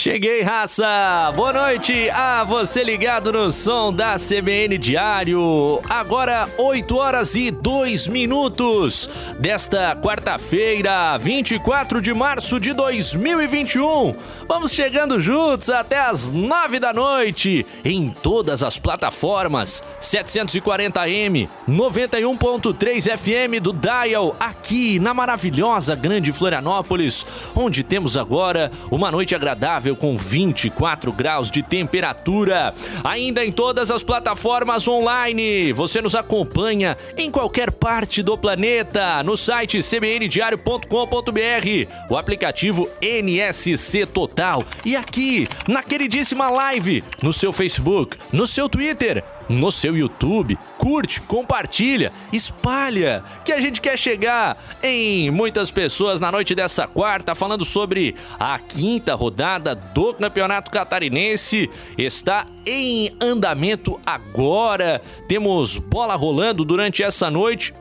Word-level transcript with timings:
Cheguei, 0.00 0.42
raça! 0.42 1.32
Boa 1.34 1.52
noite 1.52 2.08
a 2.10 2.44
você 2.44 2.84
ligado 2.84 3.32
no 3.32 3.50
som 3.50 3.92
da 3.92 4.14
CBN 4.14 4.78
Diário. 4.78 5.82
Agora, 5.90 6.48
8 6.56 6.96
horas 6.96 7.34
e 7.34 7.50
2 7.50 8.06
minutos 8.06 9.10
desta 9.38 9.94
quarta-feira, 9.94 11.16
24 11.16 12.00
de 12.00 12.12
março 12.12 12.58
de 12.58 12.72
2021. 12.72 14.16
Vamos 14.48 14.72
chegando 14.72 15.20
juntos 15.20 15.70
até 15.70 16.00
as 16.00 16.32
9 16.32 16.80
da 16.80 16.92
noite 16.92 17.64
em 17.84 18.08
todas 18.08 18.62
as 18.62 18.78
plataformas. 18.78 19.82
740M, 20.00 21.48
91.3 21.68 23.16
FM 23.16 23.62
do 23.62 23.72
Dial, 23.72 24.34
aqui 24.40 24.98
na 24.98 25.14
maravilhosa 25.14 25.94
Grande 25.94 26.32
Florianópolis, 26.32 27.24
onde 27.54 27.84
temos 27.84 28.16
agora 28.16 28.72
uma 28.90 29.12
noite 29.12 29.34
agradável 29.34 29.94
com 29.94 30.16
24 30.16 31.12
graus 31.12 31.50
de 31.50 31.62
temperatura. 31.62 32.74
Ainda 33.04 33.44
em 33.44 33.52
todas 33.52 33.90
as 33.90 34.02
plataformas 34.02 34.88
online. 34.88 35.72
Você 35.72 36.00
nos 36.00 36.14
acompanha 36.14 36.96
em 37.16 37.30
qualquer 37.30 37.70
parte 37.70 38.22
do 38.22 38.36
planeta 38.36 39.22
no 39.28 39.36
site 39.36 39.82
cbndiario.com.br, 39.82 41.92
o 42.08 42.16
aplicativo 42.16 42.88
NSC 42.98 44.06
Total 44.06 44.64
e 44.86 44.96
aqui 44.96 45.46
na 45.68 45.82
queridíssima 45.82 46.48
live 46.48 47.04
no 47.22 47.30
seu 47.30 47.52
Facebook, 47.52 48.16
no 48.32 48.46
seu 48.46 48.70
Twitter 48.70 49.22
no 49.48 49.72
seu 49.72 49.96
YouTube, 49.96 50.58
curte, 50.76 51.20
compartilha, 51.22 52.12
espalha, 52.32 53.24
que 53.44 53.52
a 53.52 53.60
gente 53.60 53.80
quer 53.80 53.98
chegar 53.98 54.56
em 54.82 55.30
muitas 55.30 55.70
pessoas 55.70 56.20
na 56.20 56.30
noite 56.30 56.54
dessa 56.54 56.86
quarta, 56.86 57.34
falando 57.34 57.64
sobre 57.64 58.14
a 58.38 58.58
quinta 58.58 59.14
rodada 59.14 59.74
do 59.74 60.12
Campeonato 60.12 60.70
Catarinense. 60.70 61.70
Está 61.96 62.46
em 62.66 63.10
andamento 63.22 63.98
agora. 64.04 65.00
Temos 65.26 65.78
bola 65.78 66.14
rolando 66.14 66.62
durante 66.62 67.02
essa 67.02 67.30
noite 67.30 67.72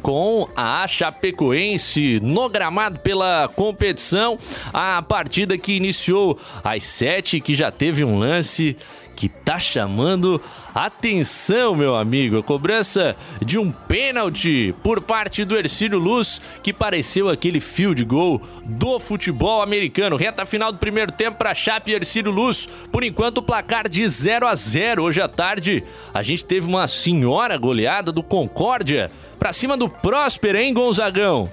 com 0.00 0.48
a 0.56 0.86
Chapecoense 0.86 2.20
no 2.22 2.48
gramado 2.48 3.00
pela 3.00 3.50
competição. 3.54 4.38
A 4.72 5.02
partida 5.02 5.58
que 5.58 5.72
iniciou 5.72 6.38
às 6.62 6.84
sete, 6.84 7.40
que 7.40 7.54
já 7.54 7.70
teve 7.70 8.04
um 8.04 8.18
lance 8.18 8.76
que 9.14 9.28
tá 9.28 9.58
chamando 9.58 10.40
atenção, 10.74 11.76
meu 11.76 11.94
amigo. 11.94 12.38
A 12.38 12.42
cobrança 12.42 13.16
de 13.44 13.58
um 13.58 13.70
pênalti 13.70 14.74
por 14.82 15.00
parte 15.00 15.44
do 15.44 15.56
Ercílio 15.56 15.98
Luz, 15.98 16.40
que 16.62 16.72
pareceu 16.72 17.28
aquele 17.28 17.60
field 17.60 18.04
goal 18.04 18.40
do 18.64 18.98
futebol 18.98 19.62
americano. 19.62 20.16
Reta 20.16 20.46
final 20.46 20.72
do 20.72 20.78
primeiro 20.78 21.12
tempo 21.12 21.38
para 21.38 21.54
Chape 21.54 21.90
e 21.90 21.94
Ercílio 21.94 22.32
Luz. 22.32 22.68
Por 22.90 23.04
enquanto, 23.04 23.38
o 23.38 23.42
placar 23.42 23.88
de 23.88 24.06
0 24.08 24.46
a 24.46 24.54
0 24.54 25.02
Hoje 25.02 25.20
à 25.20 25.28
tarde, 25.28 25.84
a 26.12 26.22
gente 26.22 26.44
teve 26.44 26.66
uma 26.66 26.88
senhora 26.88 27.56
goleada 27.56 28.10
do 28.10 28.22
Concórdia 28.22 29.10
para 29.42 29.52
cima 29.52 29.76
do 29.76 29.88
Próspera, 29.88 30.62
hein, 30.62 30.72
Gonzagão? 30.72 31.50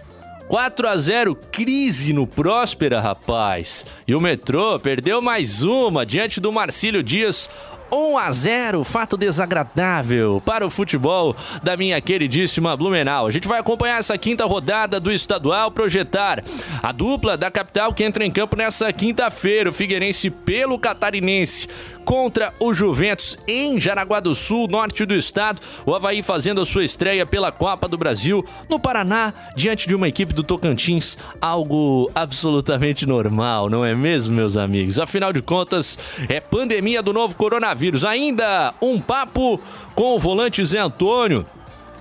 4 0.48 0.88
a 0.88 0.96
0 0.96 1.36
crise 1.52 2.14
no 2.14 2.28
Próspera, 2.28 3.02
rapaz. 3.02 3.84
E 4.08 4.14
o 4.14 4.22
Metrô 4.22 4.80
perdeu 4.80 5.24
mais 5.24 5.64
uma 5.64 6.06
diante 6.06 6.40
do 6.40 6.52
Marcílio 6.52 7.02
Dias. 7.02 7.50
1 7.92 8.18
a 8.20 8.32
0, 8.32 8.84
fato 8.84 9.18
desagradável 9.18 10.40
para 10.46 10.64
o 10.64 10.70
futebol 10.70 11.36
da 11.64 11.76
minha 11.76 12.00
queridíssima 12.00 12.78
Blumenau. 12.78 13.26
A 13.26 13.32
gente 13.32 13.48
vai 13.48 13.60
acompanhar 13.60 14.00
essa 14.00 14.16
quinta 14.20 14.46
rodada 14.46 15.00
do 15.00 15.12
estadual, 15.12 15.72
projetar 15.72 16.44
a 16.84 16.92
dupla 16.92 17.36
da 17.36 17.50
capital 17.50 17.92
que 17.92 18.04
entra 18.04 18.24
em 18.24 18.30
campo 18.30 18.56
nessa 18.56 18.94
quinta-feira, 18.94 19.72
o 19.72 19.74
Figueirense 19.74 20.30
pelo 20.30 20.78
Catarinense 20.78 21.68
contra 22.10 22.52
o 22.60 22.74
Juventus 22.74 23.38
em 23.48 23.80
Jaraguá 23.80 24.20
do 24.20 24.34
Sul, 24.34 24.68
norte 24.68 25.06
do 25.06 25.14
estado. 25.14 25.62
O 25.86 25.94
Havaí 25.94 26.24
fazendo 26.24 26.60
a 26.60 26.66
sua 26.66 26.84
estreia 26.84 27.24
pela 27.24 27.52
Copa 27.52 27.88
do 27.88 28.00
Brasil 28.00 28.44
no 28.68 28.80
Paraná, 28.80 29.32
diante 29.56 29.88
de 29.88 29.94
uma 29.94 30.08
equipe 30.08 30.34
do 30.34 30.42
Tocantins. 30.42 31.20
Algo 31.40 32.10
absolutamente 32.16 33.06
normal, 33.06 33.70
não 33.70 33.86
é 33.86 33.94
mesmo, 33.94 34.36
meus 34.36 34.58
amigos? 34.58 35.00
Afinal 35.00 35.32
de 35.32 35.44
contas, 35.44 36.00
é 36.28 36.40
pandemia 36.42 37.04
do 37.04 37.14
novo 37.14 37.36
coronavírus. 37.36 38.04
Ainda 38.04 38.74
um 38.82 39.00
papo 39.00 39.62
com 39.94 40.16
o 40.16 40.20
volante 40.20 40.66
Zé 40.66 40.80
Antônio 40.80 41.46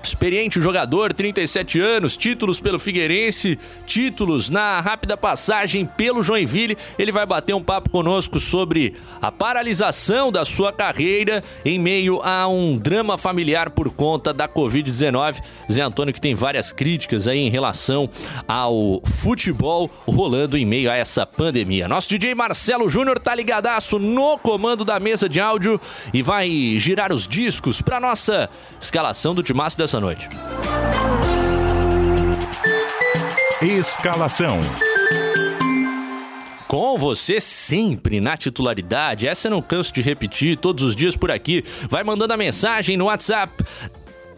Experiente 0.02 0.60
jogador, 0.60 1.12
37 1.12 1.80
anos, 1.80 2.16
títulos 2.16 2.60
pelo 2.60 2.78
Figueirense, 2.78 3.58
títulos 3.86 4.48
na 4.48 4.80
rápida 4.80 5.16
passagem 5.16 5.84
pelo 5.84 6.22
Joinville. 6.22 6.78
Ele 6.98 7.12
vai 7.12 7.26
bater 7.26 7.54
um 7.54 7.62
papo 7.62 7.90
conosco 7.90 8.38
sobre 8.38 8.94
a 9.20 9.30
paralisação 9.30 10.30
da 10.32 10.44
sua 10.44 10.72
carreira 10.72 11.42
em 11.64 11.78
meio 11.78 12.20
a 12.22 12.46
um 12.48 12.78
drama 12.78 13.18
familiar 13.18 13.70
por 13.70 13.90
conta 13.90 14.32
da 14.32 14.48
Covid-19. 14.48 15.42
Zé 15.70 15.82
Antônio 15.82 16.14
que 16.14 16.20
tem 16.20 16.34
várias 16.34 16.72
críticas 16.72 17.28
aí 17.28 17.38
em 17.38 17.50
relação 17.50 18.08
ao 18.46 19.02
futebol 19.04 19.90
rolando 20.06 20.56
em 20.56 20.64
meio 20.64 20.90
a 20.90 20.94
essa 20.94 21.26
pandemia. 21.26 21.88
Nosso 21.88 22.08
DJ 22.08 22.34
Marcelo 22.34 22.88
Júnior 22.88 23.18
tá 23.18 23.34
ligadaço 23.34 23.98
no 23.98 24.38
comando 24.38 24.84
da 24.84 24.98
mesa 25.00 25.28
de 25.28 25.40
áudio 25.40 25.80
e 26.12 26.22
vai 26.22 26.76
girar 26.78 27.12
os 27.12 27.26
discos 27.26 27.82
para 27.82 28.00
nossa 28.00 28.48
escalação 28.80 29.34
do 29.34 29.42
Timaço 29.42 29.76
dessa 29.88 30.00
noite. 30.00 30.28
Escalação. 33.62 34.60
Com 36.68 36.98
você 36.98 37.40
sempre 37.40 38.20
na 38.20 38.36
titularidade, 38.36 39.26
essa 39.26 39.48
eu 39.48 39.52
não 39.52 39.62
canso 39.62 39.90
de 39.94 40.02
repetir 40.02 40.58
todos 40.58 40.84
os 40.84 40.94
dias 40.94 41.16
por 41.16 41.30
aqui. 41.30 41.64
Vai 41.88 42.04
mandando 42.04 42.34
a 42.34 42.36
mensagem 42.36 42.98
no 42.98 43.06
WhatsApp 43.06 43.50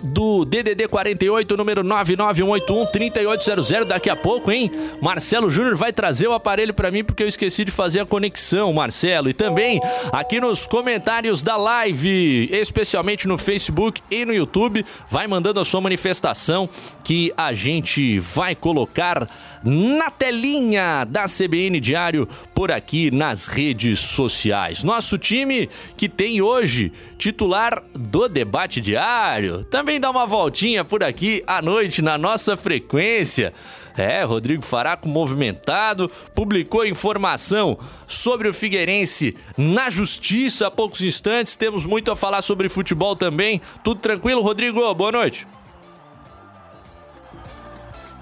do 0.03 0.45
DDD 0.45 0.89
48, 0.89 1.57
número 1.57 1.85
991813800. 1.85 3.85
Daqui 3.85 4.11
a 4.11 4.17
pouco, 4.17 4.51
hein? 4.51 4.71
Marcelo 5.01 5.51
Júnior 5.51 5.77
vai 5.77 5.93
trazer 5.93 6.29
o 6.29 6.33
aparelho 6.33 6.75
para 6.75 6.91
mim 6.91 7.05
porque 7.05 7.23
eu 7.23 7.29
esqueci 7.29 7.65
de 7.65 7.71
fazer 7.71 8.01
a 8.01 8.07
conexão, 8.07 8.73
Marcelo. 8.73 9.29
E 9.29 9.33
também 9.33 9.81
aqui 10.13 10.41
nos 10.41 10.67
comentários 10.67 11.43
da 11.43 11.57
live, 11.57 12.49
especialmente 12.51 13.29
no 13.29 13.39
Facebook 13.39 14.01
e 14.11 14.25
no 14.25 14.35
YouTube, 14.35 14.85
vai 15.09 15.27
mandando 15.27 15.61
a 15.61 15.65
sua 15.65 15.81
manifestação 15.81 16.69
que 17.05 17.33
a 17.37 17.53
gente 17.53 18.19
vai 18.19 18.55
colocar 18.55 19.29
na 19.63 20.11
telinha 20.11 21.05
da 21.05 21.27
CBN 21.27 21.81
Diário 21.81 22.27
por 22.55 22.73
aqui 22.73 23.11
nas 23.11 23.47
redes 23.47 24.01
sociais. 24.01 24.83
Nosso 24.83 25.19
time 25.19 25.69
que 25.97 26.09
tem 26.09 26.41
hoje 26.41 26.93
titular 27.19 27.83
do 27.95 28.29
debate 28.29 28.81
diário. 28.81 29.65
Também 29.65 29.90
dá 29.99 30.11
uma 30.11 30.27
voltinha 30.27 30.85
por 30.85 31.03
aqui 31.03 31.43
à 31.47 31.61
noite 31.63 32.03
na 32.03 32.19
nossa 32.19 32.57
frequência. 32.57 33.53
É, 33.97 34.23
Rodrigo 34.23 34.63
Faraco 34.63 35.09
movimentado, 35.09 36.11
publicou 36.35 36.87
informação 36.87 37.79
sobre 38.07 38.49
o 38.49 38.55
Figueirense 38.55 39.37
na 39.57 39.91
justiça 39.91 40.69
há 40.69 40.71
poucos 40.71 41.01
instantes. 41.01 41.57
Temos 41.57 41.85
muito 41.85 42.13
a 42.13 42.17
falar 42.17 42.43
sobre 42.43 42.69
futebol 42.69 43.17
também. 43.17 43.61
Tudo 43.83 44.01
tranquilo, 44.01 44.43
Rodrigo? 44.43 44.95
Boa 44.95 45.13
noite. 45.13 45.47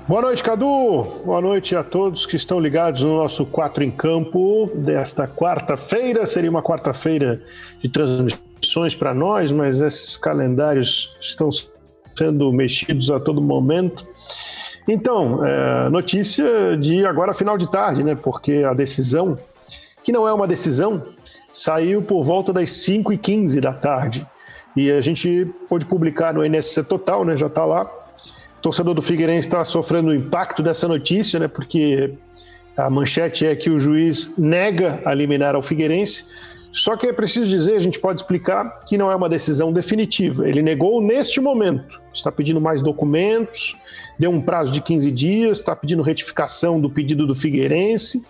Boa 0.09 0.23
noite, 0.23 0.43
Cadu. 0.43 1.05
Boa 1.27 1.43
noite 1.43 1.77
a 1.77 1.85
todos 1.85 2.25
que 2.25 2.35
estão 2.35 2.59
ligados 2.59 3.03
no 3.03 3.19
nosso 3.19 3.45
Quatro 3.45 3.85
em 3.85 3.91
Campo 3.91 4.71
desta 4.75 5.29
quarta-feira. 5.29 6.25
Seria 6.25 6.49
uma 6.49 6.63
quarta-feira 6.63 7.43
de 7.83 7.91
transmissões 8.59 8.95
para 8.95 9.15
nós, 9.15 9.51
mas 9.51 9.81
esses 9.81 10.17
calendários 10.17 11.17
estão 11.21 11.49
sendo 12.17 12.53
mexidos 12.53 13.11
a 13.11 13.21
todo 13.21 13.41
momento. 13.41 14.07
Então, 14.87 15.45
é, 15.45 15.89
notícia 15.91 16.77
de 16.77 17.05
agora 17.07 17.33
final 17.33 17.57
de 17.57 17.71
tarde, 17.71 18.03
né? 18.03 18.15
Porque 18.15 18.65
a 18.65 18.75
decisão, 18.75 19.39
que 20.03 20.11
não 20.11 20.27
é 20.27 20.33
uma 20.33 20.47
decisão, 20.47 21.03
saiu 21.53 22.03
por 22.03 22.25
volta 22.25 22.53
das 22.53 22.71
5h15 22.71 23.61
da 23.61 23.73
tarde. 23.73 24.27
E 24.77 24.91
a 24.91 25.01
gente 25.01 25.47
pôde 25.69 25.87
publicar 25.87 26.33
no 26.33 26.45
NSC 26.45 26.85
Total, 26.85 27.25
né? 27.25 27.37
Já 27.37 27.47
está 27.47 27.65
lá 27.65 27.85
O 28.59 28.63
torcedor 28.63 28.95
do 28.95 29.03
Figueirense 29.03 29.49
está 29.49 29.65
sofrendo 29.65 30.11
o 30.11 30.15
impacto 30.15 30.63
dessa 30.63 30.89
notícia, 30.89 31.39
né? 31.39 31.49
Porque 31.49 32.15
a 32.77 32.89
manchete 32.89 33.45
é 33.45 33.55
que 33.55 33.71
o 33.71 33.79
juiz 33.79 34.39
nega 34.39 35.01
a 35.05 35.13
liminar 35.13 35.55
ao 35.55 35.63
Figueirense. 35.63 36.27
Só 36.71 36.97
que 36.97 37.07
é 37.07 37.13
preciso 37.13 37.47
dizer, 37.47 37.77
a 37.77 37.81
gente 37.81 37.99
pode 37.99 38.21
explicar 38.21 38.81
que 38.85 38.99
não 38.99 39.11
é 39.11 39.17
uma 39.17 39.29
decisão 39.29 39.73
definitiva. 39.73 40.49
Ele 40.49 40.63
negou 40.63 41.01
neste 41.01 41.41
momento. 41.41 42.01
Está 42.13 42.31
pedindo 42.31 42.61
mais 42.61 42.83
documentos, 42.83 43.77
deu 44.19 44.31
um 44.31 44.41
prazo 44.41 44.71
de 44.71 44.81
15 44.81 45.11
dias, 45.11 45.59
está 45.59 45.75
pedindo 45.75 46.03
retificação 46.03 46.81
do 46.81 46.91
pedido 46.91 47.27
do 47.27 47.35
Figueirense. 47.35 48.25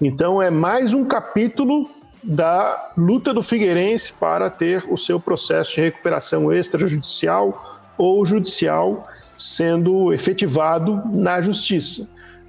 Então 0.00 0.40
é 0.40 0.50
mais 0.50 0.92
um 0.92 1.04
capítulo 1.04 1.90
da 2.22 2.92
luta 2.96 3.32
do 3.32 3.42
Figueirense 3.42 4.12
para 4.12 4.50
ter 4.50 4.84
o 4.90 4.98
seu 4.98 5.18
processo 5.18 5.74
de 5.76 5.80
recuperação 5.82 6.52
extrajudicial 6.52 7.80
ou 7.96 8.24
judicial 8.26 9.06
sendo 9.36 10.12
efetivado 10.12 11.00
na 11.12 11.40
justiça. 11.40 12.08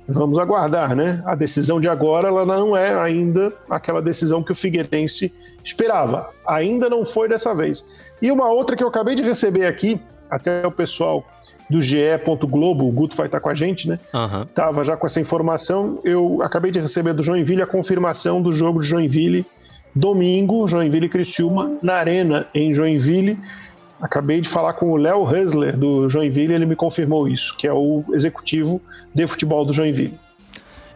Vamos 0.09 0.39
aguardar, 0.39 0.95
né? 0.95 1.21
A 1.25 1.35
decisão 1.35 1.79
de 1.79 1.87
agora 1.87 2.27
ela 2.27 2.45
não 2.45 2.75
é 2.75 2.99
ainda 2.99 3.53
aquela 3.69 4.01
decisão 4.01 4.43
que 4.43 4.51
o 4.51 4.55
Figueirense 4.55 5.33
esperava. 5.63 6.29
Ainda 6.47 6.89
não 6.89 7.05
foi 7.05 7.27
dessa 7.27 7.53
vez. 7.53 7.85
E 8.21 8.31
uma 8.31 8.49
outra 8.49 8.75
que 8.75 8.83
eu 8.83 8.87
acabei 8.87 9.15
de 9.15 9.23
receber 9.23 9.65
aqui, 9.65 9.99
até 10.29 10.65
o 10.65 10.71
pessoal 10.71 11.25
do 11.69 11.81
GE. 11.81 11.97
Globo, 12.43 12.87
o 12.87 12.91
Guto 12.91 13.15
vai 13.15 13.27
estar 13.27 13.39
com 13.39 13.49
a 13.49 13.53
gente, 13.53 13.87
né? 13.87 13.99
Uhum. 14.13 14.45
Tava 14.53 14.83
já 14.83 14.97
com 14.97 15.05
essa 15.05 15.19
informação. 15.19 15.99
Eu 16.03 16.41
acabei 16.41 16.71
de 16.71 16.79
receber 16.79 17.13
do 17.13 17.23
Joinville 17.23 17.61
a 17.61 17.67
confirmação 17.67 18.41
do 18.41 18.51
jogo 18.51 18.79
de 18.79 18.87
Joinville 18.87 19.45
domingo, 19.95 20.67
Joinville 20.67 21.07
e 21.07 21.09
Criciúma, 21.09 21.77
na 21.81 21.95
Arena, 21.95 22.47
em 22.53 22.73
Joinville. 22.73 23.37
Acabei 24.01 24.39
de 24.39 24.47
falar 24.47 24.73
com 24.73 24.91
o 24.91 24.97
Léo 24.97 25.23
Husler, 25.23 25.77
do 25.77 26.07
Joinville, 26.07 26.53
ele 26.53 26.65
me 26.65 26.75
confirmou 26.75 27.27
isso, 27.27 27.55
que 27.57 27.67
é 27.67 27.73
o 27.73 28.03
executivo 28.13 28.81
de 29.13 29.27
futebol 29.27 29.65
do 29.65 29.73
Joinville. 29.73 30.17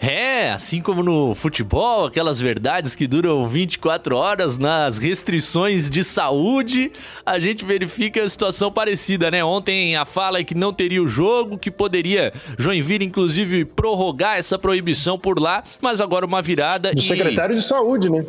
É, 0.06 0.52
assim 0.52 0.82
como 0.82 1.02
no 1.02 1.34
futebol, 1.34 2.08
aquelas 2.08 2.38
verdades 2.38 2.94
que 2.94 3.08
duram 3.08 3.48
24 3.48 4.18
horas 4.18 4.58
nas 4.58 4.98
restrições 4.98 5.90
de 5.90 6.04
saúde, 6.04 6.92
a 7.26 7.40
gente 7.40 7.64
verifica 7.64 8.22
a 8.22 8.28
situação 8.28 8.70
parecida, 8.70 9.32
né? 9.32 9.46
Ontem 9.46 9.96
a 9.96 10.04
fala 10.04 10.40
é 10.40 10.44
que 10.44 10.54
não 10.54 10.74
teria 10.74 11.02
o 11.02 11.08
jogo, 11.08 11.58
que 11.58 11.72
poderia 11.72 12.34
Joinville 12.58 13.06
inclusive 13.06 13.64
prorrogar 13.64 14.38
essa 14.38 14.60
proibição 14.60 15.18
por 15.18 15.40
lá, 15.40 15.64
mas 15.80 16.02
agora 16.02 16.26
uma 16.26 16.42
virada 16.42 16.92
do 16.94 17.00
e... 17.00 17.02
secretário 17.02 17.56
de 17.56 17.64
saúde, 17.64 18.10
né? 18.10 18.26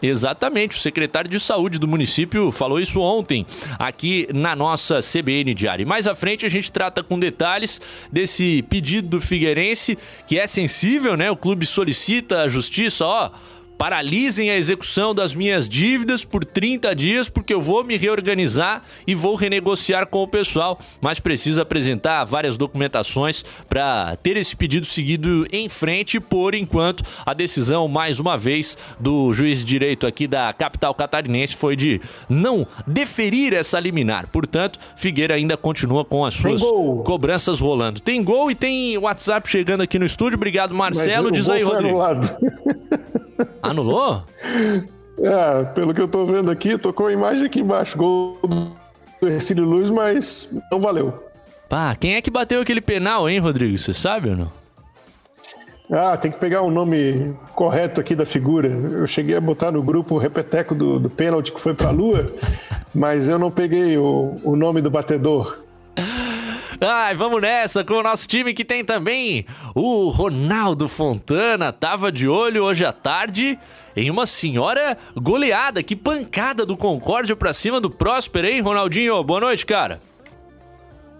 Exatamente, 0.00 0.76
o 0.76 0.80
secretário 0.80 1.28
de 1.28 1.40
saúde 1.40 1.78
do 1.78 1.88
município 1.88 2.52
falou 2.52 2.78
isso 2.78 3.00
ontem 3.00 3.44
aqui 3.78 4.28
na 4.32 4.54
nossa 4.54 5.00
CBN 5.00 5.54
Diário. 5.54 5.86
Mais 5.86 6.06
à 6.06 6.14
frente 6.14 6.46
a 6.46 6.48
gente 6.48 6.70
trata 6.70 7.02
com 7.02 7.18
detalhes 7.18 7.80
desse 8.10 8.62
pedido 8.62 9.08
do 9.08 9.20
Figueirense, 9.20 9.98
que 10.26 10.38
é 10.38 10.46
sensível, 10.46 11.16
né? 11.16 11.30
O 11.30 11.36
clube 11.36 11.66
solicita 11.66 12.42
à 12.42 12.48
justiça, 12.48 13.04
ó, 13.04 13.30
paralisem 13.78 14.50
a 14.50 14.56
execução 14.56 15.14
das 15.14 15.32
minhas 15.32 15.68
dívidas 15.68 16.24
por 16.24 16.44
30 16.44 16.94
dias, 16.96 17.28
porque 17.28 17.54
eu 17.54 17.62
vou 17.62 17.84
me 17.84 17.96
reorganizar 17.96 18.82
e 19.06 19.14
vou 19.14 19.36
renegociar 19.36 20.08
com 20.08 20.20
o 20.24 20.26
pessoal, 20.26 20.76
mas 21.00 21.20
precisa 21.20 21.62
apresentar 21.62 22.24
várias 22.24 22.56
documentações 22.56 23.44
para 23.68 24.16
ter 24.16 24.36
esse 24.36 24.56
pedido 24.56 24.84
seguido 24.84 25.46
em 25.52 25.68
frente. 25.68 26.18
Por 26.18 26.54
enquanto, 26.54 27.04
a 27.24 27.32
decisão, 27.32 27.86
mais 27.86 28.18
uma 28.18 28.36
vez, 28.36 28.76
do 28.98 29.32
juiz 29.32 29.60
de 29.60 29.64
direito 29.64 30.06
aqui 30.06 30.26
da 30.26 30.52
capital 30.52 30.92
catarinense 30.92 31.54
foi 31.54 31.76
de 31.76 32.00
não 32.28 32.66
deferir 32.84 33.52
essa 33.52 33.78
liminar. 33.78 34.28
Portanto, 34.28 34.78
Figueira 34.96 35.34
ainda 35.34 35.56
continua 35.56 36.04
com 36.04 36.24
as 36.24 36.34
suas 36.34 36.60
cobranças 37.04 37.60
rolando. 37.60 38.00
Tem 38.00 38.24
gol 38.24 38.50
e 38.50 38.56
tem 38.56 38.98
WhatsApp 38.98 39.48
chegando 39.48 39.82
aqui 39.82 40.00
no 40.00 40.04
estúdio. 40.04 40.36
Obrigado, 40.36 40.74
Marcelo. 40.74 41.30
Diz 41.30 41.48
aí, 41.48 41.62
Rodrigo. 41.62 41.98
Anulou? 43.70 44.22
É, 45.20 45.64
pelo 45.74 45.94
que 45.94 46.00
eu 46.00 46.08
tô 46.08 46.26
vendo 46.26 46.50
aqui, 46.50 46.76
tocou 46.78 47.06
a 47.06 47.12
imagem 47.12 47.46
aqui 47.46 47.60
embaixo. 47.60 47.96
Gol 47.96 48.38
do 49.20 49.28
Ercílio 49.28 49.64
Luz, 49.64 49.90
mas 49.90 50.54
não 50.70 50.80
valeu. 50.80 51.24
Pá, 51.68 51.94
quem 51.94 52.14
é 52.14 52.22
que 52.22 52.30
bateu 52.30 52.60
aquele 52.60 52.80
penal, 52.80 53.28
hein, 53.28 53.38
Rodrigo? 53.38 53.76
Você 53.76 53.92
sabe 53.92 54.30
ou 54.30 54.36
não? 54.36 54.58
Ah, 55.90 56.16
tem 56.16 56.30
que 56.30 56.38
pegar 56.38 56.60
o 56.62 56.70
nome 56.70 57.34
correto 57.54 58.00
aqui 58.00 58.14
da 58.14 58.26
figura. 58.26 58.68
Eu 58.68 59.06
cheguei 59.06 59.36
a 59.36 59.40
botar 59.40 59.72
no 59.72 59.82
grupo 59.82 60.14
o 60.14 60.18
repeteco 60.18 60.74
do, 60.74 60.98
do 60.98 61.08
pênalti 61.08 61.50
que 61.50 61.60
foi 61.60 61.72
pra 61.72 61.90
lua, 61.90 62.30
mas 62.94 63.26
eu 63.26 63.38
não 63.38 63.50
peguei 63.50 63.96
o, 63.96 64.36
o 64.44 64.54
nome 64.54 64.82
do 64.82 64.90
batedor. 64.90 65.60
Ai, 66.80 67.12
vamos 67.12 67.42
nessa 67.42 67.82
com 67.82 67.94
o 67.94 68.02
nosso 68.04 68.28
time 68.28 68.54
que 68.54 68.64
tem 68.64 68.84
também 68.84 69.44
o 69.74 70.10
Ronaldo 70.10 70.86
Fontana. 70.86 71.72
Tava 71.72 72.12
de 72.12 72.28
olho 72.28 72.62
hoje 72.62 72.84
à 72.84 72.92
tarde 72.92 73.58
em 73.96 74.08
uma 74.10 74.26
senhora 74.26 74.96
goleada. 75.16 75.82
Que 75.82 75.96
pancada 75.96 76.64
do 76.64 76.76
Concórdia 76.76 77.34
pra 77.34 77.52
cima 77.52 77.80
do 77.80 77.90
Próspero, 77.90 78.46
hein, 78.46 78.60
Ronaldinho? 78.60 79.24
Boa 79.24 79.40
noite, 79.40 79.66
cara. 79.66 79.98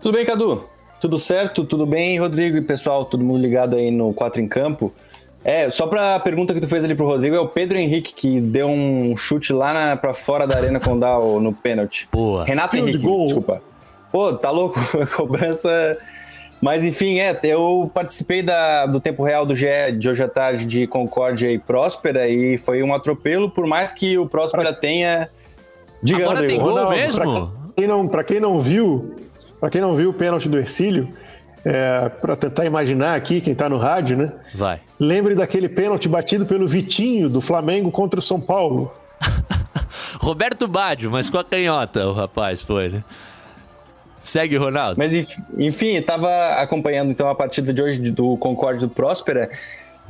Tudo 0.01 0.15
bem, 0.15 0.25
Cadu? 0.25 0.65
Tudo 1.01 1.19
certo? 1.19 1.65
Tudo 1.65 1.85
bem, 1.85 2.21
Rodrigo 2.21 2.57
e 2.57 2.63
pessoal? 2.63 3.05
Todo 3.05 3.25
mundo 3.25 3.41
ligado 3.43 3.75
aí 3.75 3.91
no 3.91 4.15
4 4.15 4.41
em 4.41 4.47
Campo? 4.47 4.95
É, 5.43 5.69
só 5.71 5.89
pra 5.89 6.21
pergunta 6.21 6.55
que 6.55 6.61
tu 6.61 6.69
fez 6.69 6.85
ali 6.85 6.95
pro 6.95 7.07
Rodrigo, 7.07 7.35
é 7.35 7.41
o 7.41 7.49
Pedro 7.49 7.79
Henrique 7.79 8.13
que 8.13 8.41
deu 8.41 8.69
um 8.69 9.17
chute 9.17 9.53
lá 9.53 9.73
na, 9.73 9.97
pra 9.97 10.15
fora 10.15 10.47
da 10.47 10.57
arena 10.57 10.79
com 10.79 10.93
o 10.93 11.41
no 11.41 11.53
pênalti. 11.53 12.09
Boa. 12.13 12.45
Renato 12.45 12.77
Henrique, 12.77 12.99
desculpa. 12.99 13.63
Pô, 14.11 14.33
tá 14.33 14.51
louco? 14.51 14.79
Cobrança. 15.17 15.97
Mas 16.61 16.83
enfim, 16.83 17.19
é, 17.19 17.39
eu 17.45 17.91
participei 17.95 18.43
da, 18.43 18.87
do 18.87 19.01
tempo 19.01 19.23
real 19.23 19.47
do 19.47 19.55
GE 19.55 19.93
de 19.97 20.09
hoje 20.09 20.23
à 20.23 20.29
tarde 20.29 20.67
de 20.67 20.87
Concórdia 20.87 21.51
e 21.51 21.59
Próspera 21.59 22.29
e 22.29 22.59
foi 22.59 22.83
um 22.83 22.93
atropelo, 22.93 23.49
por 23.49 23.67
mais 23.67 23.93
que 23.93 24.19
o 24.19 24.27
Próspera 24.27 24.73
tenha. 24.73 25.29
Diga, 26.03 26.19
Agora 26.19 26.41
Rodrigo. 26.41 26.53
tem 26.53 26.61
gol 26.61 26.75
Ronaldo, 26.75 26.97
mesmo? 26.97 27.23
Pra 27.23 27.73
quem, 27.77 27.87
não, 27.87 28.09
pra 28.09 28.25
quem 28.25 28.41
não 28.41 28.61
viu, 28.61 29.15
para 29.61 29.71
quem 29.71 29.81
não 29.81 29.95
viu 29.95 30.11
o 30.11 30.13
pênalti 30.13 30.49
do 30.49 30.59
Ercílio, 30.59 31.09
é, 31.65 32.09
para 32.09 32.35
tentar 32.35 32.65
imaginar 32.65 33.15
aqui, 33.15 33.41
quem 33.41 33.55
tá 33.55 33.69
no 33.69 33.79
rádio, 33.79 34.17
né? 34.17 34.33
Vai. 34.55 34.81
Lembre 34.99 35.37
daquele 35.37 35.69
pênalti 35.69 36.09
batido 36.09 36.45
pelo 36.45 36.67
Vitinho 36.67 37.29
do 37.29 37.41
Flamengo 37.41 37.91
contra 37.91 38.19
o 38.19 38.23
São 38.23 38.41
Paulo. 38.41 38.93
Roberto 40.19 40.67
Baggio, 40.67 41.11
mas 41.11 41.31
com 41.31 41.39
a 41.39 41.45
canhota, 41.45 42.05
o 42.07 42.13
rapaz 42.13 42.63
foi, 42.63 42.89
né? 42.89 43.05
Segue, 44.23 44.57
Ronaldo. 44.57 44.97
Mas 44.99 45.13
enfim, 45.57 45.97
estava 45.97 46.55
acompanhando 46.61 47.11
então 47.11 47.29
a 47.29 47.35
partida 47.35 47.73
de 47.73 47.83
hoje 47.83 48.01
do 48.11 48.37
Concorde 48.37 48.81
do 48.81 48.89
Próspera. 48.89 49.51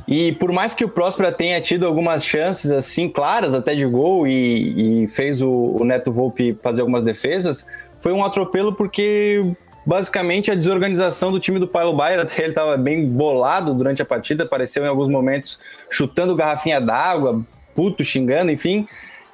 E 0.07 0.31
por 0.33 0.51
mais 0.51 0.73
que 0.73 0.83
o 0.83 0.89
Próspera 0.89 1.31
tenha 1.31 1.61
tido 1.61 1.85
algumas 1.85 2.25
chances 2.25 2.71
assim 2.71 3.07
claras 3.07 3.53
até 3.53 3.75
de 3.75 3.85
gol 3.85 4.27
e, 4.27 5.03
e 5.03 5.07
fez 5.07 5.41
o, 5.41 5.51
o, 5.79 5.83
Neto 5.83 6.11
Volpe 6.11 6.57
fazer 6.63 6.81
algumas 6.81 7.03
defesas, 7.03 7.67
foi 8.01 8.11
um 8.11 8.25
atropelo 8.25 8.73
porque 8.73 9.53
basicamente 9.85 10.49
a 10.49 10.55
desorganização 10.55 11.31
do 11.31 11.39
time 11.39 11.59
do 11.59 11.67
Paulo 11.67 11.95
Baier, 11.95 12.19
até 12.21 12.41
ele 12.41 12.49
estava 12.49 12.75
bem 12.75 13.07
bolado 13.07 13.73
durante 13.73 14.01
a 14.01 14.05
partida, 14.05 14.45
apareceu 14.45 14.83
em 14.83 14.87
alguns 14.87 15.09
momentos 15.09 15.59
chutando 15.89 16.35
garrafinha 16.35 16.81
d'água, 16.81 17.45
puto, 17.75 18.03
xingando, 18.03 18.51
enfim. 18.51 18.87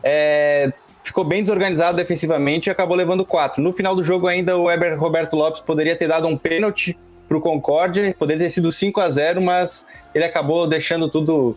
É, 0.03 0.71
ficou 1.05 1.23
bem 1.23 1.41
desorganizado 1.41 1.95
defensivamente 1.95 2.67
e 2.67 2.71
acabou 2.71 2.97
levando 2.97 3.23
quatro. 3.23 3.61
No 3.61 3.71
final 3.71 3.95
do 3.95 4.03
jogo, 4.03 4.27
ainda 4.27 4.57
o 4.57 4.63
Weber 4.63 4.99
Roberto 4.99 5.35
Lopes 5.35 5.61
poderia 5.61 5.95
ter 5.95 6.07
dado 6.07 6.27
um 6.27 6.35
pênalti 6.35 6.97
para 7.27 7.37
o 7.37 7.41
Concórdia, 7.41 8.15
poderia 8.17 8.43
ter 8.43 8.49
sido 8.49 8.71
5 8.71 8.99
a 8.99 9.09
0 9.09 9.41
mas 9.41 9.87
ele 10.13 10.23
acabou 10.23 10.67
deixando 10.67 11.07
tudo. 11.07 11.55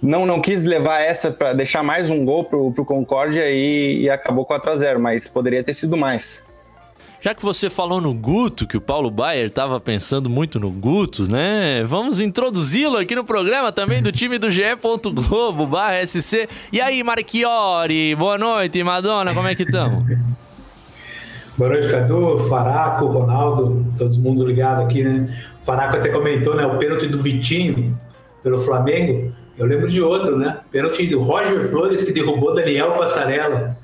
Não, 0.00 0.24
não 0.24 0.40
quis 0.40 0.64
levar 0.64 1.00
essa 1.00 1.30
para 1.30 1.52
deixar 1.52 1.82
mais 1.82 2.08
um 2.08 2.24
gol 2.24 2.44
para 2.44 2.58
o 2.58 2.84
Concórdia 2.84 3.50
e, 3.50 4.02
e 4.02 4.10
acabou 4.10 4.44
4 4.44 4.70
a 4.70 4.76
0 4.76 5.00
mas 5.00 5.28
poderia 5.28 5.62
ter 5.62 5.74
sido 5.74 5.96
mais. 5.96 6.44
Já 7.20 7.34
que 7.34 7.42
você 7.42 7.68
falou 7.68 8.00
no 8.00 8.14
Guto, 8.14 8.64
que 8.64 8.76
o 8.76 8.80
Paulo 8.80 9.10
Baier 9.10 9.46
estava 9.46 9.80
pensando 9.80 10.30
muito 10.30 10.60
no 10.60 10.70
Guto, 10.70 11.28
né? 11.28 11.82
Vamos 11.84 12.20
introduzi-lo 12.20 12.96
aqui 12.96 13.16
no 13.16 13.24
programa 13.24 13.72
também 13.72 14.00
do 14.00 14.12
time 14.12 14.38
do 14.38 14.48
GE. 14.50 14.62
Globo 15.28 15.66
barra 15.66 16.06
SC. 16.06 16.48
E 16.72 16.80
aí, 16.80 17.02
Marchiori, 17.02 18.14
boa 18.14 18.38
noite, 18.38 18.84
Madonna, 18.84 19.34
como 19.34 19.48
é 19.48 19.54
que 19.54 19.64
estamos? 19.64 20.04
Boa 21.58 21.70
noite, 21.70 21.88
Cadu, 21.88 22.38
Faraco, 22.48 23.06
Ronaldo, 23.06 23.84
todo 23.98 24.16
mundo 24.20 24.46
ligado 24.46 24.80
aqui, 24.80 25.02
né? 25.02 25.36
O 25.60 25.64
Faraco 25.64 25.96
até 25.96 26.08
comentou, 26.08 26.54
né? 26.54 26.64
O 26.64 26.78
pênalti 26.78 27.08
do 27.08 27.18
Vitinho 27.18 27.98
pelo 28.44 28.60
Flamengo. 28.60 29.32
Eu 29.58 29.66
lembro 29.66 29.90
de 29.90 30.00
outro, 30.00 30.38
né? 30.38 30.60
Pênalti 30.70 31.04
do 31.08 31.20
Roger 31.20 31.68
Flores 31.68 32.02
que 32.04 32.12
derrubou 32.12 32.54
Daniel 32.54 32.92
Passarella 32.92 33.76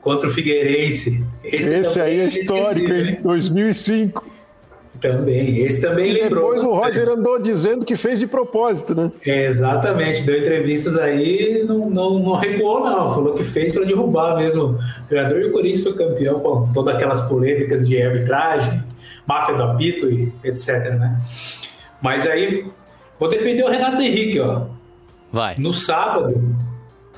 contra 0.00 0.26
o 0.26 0.32
Figueirense. 0.32 1.22
Esse, 1.44 1.74
Esse 1.74 2.00
aí 2.00 2.20
é 2.20 2.26
histórico, 2.26 2.92
em 2.92 3.22
2005. 3.22 4.38
Também, 5.00 5.58
esse 5.58 5.80
também 5.80 6.10
e 6.10 6.12
lembrou. 6.12 6.54
Depois 6.54 6.68
o 6.68 6.74
Roger 6.74 7.08
andou 7.08 7.40
dizendo 7.40 7.84
que 7.84 7.94
fez 7.94 8.18
de 8.18 8.26
propósito, 8.26 8.94
né? 8.96 9.12
É, 9.24 9.46
exatamente, 9.46 10.24
deu 10.24 10.38
entrevistas 10.40 10.96
aí, 10.96 11.64
não, 11.66 11.88
não, 11.88 12.18
não 12.18 12.34
recuou, 12.34 12.80
não. 12.80 13.08
Falou 13.08 13.34
que 13.34 13.44
fez 13.44 13.72
para 13.72 13.84
derrubar 13.84 14.36
mesmo. 14.36 14.76
O 14.76 14.80
jogador 15.08 15.40
e 15.40 15.44
o 15.44 15.52
Corinthians 15.52 15.84
foi 15.84 15.94
campeão 15.94 16.40
com 16.40 16.72
todas 16.72 16.96
aquelas 16.96 17.20
polêmicas 17.28 17.86
de 17.86 18.02
arbitragem, 18.02 18.82
máfia 19.26 19.54
do 19.54 19.62
apito 19.62 20.10
e 20.10 20.32
etc, 20.42 20.68
né? 20.98 21.20
Mas 22.02 22.26
aí, 22.26 22.66
vou 23.20 23.28
defender 23.28 23.62
o 23.62 23.68
Renato 23.68 24.02
Henrique, 24.02 24.40
ó. 24.40 24.62
Vai. 25.30 25.54
No 25.58 25.72
sábado, 25.72 26.56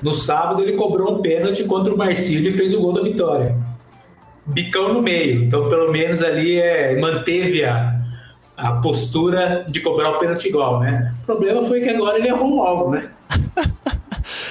no 0.03 0.13
sábado 0.13 0.61
ele 0.61 0.73
cobrou 0.73 1.15
um 1.15 1.21
pênalti 1.21 1.63
contra 1.63 1.91
o 1.91 1.97
Marcílio 1.97 2.49
e 2.49 2.53
fez 2.53 2.75
o 2.75 2.79
gol 2.79 2.93
da 2.93 3.01
vitória 3.01 3.55
bicão 4.45 4.93
no 4.93 5.01
meio. 5.01 5.43
Então, 5.43 5.69
pelo 5.69 5.91
menos 5.91 6.23
ali 6.23 6.59
é, 6.59 6.99
manteve 6.99 7.63
a, 7.63 7.95
a 8.57 8.73
postura 8.73 9.65
de 9.67 9.81
cobrar 9.81 10.11
o 10.11 10.19
pênalti 10.19 10.47
igual, 10.47 10.79
né? 10.79 11.13
O 11.23 11.25
problema 11.25 11.63
foi 11.63 11.81
que 11.81 11.89
agora 11.89 12.17
ele 12.17 12.27
errou 12.27 12.63
algo, 12.63 12.91
né? 12.91 13.09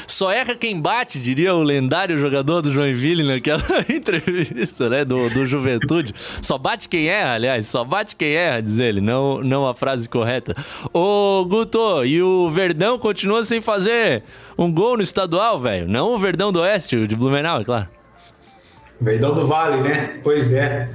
Só 0.07 0.31
erra 0.31 0.55
quem 0.55 0.79
bate, 0.79 1.19
diria 1.19 1.55
o 1.55 1.63
lendário 1.63 2.19
jogador 2.19 2.61
do 2.61 2.71
Joinville 2.71 3.23
naquela 3.23 3.63
entrevista, 3.89 4.89
né? 4.89 5.03
Do, 5.03 5.31
do 5.31 5.47
Juventude. 5.47 6.13
Só 6.43 6.59
bate 6.59 6.89
quem 6.89 7.09
erra, 7.09 7.35
aliás, 7.35 7.67
só 7.67 7.85
bate 7.85 8.15
quem 8.17 8.35
erra, 8.35 8.61
diz 8.61 8.79
ele, 8.79 9.01
não, 9.01 9.43
não 9.43 9.67
a 9.67 9.75
frase 9.75 10.09
correta. 10.09 10.55
Ô, 10.93 11.47
Guto, 11.49 12.05
e 12.05 12.21
o 12.21 12.51
Verdão 12.51 12.99
continua 12.99 13.45
sem 13.45 13.63
fazer 13.63 14.23
um 14.59 14.71
gol 14.71 14.97
no 14.97 15.03
estadual, 15.03 15.59
velho? 15.59 15.89
Não 15.89 16.15
o 16.15 16.19
Verdão 16.19 16.53
do 16.53 16.61
Oeste, 16.61 16.97
o 16.97 17.09
de 17.09 17.17
Blumenau, 17.17 17.61
é 17.61 17.65
claro. 17.65 18.00
Verdão 19.01 19.35
do 19.35 19.47
Vale, 19.47 19.81
né? 19.81 20.19
Pois 20.23 20.53
é. 20.53 20.89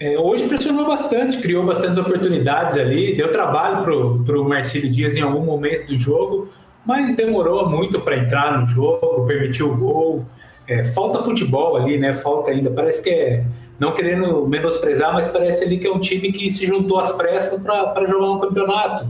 é. 0.00 0.18
hoje 0.18 0.48
pressionou 0.48 0.86
bastante, 0.86 1.38
criou 1.38 1.64
bastantes 1.64 1.98
oportunidades 1.98 2.76
ali, 2.76 3.14
deu 3.14 3.30
trabalho 3.30 3.84
pro, 3.84 4.24
pro 4.24 4.44
Marcílio 4.48 4.90
Dias 4.90 5.16
em 5.16 5.20
algum 5.20 5.44
momento 5.44 5.86
do 5.86 5.96
jogo, 5.96 6.48
mas 6.84 7.14
demorou 7.14 7.68
muito 7.68 8.00
para 8.00 8.16
entrar 8.16 8.60
no 8.60 8.66
jogo, 8.66 9.24
permitiu 9.26 9.72
o 9.72 9.76
gol. 9.76 10.26
É, 10.66 10.82
falta 10.82 11.22
futebol 11.22 11.76
ali, 11.76 11.98
né? 11.98 12.12
Falta 12.14 12.50
ainda. 12.50 12.70
Parece 12.70 13.02
que 13.02 13.10
é. 13.10 13.44
Não 13.78 13.92
querendo 13.92 14.46
menosprezar, 14.46 15.12
mas 15.12 15.26
parece 15.26 15.64
ali 15.64 15.76
que 15.76 15.86
é 15.88 15.92
um 15.92 15.98
time 15.98 16.30
que 16.30 16.48
se 16.50 16.64
juntou 16.66 17.00
às 17.00 17.10
pressas 17.12 17.60
para 17.60 18.06
jogar 18.06 18.30
um 18.30 18.38
campeonato. 18.38 19.08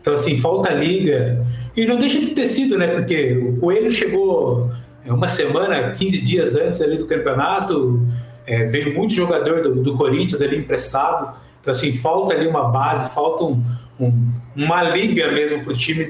Então, 0.00 0.14
assim, 0.14 0.38
falta 0.38 0.70
liga. 0.70 1.44
E 1.76 1.86
não 1.86 1.96
deixa 1.96 2.20
de 2.20 2.28
ter 2.28 2.46
sido, 2.46 2.78
né? 2.78 2.88
Porque 2.88 3.32
o 3.32 3.58
Coelho 3.58 3.90
chegou 3.90 4.70
uma 5.10 5.28
semana, 5.28 5.90
15 5.92 6.20
dias 6.20 6.56
antes 6.56 6.80
ali 6.80 6.96
do 6.96 7.06
campeonato, 7.06 8.06
é, 8.46 8.64
veio 8.66 8.94
muito 8.94 9.14
jogador 9.14 9.62
do, 9.62 9.82
do, 9.82 9.96
Corinthians 9.96 10.40
ali 10.42 10.56
emprestado. 10.56 11.36
Então, 11.60 11.72
assim, 11.72 11.92
falta 11.92 12.34
ali 12.34 12.46
uma 12.46 12.68
base, 12.68 13.12
falta 13.14 13.44
um, 13.44 13.62
um, 13.98 14.32
uma 14.56 14.82
liga 14.82 15.30
mesmo 15.30 15.64
para 15.64 15.72
o 15.72 15.76
time, 15.76 16.06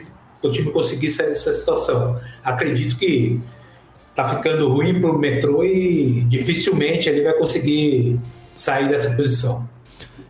time 0.50 0.70
conseguir 0.70 1.10
sair 1.10 1.28
dessa 1.28 1.52
situação. 1.52 2.18
Acredito 2.42 2.96
que 2.96 3.40
tá 4.14 4.24
ficando 4.24 4.68
ruim 4.68 5.00
para 5.00 5.10
o 5.10 5.18
metrô 5.18 5.64
e 5.64 6.24
dificilmente 6.28 7.08
ele 7.08 7.22
vai 7.22 7.32
conseguir 7.34 8.18
sair 8.54 8.88
dessa 8.88 9.16
posição. 9.16 9.68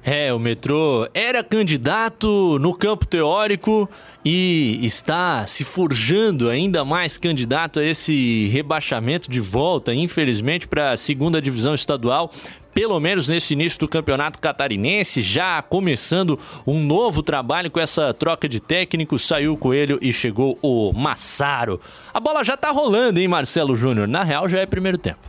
É, 0.04 0.33
o 0.33 0.38
metrô 0.38 1.09
era 1.14 1.45
candidato 1.45 2.59
no 2.59 2.75
campo 2.75 3.07
teórico 3.07 3.88
e 4.25 4.79
está 4.83 5.47
se 5.47 5.64
forjando 5.64 6.49
ainda 6.49 6.85
mais 6.85 7.19
candidato 7.19 7.81
a 7.81 7.85
esse 7.85 8.49
rebaixamento 8.49 9.31
de 9.31 9.41
volta, 9.41 9.95
infelizmente, 9.95 10.69
para 10.69 10.93
a 10.93 10.97
segunda 10.97 11.43
divisão 11.43 11.75
estadual. 11.75 12.31
Pelo 12.73 12.99
menos 12.99 13.29
nesse 13.29 13.52
início 13.52 13.79
do 13.81 13.88
campeonato 13.88 14.38
catarinense, 14.38 15.21
já 15.21 15.61
começando 15.61 16.38
um 16.67 16.83
novo 16.83 17.23
trabalho 17.23 17.71
com 17.71 17.79
essa 17.79 18.14
troca 18.14 18.49
de 18.49 18.61
técnico, 18.61 19.19
saiu 19.19 19.52
o 19.52 19.57
Coelho 19.59 19.99
e 20.00 20.11
chegou 20.11 20.59
o 20.62 20.91
Massaro. 20.93 21.79
A 22.14 22.19
bola 22.19 22.43
já 22.43 22.57
tá 22.57 22.71
rolando, 22.71 23.21
hein, 23.21 23.29
Marcelo 23.29 23.76
Júnior? 23.76 24.09
Na 24.09 24.23
real, 24.23 24.49
já 24.49 24.61
é 24.61 24.67
primeiro 24.67 24.97
tempo. 24.97 25.21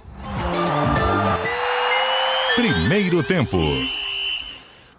Primeiro 2.56 3.24
tempo 3.24 3.58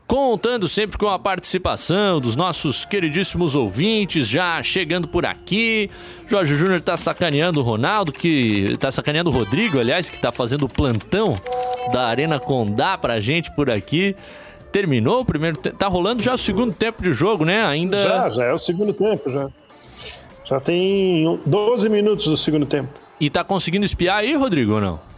contando 0.06 0.68
sempre 0.68 0.98
com 0.98 1.08
a 1.08 1.18
participação 1.18 2.20
dos 2.20 2.36
nossos 2.36 2.84
queridíssimos 2.84 3.54
ouvintes, 3.54 4.28
já 4.28 4.62
chegando 4.62 5.08
por 5.08 5.24
aqui. 5.24 5.90
Jorge 6.26 6.56
Júnior 6.56 6.80
tá 6.80 6.96
sacaneando 6.96 7.60
o 7.60 7.62
Ronaldo, 7.62 8.12
que 8.12 8.76
tá 8.78 8.90
sacaneando 8.90 9.30
o 9.30 9.32
Rodrigo, 9.32 9.80
aliás, 9.80 10.10
que 10.10 10.18
tá 10.18 10.30
fazendo 10.30 10.66
o 10.66 10.68
plantão 10.68 11.36
da 11.92 12.06
Arena 12.06 12.38
Condá 12.38 12.96
pra 12.98 13.20
gente 13.20 13.50
por 13.54 13.70
aqui. 13.70 14.14
Terminou 14.70 15.20
o 15.20 15.24
primeiro 15.24 15.56
tempo, 15.56 15.76
tá 15.76 15.86
rolando 15.86 16.22
já 16.22 16.34
o 16.34 16.38
segundo 16.38 16.72
tempo 16.72 17.02
de 17.02 17.12
jogo, 17.12 17.44
né? 17.44 17.64
Ainda 17.64 18.02
Já, 18.02 18.28
já 18.28 18.44
é 18.44 18.52
o 18.52 18.58
segundo 18.58 18.92
tempo 18.92 19.30
já. 19.30 19.48
Já 20.44 20.60
tem 20.60 21.40
12 21.46 21.88
minutos 21.88 22.26
do 22.26 22.36
segundo 22.36 22.66
tempo. 22.66 22.88
E 23.20 23.30
tá 23.30 23.42
conseguindo 23.44 23.86
espiar 23.86 24.18
aí, 24.18 24.34
Rodrigo, 24.34 24.74
ou 24.74 24.80
não? 24.80 25.13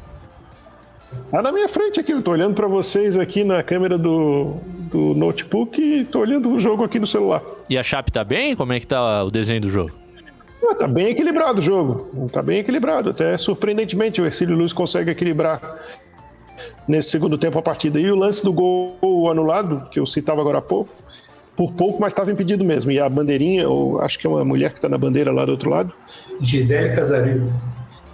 Tá 1.31 1.43
na 1.43 1.53
minha 1.53 1.69
frente 1.69 2.01
aqui, 2.01 2.13
eu 2.13 2.23
tô 2.23 2.33
olhando 2.33 2.55
para 2.55 2.67
vocês 2.67 3.17
aqui 3.17 3.45
na 3.45 3.63
câmera 3.63 3.99
do, 3.99 4.55
do 4.91 5.15
notebook 5.15 5.81
e 5.81 6.05
tô 6.05 6.21
olhando 6.21 6.51
o 6.51 6.59
jogo 6.59 6.85
aqui 6.85 6.99
no 6.99 7.07
celular. 7.07 7.43
E 7.69 7.77
a 7.77 7.83
Chape 7.83 8.13
tá 8.13 8.25
bem? 8.25 8.57
Como 8.57 8.73
é 8.73 8.81
que 8.81 8.87
tá 8.87 9.25
o 9.25 9.31
desenho 9.31 9.61
do 9.61 9.69
jogo? 9.69 9.93
Ah, 10.69 10.75
tá 10.75 10.89
bem 10.89 11.09
equilibrado 11.09 11.59
o 11.59 11.63
jogo. 11.63 12.29
Tá 12.33 12.43
bem 12.43 12.59
equilibrado. 12.59 13.11
Até 13.11 13.37
surpreendentemente 13.37 14.21
o 14.21 14.27
Ercílio 14.27 14.57
Luiz 14.57 14.73
consegue 14.73 15.11
equilibrar 15.11 15.61
nesse 16.89 17.11
segundo 17.11 17.39
tempo 17.39 17.59
a 17.59 17.63
partida. 17.63 18.01
E 18.01 18.11
o 18.11 18.17
lance 18.17 18.43
do 18.43 18.53
gol 18.53 19.31
anulado, 19.31 19.89
que 19.91 20.01
eu 20.01 20.07
citava 20.07 20.41
agora 20.41 20.59
há 20.59 20.63
pouco, 20.63 20.91
por 21.57 21.73
pouco, 21.73 22.01
mas 22.01 22.13
estava 22.13 22.33
impedido 22.33 22.65
mesmo. 22.65 22.91
E 22.91 22.99
a 22.99 23.09
bandeirinha, 23.09 23.69
ou 23.69 24.01
acho 24.01 24.19
que 24.19 24.27
é 24.27 24.31
uma 24.31 24.45
mulher 24.45 24.71
que 24.71 24.79
está 24.79 24.89
na 24.89 24.99
bandeira 24.99 25.33
lá 25.33 25.45
do 25.45 25.53
outro 25.53 25.71
lado. 25.71 25.93
Gisele 26.41 26.95
Casarillo. 26.95 27.53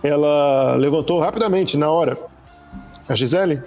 Ela 0.03 0.77
levantou 0.77 1.21
rapidamente, 1.21 1.77
na 1.77 1.91
hora. 1.91 2.19
A 3.13 3.15
Gisele? 3.15 3.61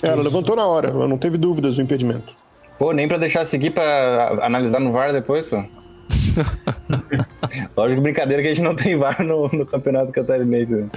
Ela 0.00 0.22
levantou 0.22 0.54
na 0.54 0.64
hora, 0.64 0.90
ela 0.90 1.08
não 1.08 1.18
teve 1.18 1.36
dúvidas 1.36 1.74
do 1.74 1.82
impedimento. 1.82 2.32
Pô, 2.78 2.92
nem 2.92 3.08
pra 3.08 3.18
deixar 3.18 3.44
seguir 3.44 3.70
pra 3.70 4.38
analisar 4.40 4.78
no 4.78 4.92
VAR 4.92 5.12
depois, 5.12 5.46
pô. 5.46 5.64
Lógico, 7.76 8.00
brincadeira 8.00 8.40
que 8.40 8.48
a 8.48 8.54
gente 8.54 8.62
não 8.62 8.76
tem 8.76 8.96
VAR 8.96 9.24
no, 9.24 9.48
no 9.48 9.66
Campeonato 9.66 10.12
Catarinense. 10.12 10.76
Né? 10.76 10.88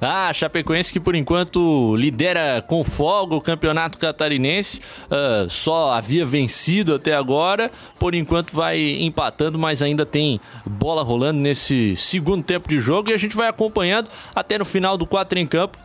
Ah, 0.00 0.32
Chapecoense 0.32 0.90
que 0.90 0.98
por 0.98 1.14
enquanto 1.14 1.94
lidera 1.96 2.64
com 2.66 2.82
folga 2.82 3.34
o 3.34 3.42
campeonato 3.42 3.98
catarinense, 3.98 4.80
uh, 5.10 5.50
só 5.50 5.92
havia 5.92 6.24
vencido 6.24 6.94
até 6.94 7.14
agora, 7.14 7.70
por 7.98 8.14
enquanto 8.14 8.54
vai 8.54 8.78
empatando, 9.02 9.58
mas 9.58 9.82
ainda 9.82 10.06
tem 10.06 10.40
bola 10.64 11.02
rolando 11.02 11.40
nesse 11.40 11.94
segundo 11.94 12.42
tempo 12.42 12.68
de 12.68 12.80
jogo 12.80 13.10
e 13.10 13.12
a 13.12 13.18
gente 13.18 13.36
vai 13.36 13.48
acompanhando 13.48 14.08
até 14.34 14.56
no 14.56 14.64
final 14.64 14.96
do 14.96 15.04
4 15.04 15.38
em 15.38 15.46
campo 15.46 15.76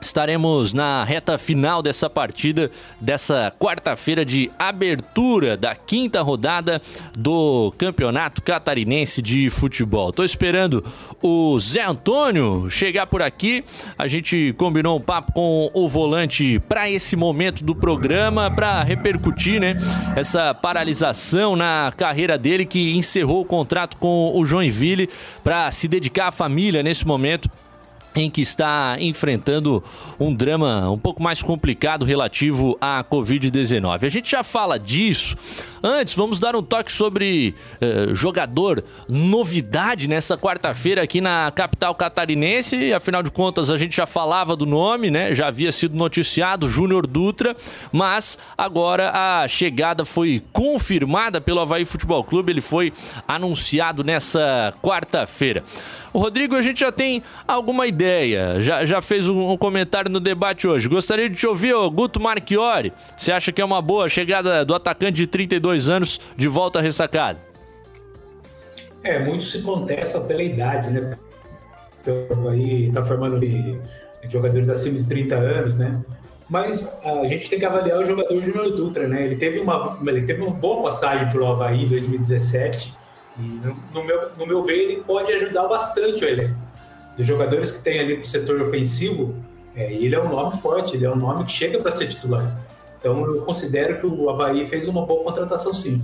Estaremos 0.00 0.72
na 0.72 1.04
reta 1.04 1.36
final 1.36 1.82
dessa 1.82 2.08
partida, 2.08 2.70
dessa 2.98 3.52
quarta-feira 3.58 4.24
de 4.24 4.50
abertura 4.58 5.56
da 5.58 5.74
quinta 5.74 6.22
rodada 6.22 6.80
do 7.14 7.72
Campeonato 7.76 8.40
Catarinense 8.40 9.20
de 9.20 9.50
Futebol. 9.50 10.10
Tô 10.10 10.24
esperando 10.24 10.82
o 11.22 11.58
Zé 11.58 11.84
Antônio 11.84 12.70
chegar 12.70 13.06
por 13.08 13.20
aqui. 13.20 13.62
A 13.98 14.08
gente 14.08 14.54
combinou 14.56 14.96
um 14.96 15.00
papo 15.00 15.32
com 15.32 15.70
o 15.74 15.86
volante 15.86 16.58
para 16.60 16.90
esse 16.90 17.14
momento 17.14 17.62
do 17.62 17.74
programa, 17.74 18.50
para 18.50 18.82
repercutir, 18.82 19.60
né, 19.60 19.76
essa 20.16 20.54
paralisação 20.54 21.54
na 21.54 21.92
carreira 21.94 22.38
dele 22.38 22.64
que 22.64 22.96
encerrou 22.96 23.42
o 23.42 23.44
contrato 23.44 23.98
com 23.98 24.32
o 24.34 24.46
Joinville 24.46 25.10
para 25.44 25.70
se 25.70 25.86
dedicar 25.86 26.28
à 26.28 26.32
família 26.32 26.82
nesse 26.82 27.06
momento 27.06 27.50
em 28.14 28.30
que 28.30 28.40
está 28.40 28.96
enfrentando 28.98 29.82
um 30.18 30.34
drama 30.34 30.90
um 30.90 30.98
pouco 30.98 31.22
mais 31.22 31.42
complicado 31.42 32.04
relativo 32.04 32.76
à 32.80 33.04
Covid-19. 33.04 34.04
A 34.04 34.08
gente 34.08 34.30
já 34.30 34.42
fala 34.42 34.78
disso. 34.78 35.36
Antes, 35.82 36.14
vamos 36.14 36.38
dar 36.38 36.54
um 36.54 36.62
toque 36.62 36.92
sobre 36.92 37.54
uh, 37.80 38.14
jogador 38.14 38.84
novidade 39.08 40.06
nessa 40.06 40.36
quarta-feira 40.36 41.02
aqui 41.02 41.20
na 41.20 41.50
capital 41.54 41.94
catarinense. 41.94 42.92
Afinal 42.92 43.22
de 43.22 43.30
contas, 43.30 43.70
a 43.70 43.78
gente 43.78 43.96
já 43.96 44.06
falava 44.06 44.54
do 44.54 44.66
nome, 44.66 45.10
né? 45.10 45.34
Já 45.34 45.48
havia 45.48 45.72
sido 45.72 45.96
noticiado, 45.96 46.68
Júnior 46.68 47.06
Dutra, 47.06 47.56
mas 47.90 48.36
agora 48.58 49.10
a 49.14 49.48
chegada 49.48 50.04
foi 50.04 50.42
confirmada 50.52 51.40
pelo 51.40 51.60
Havaí 51.60 51.86
Futebol 51.86 52.22
Clube. 52.24 52.52
Ele 52.52 52.60
foi 52.60 52.92
anunciado 53.26 54.04
nessa 54.04 54.74
quarta-feira. 54.82 55.64
O 56.12 56.18
Rodrigo, 56.18 56.56
a 56.56 56.62
gente 56.62 56.80
já 56.80 56.90
tem 56.90 57.22
alguma 57.46 57.86
ideia, 57.86 58.60
já, 58.60 58.84
já 58.84 59.00
fez 59.00 59.28
um, 59.28 59.50
um 59.50 59.56
comentário 59.56 60.10
no 60.10 60.18
debate 60.18 60.66
hoje. 60.66 60.88
Gostaria 60.88 61.28
de 61.28 61.36
te 61.36 61.46
ouvir, 61.46 61.74
ô, 61.74 61.90
Guto 61.90 62.20
Marchiori. 62.20 62.92
Você 63.16 63.30
acha 63.30 63.52
que 63.52 63.60
é 63.60 63.64
uma 63.64 63.80
boa 63.80 64.08
chegada 64.08 64.64
do 64.64 64.74
atacante 64.74 65.12
de 65.12 65.26
32 65.26 65.88
anos 65.88 66.20
de 66.36 66.48
volta 66.48 66.80
ressacado? 66.80 67.38
É, 69.02 69.18
muito 69.18 69.44
se 69.44 69.62
contesta 69.62 70.20
pela 70.20 70.42
idade, 70.42 70.90
né? 70.90 71.16
Aí 72.50 72.90
tá 72.92 73.04
formando 73.04 73.40
jogadores 74.28 74.68
acima 74.68 74.98
de 74.98 75.06
30 75.06 75.34
anos, 75.36 75.76
né? 75.78 76.02
mas 76.50 76.92
a 77.04 77.28
gente 77.28 77.48
tem 77.48 77.60
que 77.60 77.64
avaliar 77.64 78.00
o 78.00 78.04
jogador 78.04 78.42
Júnior 78.42 78.72
Dutra, 78.72 79.06
né? 79.06 79.24
Ele 79.24 79.36
teve 79.36 79.60
uma, 79.60 79.96
ele 80.04 80.22
teve 80.22 80.42
uma 80.42 80.50
boa 80.50 80.82
passagem 80.82 81.28
pelo 81.28 81.46
Havaí 81.46 81.84
em 81.84 81.88
2017 81.88 82.92
e, 83.40 83.66
no, 83.66 83.76
no 83.94 84.04
meu, 84.04 84.30
no 84.36 84.46
meu 84.46 84.62
ver, 84.62 84.78
ele 84.78 85.02
pode 85.02 85.32
ajudar 85.32 85.66
bastante 85.66 86.24
o 86.24 86.28
elenco. 86.28 86.56
Dos 87.16 87.26
jogadores 87.26 87.70
que 87.70 87.82
tem 87.82 87.98
ali 87.98 88.16
para 88.16 88.24
o 88.24 88.28
setor 88.28 88.60
ofensivo, 88.60 89.34
é, 89.74 89.92
ele 89.92 90.14
é 90.14 90.22
um 90.22 90.28
nome 90.28 90.56
forte, 90.58 90.96
ele 90.96 91.06
é 91.06 91.10
um 91.10 91.16
nome 91.16 91.44
que 91.44 91.52
chega 91.52 91.78
para 91.78 91.92
ser 91.92 92.08
titular. 92.08 92.58
Então 92.98 93.24
eu 93.24 93.42
considero 93.42 93.98
que 93.98 94.06
o 94.06 94.28
Havaí 94.28 94.66
fez 94.66 94.86
uma 94.86 95.06
boa 95.06 95.24
contratação 95.24 95.72
sim. 95.72 96.02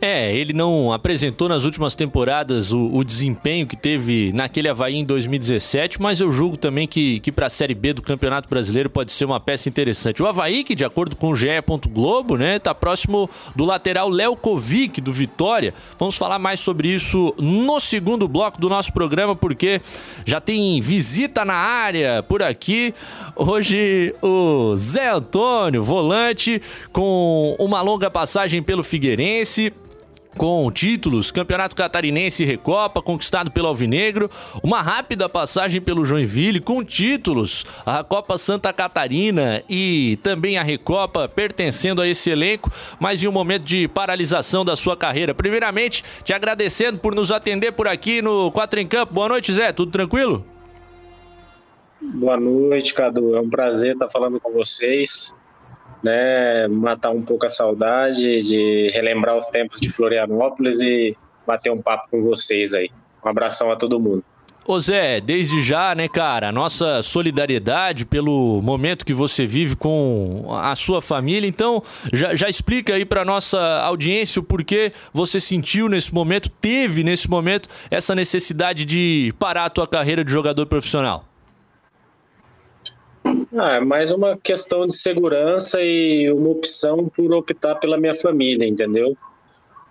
É, 0.00 0.32
ele 0.32 0.52
não 0.52 0.92
apresentou 0.92 1.48
nas 1.48 1.64
últimas 1.64 1.96
temporadas 1.96 2.70
o, 2.70 2.88
o, 2.92 3.02
desempenho 3.02 3.66
que 3.66 3.76
teve 3.76 4.30
naquele 4.32 4.68
Havaí 4.68 4.94
em 4.94 5.04
2017, 5.04 6.00
mas 6.00 6.20
eu 6.20 6.30
julgo 6.30 6.56
também 6.56 6.86
que, 6.86 7.18
que 7.18 7.32
para 7.32 7.46
a 7.46 7.50
Série 7.50 7.74
B 7.74 7.92
do 7.92 8.00
Campeonato 8.00 8.48
Brasileiro 8.48 8.88
pode 8.88 9.10
ser 9.10 9.24
uma 9.24 9.40
peça 9.40 9.68
interessante. 9.68 10.22
O 10.22 10.26
Havaí, 10.28 10.62
que 10.62 10.76
de 10.76 10.84
acordo 10.84 11.16
com 11.16 11.30
o 11.30 11.36
GE. 11.36 11.48
Globo, 11.90 12.36
né, 12.36 12.60
tá 12.60 12.72
próximo 12.74 13.28
do 13.56 13.64
lateral 13.64 14.08
Léo 14.08 14.36
Kovic, 14.36 15.00
do 15.00 15.12
Vitória. 15.12 15.74
Vamos 15.98 16.16
falar 16.16 16.38
mais 16.38 16.60
sobre 16.60 16.88
isso 16.88 17.34
no 17.36 17.80
segundo 17.80 18.28
bloco 18.28 18.60
do 18.60 18.68
nosso 18.68 18.92
programa, 18.92 19.34
porque 19.34 19.80
já 20.24 20.40
tem 20.40 20.80
visita 20.80 21.44
na 21.44 21.54
área 21.54 22.22
por 22.22 22.42
aqui. 22.42 22.94
Hoje 23.34 24.14
o 24.22 24.76
Zé 24.76 25.10
Antônio, 25.10 25.82
volante, 25.82 26.62
com 26.92 27.56
uma 27.58 27.80
longa 27.80 28.08
passagem 28.08 28.62
pelo 28.62 28.84
Figueirense 28.84 29.72
com 30.36 30.70
títulos, 30.70 31.30
Campeonato 31.30 31.74
Catarinense 31.74 32.42
e 32.42 32.46
Recopa, 32.46 33.02
conquistado 33.02 33.50
pelo 33.50 33.68
Alvinegro, 33.68 34.30
uma 34.62 34.82
rápida 34.82 35.28
passagem 35.28 35.80
pelo 35.80 36.04
Joinville, 36.04 36.60
com 36.60 36.84
títulos, 36.84 37.64
a 37.84 38.04
Copa 38.04 38.38
Santa 38.38 38.72
Catarina 38.72 39.62
e 39.68 40.18
também 40.22 40.58
a 40.58 40.62
Recopa, 40.62 41.28
pertencendo 41.28 42.00
a 42.00 42.06
esse 42.06 42.30
elenco, 42.30 42.70
mas 43.00 43.22
em 43.22 43.28
um 43.28 43.32
momento 43.32 43.64
de 43.64 43.88
paralisação 43.88 44.64
da 44.64 44.76
sua 44.76 44.96
carreira. 44.96 45.34
Primeiramente, 45.34 46.04
te 46.24 46.32
agradecendo 46.32 46.98
por 46.98 47.14
nos 47.14 47.32
atender 47.32 47.72
por 47.72 47.88
aqui 47.88 48.22
no 48.22 48.50
Quatro 48.52 48.78
em 48.80 48.86
Campo. 48.86 49.14
Boa 49.14 49.28
noite, 49.28 49.52
Zé, 49.52 49.72
tudo 49.72 49.90
tranquilo? 49.90 50.44
Boa 52.00 52.36
noite, 52.38 52.94
Cadu. 52.94 53.34
É 53.34 53.40
um 53.40 53.50
prazer 53.50 53.94
estar 53.94 54.08
falando 54.08 54.38
com 54.38 54.52
vocês 54.52 55.34
né, 56.02 56.68
matar 56.68 57.10
um 57.10 57.22
pouco 57.22 57.46
a 57.46 57.48
saudade, 57.48 58.42
de 58.42 58.90
relembrar 58.92 59.36
os 59.36 59.48
tempos 59.48 59.80
de 59.80 59.90
Florianópolis 59.90 60.80
e 60.80 61.16
bater 61.46 61.70
um 61.70 61.80
papo 61.80 62.08
com 62.10 62.22
vocês 62.22 62.74
aí. 62.74 62.90
Um 63.24 63.28
abração 63.28 63.70
a 63.70 63.76
todo 63.76 63.98
mundo. 63.98 64.22
Ô 64.68 64.78
Zé, 64.78 65.18
desde 65.18 65.62
já, 65.62 65.94
né, 65.94 66.08
cara, 66.08 66.52
nossa 66.52 67.02
solidariedade 67.02 68.04
pelo 68.04 68.60
momento 68.60 69.02
que 69.02 69.14
você 69.14 69.46
vive 69.46 69.74
com 69.74 70.44
a 70.60 70.76
sua 70.76 71.00
família. 71.00 71.48
Então, 71.48 71.82
já, 72.12 72.34
já 72.34 72.50
explica 72.50 72.92
aí 72.92 73.06
para 73.06 73.24
nossa 73.24 73.58
audiência 73.80 74.40
o 74.40 74.42
porquê 74.42 74.92
você 75.10 75.40
sentiu 75.40 75.88
nesse 75.88 76.12
momento, 76.12 76.50
teve 76.50 77.02
nesse 77.02 77.30
momento, 77.30 77.66
essa 77.90 78.14
necessidade 78.14 78.84
de 78.84 79.32
parar 79.38 79.64
a 79.64 79.70
tua 79.70 79.86
carreira 79.86 80.22
de 80.22 80.30
jogador 80.30 80.66
profissional. 80.66 81.24
Ah, 83.56 83.76
é 83.76 83.80
mais 83.80 84.12
uma 84.12 84.36
questão 84.36 84.86
de 84.86 84.94
segurança 84.94 85.80
e 85.82 86.30
uma 86.30 86.50
opção 86.50 87.08
por 87.08 87.32
optar 87.32 87.76
pela 87.76 87.96
minha 87.96 88.14
família, 88.14 88.66
entendeu? 88.66 89.16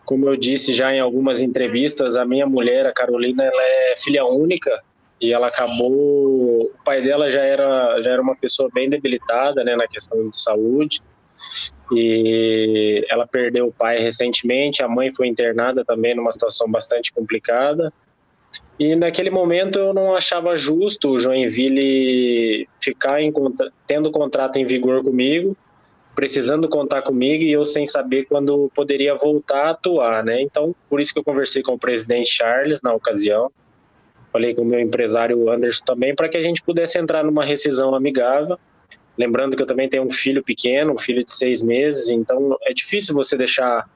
Como 0.06 0.28
eu 0.30 0.38
disse 0.38 0.72
já 0.72 0.94
em 0.94 1.00
algumas 1.00 1.42
entrevistas, 1.42 2.16
a 2.18 2.24
minha 2.24 2.46
mulher, 2.46 2.86
a 2.86 2.94
Carolina, 2.94 3.44
ela 3.44 3.62
é 3.62 3.96
filha 3.98 4.26
única 4.26 4.72
e 5.20 5.34
ela 5.34 5.48
acabou. 5.48 6.66
O 6.66 6.72
pai 6.86 7.02
dela 7.02 7.32
já 7.32 7.42
era, 7.42 8.00
já 8.00 8.12
era 8.12 8.22
uma 8.22 8.36
pessoa 8.36 8.70
bem 8.72 8.90
debilitada 8.90 9.64
né, 9.64 9.76
na 9.76 9.88
questão 9.88 10.30
de 10.30 10.40
saúde 10.40 11.02
e 11.92 13.06
ela 13.10 13.26
perdeu 13.26 13.68
o 13.68 13.74
pai 13.74 13.98
recentemente. 13.98 14.84
A 14.84 14.88
mãe 14.88 15.12
foi 15.12 15.28
internada 15.28 15.84
também 15.84 16.14
numa 16.14 16.32
situação 16.32 16.70
bastante 16.70 17.12
complicada. 17.12 17.92
E 18.80 18.96
naquele 18.96 19.30
momento 19.30 19.80
eu 19.80 19.94
não 19.94 20.16
achava 20.16 20.56
justo 20.56 21.10
o 21.10 21.20
Joinville 21.20 22.68
ficar 22.80 23.22
em, 23.22 23.34
tendo 23.88 24.12
contrato 24.12 24.58
em 24.58 24.66
vigor 24.66 25.04
comigo, 25.04 25.58
precisando 26.16 26.70
contar 26.70 27.02
comigo 27.02 27.44
e 27.44 27.52
eu 27.52 27.66
sem 27.66 27.88
saber 27.88 28.26
quando 28.26 28.72
poderia 28.76 29.16
voltar 29.16 29.66
a 29.66 29.70
atuar, 29.72 30.24
né? 30.24 30.42
Então, 30.42 30.76
por 30.90 31.00
isso 31.00 31.14
que 31.14 31.20
eu 31.20 31.24
conversei 31.24 31.62
com 31.64 31.74
o 31.74 31.80
presidente 31.80 32.30
Charles 32.30 32.82
na 32.82 32.94
ocasião, 32.94 33.51
falei 34.31 34.53
com 34.53 34.62
o 34.62 34.66
meu 34.66 34.79
empresário 34.79 35.50
Anderson 35.50 35.84
também, 35.86 36.16
para 36.16 36.29
que 36.29 36.38
a 36.38 36.42
gente 36.42 36.62
pudesse 36.62 37.00
entrar 37.00 37.24
numa 37.24 37.44
rescisão 37.44 37.96
amigável. 37.96 38.60
Lembrando 39.18 39.55
que 39.55 39.64
eu 39.64 39.68
também 39.68 39.90
tenho 39.90 40.03
um 40.03 40.12
filho 40.12 40.44
pequeno, 40.44 40.94
um 40.94 40.98
filho 40.98 41.24
de 41.24 41.31
seis 41.31 41.64
meses, 41.64 42.10
então 42.10 42.55
é 42.64 42.74
difícil 42.74 43.16
você 43.16 43.36
deixar 43.36 43.90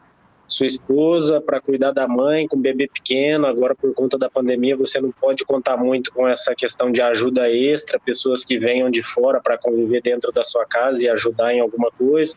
sua 0.51 0.65
esposa 0.65 1.39
para 1.39 1.61
cuidar 1.61 1.91
da 1.91 2.07
mãe 2.07 2.47
com 2.47 2.59
bebê 2.59 2.87
pequeno. 2.87 3.47
Agora, 3.47 3.73
por 3.73 3.93
conta 3.93 4.17
da 4.17 4.29
pandemia, 4.29 4.75
você 4.75 4.99
não 4.99 5.11
pode 5.11 5.45
contar 5.45 5.77
muito 5.77 6.11
com 6.11 6.27
essa 6.27 6.53
questão 6.53 6.91
de 6.91 7.01
ajuda 7.01 7.49
extra, 7.49 7.99
pessoas 7.99 8.43
que 8.43 8.59
venham 8.59 8.89
de 8.89 9.01
fora 9.01 9.39
para 9.41 9.57
conviver 9.57 10.01
dentro 10.01 10.31
da 10.31 10.43
sua 10.43 10.65
casa 10.65 11.05
e 11.05 11.09
ajudar 11.09 11.53
em 11.53 11.61
alguma 11.61 11.89
coisa. 11.91 12.35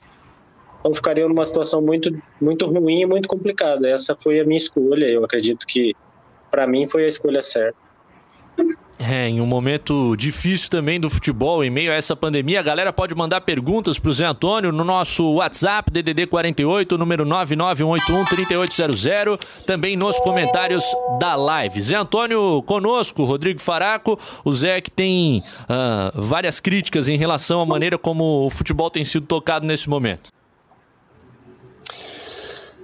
Então, 0.78 0.94
ficaria 0.94 1.26
numa 1.26 1.44
situação 1.44 1.82
muito, 1.82 2.16
muito 2.40 2.66
ruim 2.66 3.00
e 3.00 3.06
muito 3.06 3.26
complicada. 3.26 3.88
Essa 3.88 4.14
foi 4.14 4.38
a 4.38 4.44
minha 4.44 4.58
escolha. 4.58 5.06
Eu 5.06 5.24
acredito 5.24 5.66
que, 5.66 5.94
para 6.50 6.66
mim, 6.66 6.86
foi 6.86 7.06
a 7.06 7.08
escolha 7.08 7.42
certa. 7.42 7.76
É, 8.98 9.28
em 9.28 9.40
um 9.40 9.46
momento 9.46 10.16
difícil 10.16 10.68
também 10.70 10.98
do 11.00 11.10
futebol, 11.10 11.64
em 11.64 11.70
meio 11.70 11.90
a 11.90 11.94
essa 11.94 12.14
pandemia, 12.14 12.60
a 12.60 12.62
galera 12.62 12.92
pode 12.92 13.12
mandar 13.14 13.40
perguntas 13.40 13.98
pro 13.98 14.12
Zé 14.12 14.24
Antônio 14.24 14.70
no 14.70 14.84
nosso 14.84 15.34
WhatsApp, 15.34 15.90
DDD 15.90 16.28
48, 16.28 16.96
número 16.96 17.26
991813800, 17.26 19.40
também 19.66 19.96
nos 19.96 20.20
comentários 20.20 20.84
da 21.18 21.34
live. 21.34 21.82
Zé 21.82 21.96
Antônio 21.96 22.62
conosco, 22.62 23.24
Rodrigo 23.24 23.60
Faraco, 23.60 24.16
o 24.44 24.52
Zé 24.52 24.80
que 24.80 24.92
tem 24.92 25.38
uh, 25.38 25.42
várias 26.14 26.60
críticas 26.60 27.08
em 27.08 27.16
relação 27.16 27.60
à 27.60 27.66
maneira 27.66 27.98
como 27.98 28.46
o 28.46 28.50
futebol 28.50 28.90
tem 28.90 29.04
sido 29.04 29.26
tocado 29.26 29.66
nesse 29.66 29.90
momento. 29.90 30.30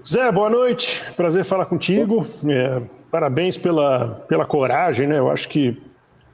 Zé, 0.05 0.33
boa 0.33 0.51
noite, 0.51 1.01
prazer 1.17 1.45
falar 1.45 1.67
contigo. 1.67 2.27
É, 2.49 2.83
parabéns 3.13 3.57
pela, 3.57 4.25
pela 4.29 4.45
coragem, 4.45 5.07
né? 5.07 5.19
Eu 5.19 5.31
acho 5.31 5.49
que 5.49 5.81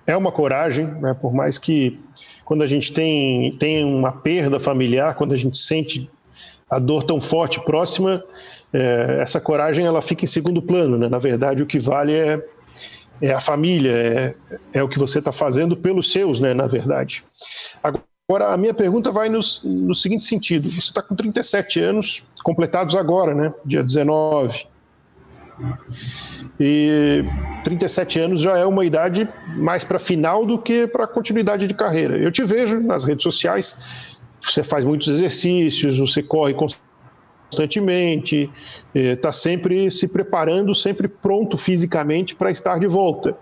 é 0.06 0.16
uma 0.16 0.30
coragem, 0.30 0.86
né? 0.86 1.14
por 1.14 1.34
mais 1.34 1.58
que 1.58 1.98
quando 2.44 2.62
a 2.62 2.66
gente 2.66 2.92
tem, 2.92 3.52
tem 3.58 3.84
uma 3.84 4.12
perda 4.12 4.60
familiar, 4.60 5.16
quando 5.16 5.32
a 5.32 5.36
gente 5.36 5.58
sente 5.58 6.08
a 6.70 6.78
dor 6.78 7.02
tão 7.02 7.20
forte 7.20 7.60
próxima, 7.64 8.22
é, 8.72 9.18
essa 9.20 9.40
coragem 9.40 9.84
ela 9.84 10.00
fica 10.00 10.24
em 10.24 10.28
segundo 10.28 10.62
plano. 10.62 10.96
Né? 10.96 11.08
Na 11.08 11.18
verdade, 11.18 11.62
o 11.62 11.66
que 11.66 11.78
vale 11.78 12.12
é, 12.12 12.44
é 13.20 13.32
a 13.32 13.40
família, 13.40 13.92
é, 13.92 14.34
é 14.74 14.82
o 14.82 14.88
que 14.88 14.98
você 14.98 15.18
está 15.18 15.32
fazendo 15.32 15.76
pelos 15.76 16.12
seus, 16.12 16.38
né? 16.38 16.54
na 16.54 16.66
verdade. 16.68 17.24
Agora, 17.82 18.52
a 18.52 18.56
minha 18.56 18.74
pergunta 18.74 19.10
vai 19.10 19.28
no, 19.28 19.40
no 19.64 19.94
seguinte 19.94 20.24
sentido: 20.24 20.70
você 20.70 20.90
está 20.90 21.02
com 21.02 21.16
37 21.16 21.80
anos, 21.80 22.24
completados 22.44 22.94
agora, 22.94 23.34
né? 23.34 23.52
dia 23.64 23.82
19. 23.82 24.68
E 26.60 27.24
37 27.64 28.20
anos 28.20 28.40
já 28.40 28.56
é 28.56 28.64
uma 28.64 28.84
idade 28.84 29.28
mais 29.56 29.84
para 29.84 29.98
final 29.98 30.44
do 30.44 30.58
que 30.58 30.86
para 30.86 31.06
continuidade 31.06 31.66
de 31.66 31.74
carreira. 31.74 32.16
Eu 32.18 32.30
te 32.30 32.44
vejo 32.44 32.80
nas 32.80 33.04
redes 33.04 33.22
sociais, 33.22 33.78
você 34.40 34.62
faz 34.62 34.84
muitos 34.84 35.08
exercícios, 35.08 35.98
você 35.98 36.22
corre 36.22 36.54
constantemente, 36.54 38.50
está 38.94 39.32
sempre 39.32 39.90
se 39.90 40.08
preparando, 40.08 40.74
sempre 40.74 41.08
pronto 41.08 41.56
fisicamente 41.56 42.34
para 42.34 42.50
estar 42.50 42.78
de 42.78 42.86
volta. 42.86 43.36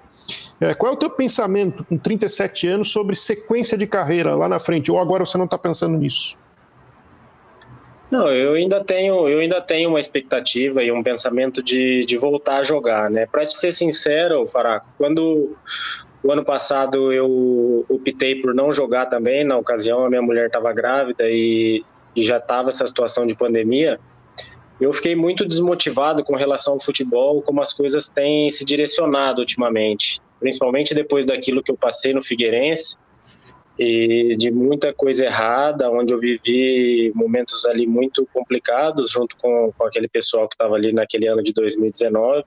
É, 0.61 0.72
qual 0.74 0.92
é 0.92 0.94
o 0.94 0.98
teu 0.98 1.11
pensamento 1.11 1.85
com 1.85 1.98
37 1.98 2.68
anos 2.68 2.90
sobre 2.90 3.16
sequência 3.16 3.77
de 3.77 3.87
carreira 3.87 4.35
lá 4.35 4.48
na 4.48 4.59
frente? 4.59 4.90
Ou 4.90 4.98
agora 4.98 5.27
você 5.27 5.37
não 5.37 5.46
está 5.46 5.59
pensando 5.59 5.98
nisso? 5.98 6.38
Não, 8.14 8.31
eu 8.31 8.55
ainda 8.55 8.85
tenho, 8.85 9.29
eu 9.29 9.40
ainda 9.40 9.61
tenho 9.61 9.88
uma 9.88 9.98
expectativa 9.98 10.85
e 10.85 10.92
um 10.92 11.03
pensamento 11.03 11.61
de, 11.61 12.05
de 12.05 12.16
voltar 12.16 12.59
a 12.59 12.62
jogar, 12.62 13.11
né? 13.11 13.27
Para 13.27 13.44
te 13.44 13.59
ser 13.59 13.72
sincero, 13.72 14.46
Faraco, 14.46 14.87
quando 14.96 15.57
o 16.22 16.31
ano 16.31 16.44
passado 16.44 17.12
eu 17.12 17.85
optei 17.88 18.37
por 18.37 18.55
não 18.55 18.72
jogar 18.72 19.07
também, 19.07 19.42
na 19.42 19.57
ocasião 19.57 20.05
a 20.05 20.09
minha 20.09 20.22
mulher 20.22 20.46
estava 20.46 20.72
grávida 20.72 21.24
e, 21.29 21.85
e 22.14 22.22
já 22.22 22.37
estava 22.37 22.68
essa 22.68 22.87
situação 22.87 23.27
de 23.27 23.35
pandemia, 23.35 23.98
eu 24.81 24.92
fiquei 24.92 25.16
muito 25.16 25.44
desmotivado 25.44 26.22
com 26.22 26.37
relação 26.37 26.74
ao 26.74 26.81
futebol, 26.81 27.42
como 27.42 27.61
as 27.61 27.72
coisas 27.72 28.09
têm 28.09 28.48
se 28.48 28.64
direcionado 28.64 29.40
ultimamente, 29.40 30.20
principalmente 30.38 30.94
depois 30.94 31.27
daquilo 31.27 31.64
que 31.64 31.72
eu 31.72 31.77
passei 31.77 32.14
no 32.14 32.22
Figueirense 32.22 32.96
e 33.79 34.37
de 34.37 34.51
muita 34.51 34.93
coisa 34.93 35.25
errada, 35.25 35.91
onde 35.91 36.13
eu 36.13 36.19
vivi 36.19 37.11
momentos 37.15 37.67
ali 37.67 37.87
muito 37.87 38.27
complicados 38.33 39.11
junto 39.11 39.37
com, 39.37 39.73
com 39.77 39.85
aquele 39.85 40.07
pessoal 40.07 40.49
que 40.49 40.55
estava 40.55 40.75
ali 40.77 40.93
naquele 40.93 41.27
ano 41.27 41.43
de 41.43 41.53
2019. 41.53 42.45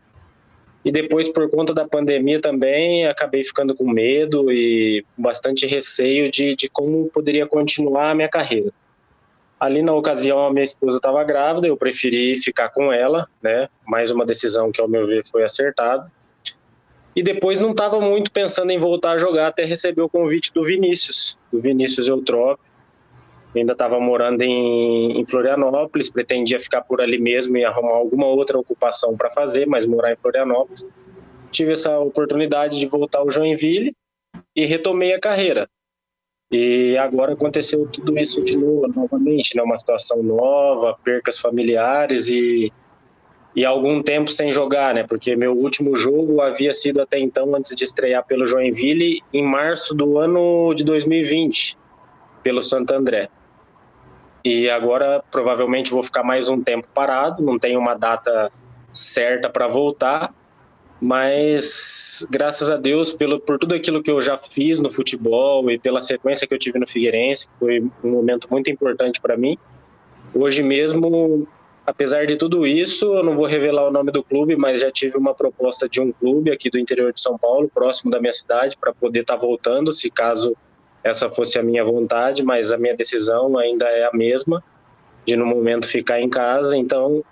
E 0.86 0.92
depois, 0.92 1.28
por 1.28 1.50
conta 1.50 1.74
da 1.74 1.86
pandemia 1.86 2.40
também, 2.40 3.06
acabei 3.08 3.44
ficando 3.44 3.76
com 3.76 3.90
medo 3.92 4.50
e 4.50 5.04
bastante 5.18 5.66
receio 5.66 6.32
de, 6.32 6.56
de 6.56 6.70
como 6.70 7.10
poderia 7.10 7.46
continuar 7.46 8.12
a 8.12 8.16
minha 8.16 8.30
carreira. 8.30 8.72
Ali 9.60 9.82
na 9.82 9.94
ocasião, 9.94 10.46
a 10.46 10.54
minha 10.54 10.64
esposa 10.64 10.98
estava 10.98 11.24
grávida, 11.26 11.68
eu 11.68 11.76
preferi 11.76 12.40
ficar 12.40 12.70
com 12.70 12.94
ela, 12.94 13.28
né? 13.42 13.68
Mais 13.86 14.12
uma 14.12 14.26
decisão 14.26 14.72
que, 14.72 14.80
ao 14.80 14.88
meu 14.88 15.06
ver, 15.06 15.26
foi 15.30 15.44
acertada. 15.44 16.10
E 17.18 17.24
depois 17.24 17.60
não 17.60 17.72
estava 17.72 18.00
muito 18.00 18.32
pensando 18.32 18.70
em 18.70 18.78
voltar 18.78 19.14
a 19.14 19.18
jogar 19.18 19.48
até 19.48 19.66
receber 19.66 20.04
o 20.04 20.08
convite 20.08 20.54
do 20.54 20.62
Vinícius, 20.62 21.36
do 21.52 21.60
Vinícius 21.60 22.08
Eutrópio. 22.08 22.64
Ainda 23.56 23.74
estava 23.74 24.00
morando 24.00 24.44
em, 24.44 25.20
em, 25.20 25.26
Florianópolis, 25.26 26.12
pretendia 26.12 26.60
ficar 26.60 26.82
por 26.82 27.02
ali 27.02 27.18
mesmo 27.18 27.58
e 27.58 27.66
arrumar 27.66 27.96
alguma 27.96 28.28
outra 28.28 28.60
ocupação 28.60 29.18
para 29.18 29.32
fazer, 29.32 29.66
mas 29.66 29.84
morar 29.84 30.14
em 30.14 30.16
Florianópolis. 30.16 30.88
Tive 31.50 31.72
essa 31.72 31.98
oportunidade 31.98 32.78
de 32.78 32.86
voltar 32.86 33.18
ao 33.18 33.32
Joinville 33.32 33.96
e 34.56 34.66
retomei 34.66 35.12
a 35.12 35.20
carreira. 35.20 35.68
E 36.52 36.96
agora 37.00 37.34
aconteceu 37.34 37.88
tudo 37.88 38.16
isso 38.16 38.46
de 38.46 38.56
novo, 38.56 38.88
novamente, 38.96 39.56
né? 39.56 39.64
Uma 39.64 39.76
situação 39.76 40.22
nova, 40.22 40.96
percas 41.04 41.40
familiares 41.40 42.30
e, 42.30 42.72
e 43.58 43.66
algum 43.66 44.04
tempo 44.04 44.32
sem 44.32 44.52
jogar, 44.52 44.94
né? 44.94 45.04
Porque 45.04 45.36
meu 45.36 45.52
último 45.52 45.96
jogo 45.96 46.42
havia 46.42 46.72
sido 46.76 47.02
até 47.02 47.18
então, 47.18 47.56
antes 47.56 47.76
de 47.76 47.84
estrear 47.84 48.24
pelo 48.24 48.46
Joinville, 48.46 49.20
em 49.34 49.44
março 49.44 49.96
do 49.96 50.20
ano 50.20 50.72
de 50.76 50.84
2020, 50.84 51.76
pelo 52.44 52.62
Santo 52.62 52.92
André. 52.94 53.28
E 54.46 54.70
agora 54.70 55.24
provavelmente 55.32 55.90
vou 55.90 56.04
ficar 56.04 56.22
mais 56.22 56.48
um 56.48 56.62
tempo 56.62 56.88
parado, 56.94 57.42
não 57.42 57.58
tenho 57.58 57.80
uma 57.80 57.96
data 57.96 58.52
certa 58.94 59.50
para 59.50 59.68
voltar, 59.68 60.32
mas 61.02 62.28
graças 62.30 62.70
a 62.70 62.78
Deus 62.78 63.12
pelo, 63.12 63.40
por 63.40 63.58
tudo 63.58 63.74
aquilo 63.74 64.04
que 64.04 64.12
eu 64.12 64.22
já 64.22 64.38
fiz 64.38 64.80
no 64.80 64.92
futebol 64.92 65.68
e 65.72 65.80
pela 65.80 66.00
sequência 66.00 66.46
que 66.48 66.54
eu 66.54 66.60
tive 66.60 66.78
no 66.78 66.86
Figueirense, 66.86 67.48
que 67.48 67.54
foi 67.58 67.80
um 68.04 68.12
momento 68.12 68.48
muito 68.52 68.70
importante 68.70 69.20
para 69.20 69.36
mim. 69.36 69.58
Hoje 70.32 70.62
mesmo, 70.62 71.48
apesar 71.88 72.28
de 72.28 72.36
tudo 72.36 72.68
isso, 72.68 73.16
eu 73.16 73.24
não 73.24 73.34
vou 73.34 73.46
revelar 73.46 73.88
o 73.88 73.92
nome 73.92 74.12
do 74.12 74.22
clube, 74.22 74.58
mas 74.58 74.82
já 74.82 74.92
tive 74.92 75.18
uma 75.18 75.34
proposta 75.34 75.88
de 75.88 76.02
um 76.02 76.12
clube 76.12 76.52
aqui 76.52 76.70
do 76.70 76.78
interior 76.78 77.14
de 77.14 77.22
São 77.22 77.38
Paulo, 77.38 77.72
próximo 77.74 78.12
da 78.12 78.20
minha 78.20 78.34
cidade, 78.34 78.76
para 78.76 78.94
poder 78.94 79.22
estar 79.22 79.36
tá 79.36 79.40
voltando, 79.40 79.94
se 79.94 80.12
caso 80.12 80.54
essa 81.02 81.30
fosse 81.30 81.58
a 81.58 81.64
minha 81.64 81.86
vontade, 81.86 82.44
mas 82.44 82.74
a 82.74 82.78
minha 82.78 82.94
decisão 82.94 83.58
ainda 83.58 83.86
é 83.86 84.04
a 84.04 84.12
mesma, 84.14 84.62
de 85.26 85.38
no 85.38 85.46
momento 85.46 85.88
ficar 85.88 86.20
em 86.20 86.30
casa. 86.30 86.76
Então, 86.76 87.24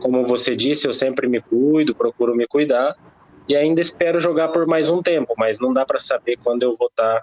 como 0.00 0.22
você 0.22 0.54
disse, 0.54 0.86
eu 0.86 0.92
sempre 0.92 1.26
me 1.26 1.40
cuido, 1.40 1.94
procuro 1.94 2.36
me 2.36 2.46
cuidar 2.46 2.94
e 3.48 3.56
ainda 3.56 3.80
espero 3.80 4.20
jogar 4.20 4.48
por 4.48 4.66
mais 4.66 4.90
um 4.90 5.00
tempo, 5.00 5.32
mas 5.38 5.58
não 5.58 5.72
dá 5.72 5.86
para 5.86 5.98
saber 5.98 6.36
quando 6.44 6.62
eu 6.62 6.74
vou 6.74 6.88
estar 6.88 7.22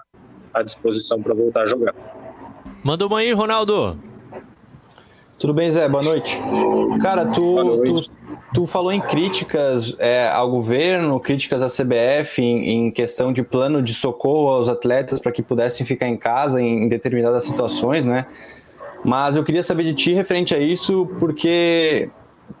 à 0.52 0.62
disposição 0.64 1.22
para 1.22 1.32
voltar 1.32 1.62
a 1.62 1.66
jogar. 1.66 1.94
Manda 2.82 3.06
uma 3.06 3.20
aí, 3.20 3.32
Ronaldo. 3.32 4.15
Tudo 5.38 5.52
bem, 5.52 5.70
Zé? 5.70 5.86
Boa 5.86 6.02
noite. 6.02 6.40
Cara, 7.02 7.26
tu, 7.26 7.82
tu, 7.84 8.10
tu, 8.54 8.66
falou 8.66 8.90
em 8.90 9.02
críticas 9.02 9.94
é, 9.98 10.30
ao 10.30 10.50
governo, 10.50 11.20
críticas 11.20 11.62
à 11.62 11.66
CBF 11.66 12.40
em, 12.40 12.86
em, 12.86 12.90
questão 12.90 13.34
de 13.34 13.42
plano 13.42 13.82
de 13.82 13.92
socorro 13.92 14.48
aos 14.48 14.66
atletas 14.66 15.20
para 15.20 15.30
que 15.30 15.42
pudessem 15.42 15.84
ficar 15.86 16.08
em 16.08 16.16
casa 16.16 16.62
em, 16.62 16.84
em 16.84 16.88
determinadas 16.88 17.44
situações, 17.44 18.06
né? 18.06 18.24
Mas 19.04 19.36
eu 19.36 19.44
queria 19.44 19.62
saber 19.62 19.84
de 19.84 19.92
ti 19.92 20.14
referente 20.14 20.54
a 20.54 20.58
isso, 20.58 21.06
porque 21.18 22.08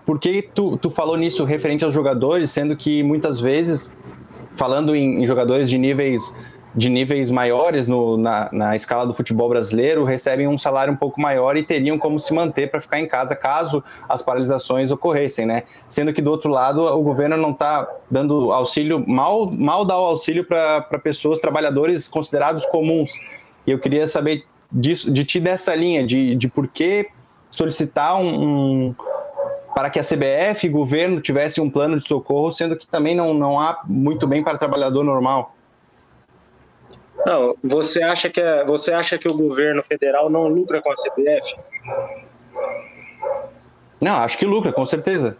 por 0.04 0.18
que 0.18 0.42
tu, 0.42 0.76
tu 0.76 0.90
falou 0.90 1.16
nisso 1.16 1.44
referente 1.44 1.82
aos 1.82 1.94
jogadores, 1.94 2.50
sendo 2.50 2.76
que 2.76 3.02
muitas 3.02 3.40
vezes, 3.40 3.90
falando 4.54 4.94
em, 4.94 5.22
em 5.22 5.26
jogadores 5.26 5.70
de 5.70 5.78
níveis 5.78 6.36
de 6.76 6.90
níveis 6.90 7.30
maiores 7.30 7.88
no, 7.88 8.18
na, 8.18 8.50
na, 8.52 8.76
escala 8.76 9.06
do 9.06 9.14
futebol 9.14 9.48
brasileiro 9.48 10.04
recebem 10.04 10.46
um 10.46 10.58
salário 10.58 10.92
um 10.92 10.96
pouco 10.96 11.18
maior 11.18 11.56
e 11.56 11.62
teriam 11.62 11.98
como 11.98 12.20
se 12.20 12.34
manter 12.34 12.70
para 12.70 12.82
ficar 12.82 13.00
em 13.00 13.08
casa 13.08 13.34
caso 13.34 13.82
as 14.06 14.20
paralisações 14.20 14.90
ocorressem, 14.90 15.46
né? 15.46 15.62
Sendo 15.88 16.12
que 16.12 16.20
do 16.20 16.30
outro 16.30 16.50
lado 16.50 16.82
o 16.82 17.02
governo 17.02 17.36
não 17.38 17.52
está 17.52 17.88
dando 18.10 18.52
auxílio, 18.52 19.02
mal, 19.08 19.50
mal 19.50 19.86
dá 19.86 19.98
o 19.98 20.04
auxílio 20.04 20.44
para 20.44 20.82
pessoas, 21.02 21.40
trabalhadores 21.40 22.08
considerados 22.08 22.66
comuns. 22.66 23.12
E 23.66 23.70
eu 23.70 23.78
queria 23.78 24.06
saber 24.06 24.44
disso, 24.70 25.10
de 25.10 25.24
ti 25.24 25.40
dessa 25.40 25.74
linha, 25.74 26.06
de, 26.06 26.36
de 26.36 26.46
por 26.46 26.68
que 26.68 27.08
solicitar 27.50 28.20
um, 28.20 28.88
um 28.88 28.94
para 29.74 29.88
que 29.88 29.98
a 29.98 30.02
CBF 30.02 30.66
e 30.66 30.70
o 30.70 30.72
governo 30.72 31.20
tivessem 31.20 31.64
um 31.64 31.70
plano 31.70 31.98
de 31.98 32.06
socorro, 32.06 32.52
sendo 32.52 32.76
que 32.76 32.86
também 32.86 33.14
não, 33.14 33.32
não 33.32 33.58
há 33.58 33.80
muito 33.86 34.26
bem 34.26 34.42
para 34.42 34.58
trabalhador 34.58 35.02
normal? 35.04 35.55
Não, 37.24 37.56
você 37.62 38.02
acha 38.02 38.28
que 38.28 38.40
a, 38.40 38.64
você 38.64 38.92
acha 38.92 39.18
que 39.18 39.28
o 39.28 39.36
governo 39.36 39.82
federal 39.82 40.28
não 40.28 40.48
lucra 40.48 40.82
com 40.82 40.90
a 40.90 40.94
CBF? 40.94 41.56
Não, 44.00 44.16
acho 44.16 44.36
que 44.36 44.44
lucra, 44.44 44.72
com 44.72 44.84
certeza. 44.84 45.36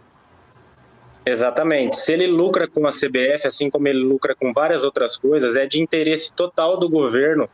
Exatamente. 1.25 1.97
Se 1.97 2.13
ele 2.13 2.27
lucra 2.27 2.67
com 2.67 2.87
a 2.87 2.91
CBF, 2.91 3.45
assim 3.45 3.69
como 3.69 3.87
ele 3.87 3.99
lucra 3.99 4.33
com 4.33 4.53
várias 4.53 4.83
outras 4.83 5.17
coisas, 5.17 5.57
é 5.57 5.65
de 5.65 5.81
interesse 5.81 6.33
total 6.33 6.77
do 6.77 6.89
governo 6.89 7.49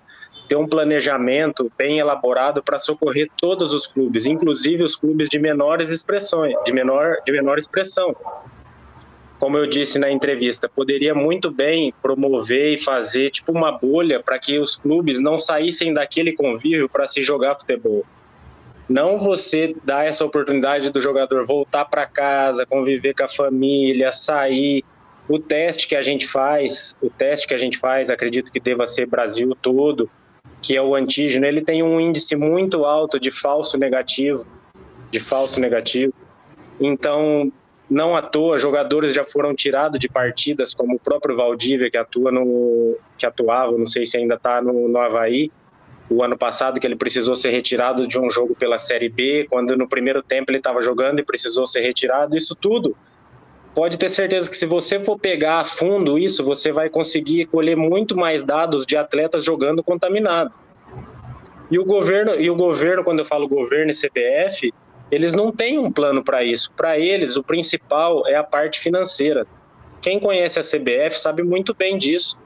ter 0.47 0.55
um 0.55 0.67
planejamento 0.67 1.71
bem 1.77 1.99
elaborado 1.99 2.61
para 2.61 2.77
socorrer 2.77 3.29
todos 3.37 3.73
os 3.73 3.87
clubes, 3.87 4.25
inclusive 4.25 4.83
os 4.83 4.95
clubes 4.95 5.27
de 5.29 5.39
menores 5.39 5.89
expressões, 5.89 6.53
de 6.63 6.71
menor, 6.71 7.17
de 7.25 7.31
menor 7.31 7.57
expressão. 7.57 8.15
Como 9.43 9.57
eu 9.57 9.67
disse 9.67 9.99
na 9.99 10.09
entrevista, 10.09 10.69
poderia 10.69 11.13
muito 11.13 11.51
bem 11.51 11.93
promover 12.01 12.75
e 12.75 12.77
fazer 12.77 13.29
tipo 13.29 13.51
uma 13.51 13.73
bolha 13.73 14.23
para 14.23 14.39
que 14.39 14.57
os 14.57 14.77
clubes 14.77 15.21
não 15.21 15.37
saíssem 15.37 15.93
daquele 15.93 16.31
convívio 16.31 16.87
para 16.87 17.05
se 17.07 17.21
jogar 17.21 17.59
futebol. 17.59 18.05
Não 18.87 19.17
você 19.17 19.75
dar 19.83 20.07
essa 20.07 20.23
oportunidade 20.23 20.89
do 20.91 21.01
jogador 21.01 21.45
voltar 21.45 21.83
para 21.83 22.05
casa, 22.05 22.65
conviver 22.65 23.13
com 23.13 23.25
a 23.25 23.27
família, 23.27 24.13
sair, 24.13 24.81
o 25.27 25.37
teste 25.37 25.89
que 25.89 25.97
a 25.97 26.01
gente 26.01 26.25
faz, 26.25 26.95
o 27.01 27.09
teste 27.09 27.45
que 27.45 27.53
a 27.53 27.57
gente 27.57 27.77
faz, 27.77 28.09
acredito 28.09 28.49
que 28.49 28.61
deva 28.61 28.87
ser 28.87 29.07
Brasil 29.07 29.53
todo, 29.61 30.09
que 30.61 30.77
é 30.77 30.81
o 30.81 30.95
antígeno, 30.95 31.45
ele 31.45 31.59
tem 31.59 31.83
um 31.83 31.99
índice 31.99 32.37
muito 32.37 32.85
alto 32.85 33.19
de 33.19 33.29
falso 33.29 33.77
negativo, 33.77 34.47
de 35.11 35.19
falso 35.19 35.59
negativo. 35.59 36.13
Então, 36.79 37.51
não 37.89 38.15
à 38.15 38.21
toa, 38.21 38.57
jogadores 38.57 39.13
já 39.13 39.25
foram 39.25 39.53
tirados 39.53 39.99
de 39.99 40.09
partidas, 40.09 40.73
como 40.73 40.95
o 40.95 40.99
próprio 40.99 41.35
Valdívia, 41.35 41.89
que 41.89 41.97
atua 41.97 42.31
no 42.31 42.97
que 43.17 43.25
atuava, 43.25 43.77
não 43.77 43.87
sei 43.87 44.05
se 44.05 44.17
ainda 44.17 44.35
está 44.35 44.61
no, 44.61 44.87
no 44.87 44.99
Havaí, 44.99 45.51
o 46.09 46.23
ano 46.23 46.37
passado 46.37 46.79
que 46.79 46.87
ele 46.87 46.95
precisou 46.95 47.35
ser 47.35 47.49
retirado 47.49 48.07
de 48.07 48.19
um 48.19 48.29
jogo 48.29 48.55
pela 48.55 48.77
Série 48.77 49.09
B, 49.09 49.47
quando 49.49 49.75
no 49.77 49.87
primeiro 49.87 50.21
tempo 50.21 50.51
ele 50.51 50.57
estava 50.57 50.81
jogando 50.81 51.19
e 51.19 51.23
precisou 51.23 51.65
ser 51.65 51.81
retirado, 51.81 52.35
isso 52.37 52.55
tudo 52.55 52.95
pode 53.73 53.97
ter 53.97 54.09
certeza 54.09 54.49
que 54.49 54.55
se 54.55 54.65
você 54.65 54.99
for 54.99 55.17
pegar 55.17 55.59
a 55.59 55.63
fundo 55.63 56.17
isso, 56.19 56.43
você 56.43 56.71
vai 56.71 56.89
conseguir 56.89 57.45
colher 57.45 57.75
muito 57.75 58.15
mais 58.15 58.43
dados 58.43 58.85
de 58.85 58.95
atletas 58.95 59.43
jogando 59.43 59.83
contaminado. 59.83 60.53
E 61.71 61.79
o 61.79 61.85
governo, 61.85 62.35
e 62.35 62.49
o 62.49 62.55
governo, 62.55 63.03
quando 63.03 63.19
eu 63.19 63.25
falo 63.25 63.47
governo 63.47 63.91
e 63.91 63.95
CBF, 63.95 64.71
eles 65.13 65.33
não 65.33 65.51
têm 65.51 65.77
um 65.77 65.91
plano 65.91 66.23
para 66.23 66.43
isso. 66.43 66.71
Para 66.75 66.97
eles, 66.97 67.35
o 67.35 67.43
principal 67.43 68.27
é 68.27 68.35
a 68.35 68.43
parte 68.43 68.79
financeira. 68.79 69.45
Quem 70.01 70.19
conhece 70.19 70.59
a 70.59 70.63
CBF 70.63 71.19
sabe 71.19 71.43
muito 71.43 71.73
bem 71.73 71.97
disso. 71.97 72.37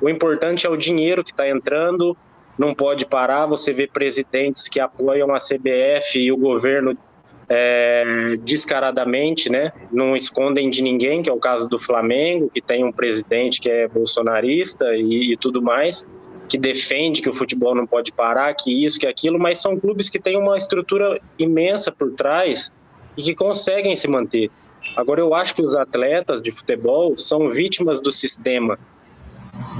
O 0.00 0.08
importante 0.08 0.66
é 0.66 0.70
o 0.70 0.76
dinheiro 0.76 1.22
que 1.22 1.30
está 1.30 1.48
entrando, 1.48 2.16
não 2.58 2.74
pode 2.74 3.06
parar. 3.06 3.46
Você 3.46 3.72
vê 3.72 3.86
presidentes 3.86 4.68
que 4.68 4.80
apoiam 4.80 5.34
a 5.34 5.38
CBF 5.38 6.18
e 6.18 6.32
o 6.32 6.36
governo 6.36 6.96
é, 7.48 8.36
descaradamente, 8.42 9.50
né? 9.50 9.72
Não 9.92 10.16
escondem 10.16 10.70
de 10.70 10.82
ninguém, 10.82 11.22
que 11.22 11.28
é 11.28 11.32
o 11.32 11.38
caso 11.38 11.68
do 11.68 11.78
Flamengo, 11.78 12.50
que 12.52 12.60
tem 12.60 12.84
um 12.84 12.92
presidente 12.92 13.60
que 13.60 13.70
é 13.70 13.86
bolsonarista 13.86 14.94
e, 14.96 15.32
e 15.32 15.36
tudo 15.36 15.62
mais, 15.62 16.06
que 16.48 16.58
defende 16.58 17.22
que 17.22 17.28
o 17.28 17.32
futebol 17.32 17.74
não 17.74 17.86
pode 17.86 18.12
parar, 18.12 18.54
que 18.54 18.84
isso, 18.84 18.98
que 18.98 19.06
aquilo, 19.06 19.38
mas 19.38 19.60
são 19.60 19.78
clubes 19.78 20.10
que 20.10 20.18
têm 20.18 20.36
uma 20.36 20.58
estrutura 20.58 21.20
imensa 21.38 21.90
por 21.90 22.12
trás 22.12 22.72
e 23.16 23.22
que 23.22 23.34
conseguem 23.34 23.96
se 23.96 24.08
manter. 24.08 24.50
Agora, 24.96 25.20
eu 25.20 25.34
acho 25.34 25.54
que 25.54 25.62
os 25.62 25.74
atletas 25.74 26.42
de 26.42 26.52
futebol 26.52 27.16
são 27.16 27.50
vítimas 27.50 28.00
do 28.00 28.12
sistema. 28.12 28.78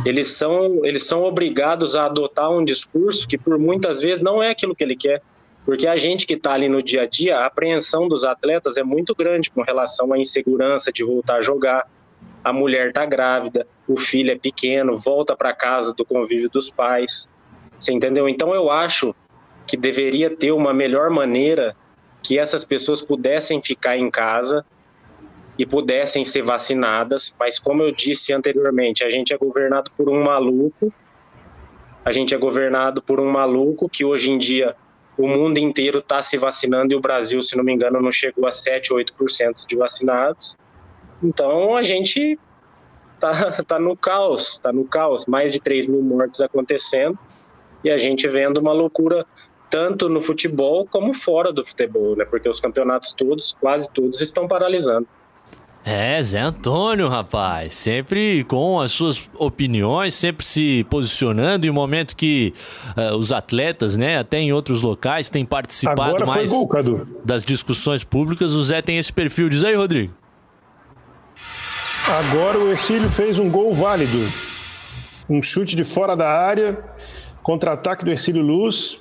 Eles 0.05 0.29
são, 0.29 0.85
eles 0.85 1.05
são 1.05 1.23
obrigados 1.25 1.97
a 1.97 2.07
adotar 2.07 2.51
um 2.51 2.65
discurso 2.65 3.29
que, 3.29 3.37
por 3.37 3.59
muitas 3.59 4.01
vezes, 4.01 4.23
não 4.23 4.43
é 4.43 4.51
aquilo 4.51 4.75
que 4.75 4.83
ele 4.83 4.97
quer. 4.97 5.23
Porque 5.65 5.87
a 5.87 5.97
gente 5.97 6.27
que 6.27 6.35
está 6.35 6.53
ali 6.53 6.69
no 6.69 6.83
dia 6.83 7.03
a 7.03 7.07
dia, 7.07 7.39
a 7.39 7.47
apreensão 7.47 8.07
dos 8.07 8.25
atletas 8.25 8.77
é 8.77 8.83
muito 8.83 9.15
grande 9.15 9.51
com 9.51 9.63
relação 9.63 10.13
à 10.13 10.19
insegurança 10.19 10.93
de 10.93 11.03
voltar 11.03 11.37
a 11.37 11.43
jogar. 11.43 11.89
A 12.43 12.53
mulher 12.53 12.89
está 12.89 13.07
grávida, 13.07 13.67
o 13.87 13.97
filho 13.97 14.31
é 14.31 14.37
pequeno, 14.37 14.97
volta 14.97 15.37
para 15.37 15.53
casa 15.53 15.95
do 15.95 16.05
convívio 16.05 16.49
dos 16.49 16.71
pais. 16.71 17.29
Você 17.79 17.93
entendeu? 17.93 18.29
Então 18.29 18.55
eu 18.55 18.71
acho 18.71 19.15
que 19.67 19.77
deveria 19.77 20.31
ter 20.31 20.53
uma 20.53 20.73
melhor 20.73 21.11
maneira 21.11 21.77
que 22.23 22.39
essas 22.39 22.65
pessoas 22.65 23.03
pudessem 23.03 23.63
ficar 23.63 23.97
em 23.97 24.11
casa 24.11 24.65
e 25.59 25.65
pudessem 25.65 26.25
ser 26.25 26.43
vacinadas, 26.43 27.35
mas 27.39 27.59
como 27.59 27.83
eu 27.83 27.93
disse 27.93 28.33
anteriormente, 28.33 29.05
a 29.05 29.11
gente 29.11 29.33
é 29.33 29.39
governado 29.39 29.91
por 29.97 30.09
um 30.09 30.23
maluco, 30.23 30.93
a 32.05 32.11
gente 32.11 32.35
é 32.35 32.39
governado 32.39 33.01
por 33.03 33.21
um 33.21 33.31
maluco 33.31 33.89
que 33.89 34.05
hoje 34.05 34.31
em 34.31 34.39
dia 34.39 34.75
o 35.17 35.29
mundo 35.29 35.59
inteiro 35.59 36.01
está 36.01 36.23
se 36.23 36.37
vacinando 36.37 36.93
e 36.93 36.97
o 36.97 37.01
Brasil, 37.01 37.41
se 37.43 37.57
não 37.57 37.63
me 37.63 37.73
engano, 37.73 38.01
não 38.01 38.11
chegou 38.11 38.47
a 38.47 38.51
7, 38.51 38.93
8% 38.93 39.67
de 39.67 39.77
vacinados. 39.77 40.57
Então 41.23 41.77
a 41.77 41.85
gente 41.85 42.39
tá, 43.21 43.33
tá 43.67 43.79
no 43.79 43.97
caos, 43.97 44.59
tá 44.59 44.73
no 44.73 44.85
caos, 44.85 45.27
mais 45.27 45.53
de 45.53 45.61
3 45.61 45.87
mil 45.87 46.03
mortes 46.03 46.41
acontecendo 46.41 47.19
e 47.83 47.91
a 47.91 47.99
gente 47.99 48.27
vendo 48.27 48.59
uma 48.59 48.73
loucura 48.73 49.27
tanto 49.71 50.09
no 50.09 50.21
futebol 50.21 50.87
como 50.87 51.13
fora 51.13 51.53
do 51.53 51.65
futebol, 51.65 52.17
né? 52.17 52.25
Porque 52.25 52.49
os 52.49 52.61
campeonatos 52.61 53.13
todos, 53.13 53.57
quase 53.61 53.91
todos, 53.91 54.21
estão 54.21 54.47
paralisando. 54.47 55.07
É, 55.85 56.23
Zé 56.23 56.41
Antônio, 56.41 57.09
rapaz, 57.09 57.75
sempre 57.75 58.43
com 58.45 58.81
as 58.81 58.91
suas 58.91 59.29
opiniões, 59.37 60.15
sempre 60.15 60.47
se 60.47 60.87
posicionando 60.89 61.67
em 61.67 61.71
um 61.71 61.75
momento 61.75 62.17
que 62.17 62.55
uh, 62.97 63.15
os 63.17 63.31
atletas, 63.31 63.95
né, 63.95 64.17
até 64.17 64.39
em 64.39 64.51
outros 64.51 64.81
locais, 64.81 65.29
têm 65.29 65.45
participado 65.45 66.17
Agora 66.17 66.25
mais 66.25 66.51
gol, 66.51 66.67
das 67.23 67.45
discussões 67.45 68.03
públicas. 68.03 68.53
O 68.53 68.65
Zé 68.65 68.81
tem 68.81 68.97
esse 68.97 69.13
perfil. 69.13 69.51
Diz 69.51 69.63
aí, 69.63 69.75
Rodrigo. 69.75 70.15
Agora 72.09 72.59
o 72.59 72.71
Ercílio 72.71 73.09
fez 73.09 73.39
um 73.39 73.51
gol 73.51 73.73
válido. 73.73 74.19
Um 75.29 75.43
chute 75.43 75.75
de 75.75 75.85
fora 75.85 76.15
da 76.15 76.29
área, 76.29 76.79
contra-ataque 77.43 78.05
do 78.05 78.11
Ercílio 78.11 78.43
Luz 78.43 79.01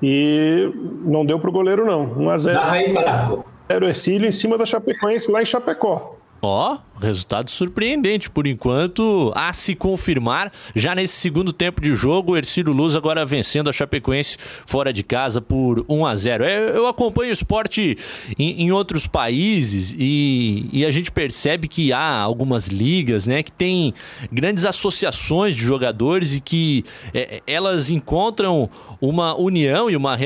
e 0.00 0.72
não 1.04 1.26
deu 1.26 1.40
pro 1.40 1.50
goleiro 1.50 1.84
não. 1.84 2.04
1 2.16 2.30
a 2.30 2.38
0. 2.38 2.60
aí, 2.60 2.92
Faraco. 2.92 3.44
Era 3.68 3.84
o 3.84 3.88
Ercílio 3.88 4.28
em 4.28 4.32
cima 4.32 4.56
da 4.56 4.64
Chapecoense 4.64 5.30
lá 5.30 5.42
em 5.42 5.44
Chapecó. 5.44 6.17
Ó, 6.40 6.78
resultado 7.00 7.50
surpreendente 7.50 8.30
por 8.30 8.46
enquanto, 8.46 9.32
a 9.34 9.52
se 9.52 9.74
confirmar. 9.74 10.52
Já 10.74 10.94
nesse 10.94 11.14
segundo 11.14 11.52
tempo 11.52 11.80
de 11.80 11.96
jogo, 11.96 12.32
o 12.32 12.36
Ercílio 12.36 12.72
Luz 12.72 12.94
agora 12.94 13.24
vencendo 13.24 13.68
a 13.68 13.72
Chapecoense 13.72 14.36
fora 14.64 14.92
de 14.92 15.02
casa 15.02 15.40
por 15.40 15.84
1 15.88 16.06
a 16.06 16.14
0 16.14 16.44
É, 16.44 16.76
Eu 16.76 16.86
acompanho 16.86 17.30
o 17.30 17.32
esporte 17.32 17.98
em, 18.38 18.70
outros 18.70 19.06
países 19.06 19.94
e, 19.98 20.68
e 20.72 20.86
a 20.86 20.92
gente 20.92 21.10
percebe 21.10 21.66
que 21.66 21.92
há 21.92 22.20
algumas 22.20 22.68
ligas, 22.68 23.26
né, 23.26 23.42
que 23.42 23.50
tem 23.50 23.92
grandes 24.30 24.64
associações 24.64 25.56
de 25.56 25.62
jogadores 25.62 26.36
e 26.36 26.40
que 26.40 26.84
é, 27.12 27.42
elas 27.46 27.90
encontram 27.90 28.70
uma 29.00 29.34
união 29.34 29.90
e 29.90 29.96
uma, 29.96 30.16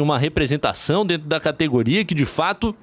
uma 0.00 0.18
representação 0.18 1.04
dentro 1.04 1.26
da 1.26 1.40
categoria 1.40 2.04
que 2.04 2.14
de 2.14 2.24
fato 2.24 2.74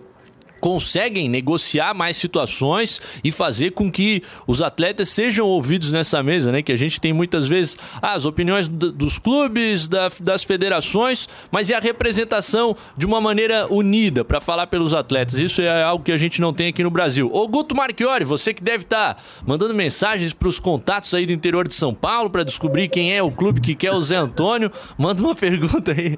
conseguem 0.63 1.28
negociar 1.28 1.93
mais 1.93 2.15
situações 2.15 3.02
e 3.21 3.34
fazer 3.34 3.71
com 3.71 3.91
que 3.91 4.23
os 4.47 4.62
atletas 4.62 5.10
sejam 5.10 5.45
ouvidos 5.45 5.91
nessa 5.91 6.23
mesa, 6.23 6.54
né? 6.54 6.62
Que 6.62 6.71
a 6.71 6.78
gente 6.78 7.02
tem 7.02 7.12
muitas 7.12 7.49
vezes 7.49 7.76
ah, 8.02 8.13
as 8.13 8.23
opiniões 8.23 8.69
dos 8.69 9.19
clubes, 9.19 9.89
da- 9.89 10.10
das 10.21 10.41
federações, 10.45 11.28
mas 11.52 11.67
e 11.69 11.73
a 11.73 11.82
representação 11.82 12.78
de 12.95 13.06
uma 13.06 13.19
maneira 13.19 13.67
unida 13.69 14.23
para 14.23 14.39
falar 14.39 14.67
pelos 14.67 14.93
atletas. 14.93 15.38
Isso 15.38 15.62
é 15.62 15.84
algo 15.84 16.02
que 16.02 16.13
a 16.13 16.17
gente 16.17 16.39
não 16.39 16.54
tem 16.54 16.69
aqui 16.69 16.82
no 16.82 16.89
Brasil. 16.89 17.30
Ô 17.34 17.45
Guto 17.45 17.76
Marchiori, 17.76 18.23
você 18.23 18.54
que 18.54 18.63
deve 18.63 18.86
estar 18.86 19.21
mandando 19.45 19.73
mensagens 19.73 20.32
para 20.32 20.47
os 20.47 20.60
contatos 20.62 21.13
aí 21.13 21.26
do 21.26 21.34
interior 21.34 21.67
de 21.67 21.73
São 21.73 21.93
Paulo 21.93 22.30
para 22.30 22.45
descobrir 22.45 22.88
quem 22.88 23.13
é 23.13 23.21
o 23.21 23.30
clube 23.30 23.60
que 23.60 23.76
quer 23.76 23.91
o 23.91 24.02
Zé 24.02 24.15
Antônio, 24.15 24.71
manda 24.97 25.21
uma 25.21 25.36
pergunta 25.36 25.91
aí. 25.91 26.17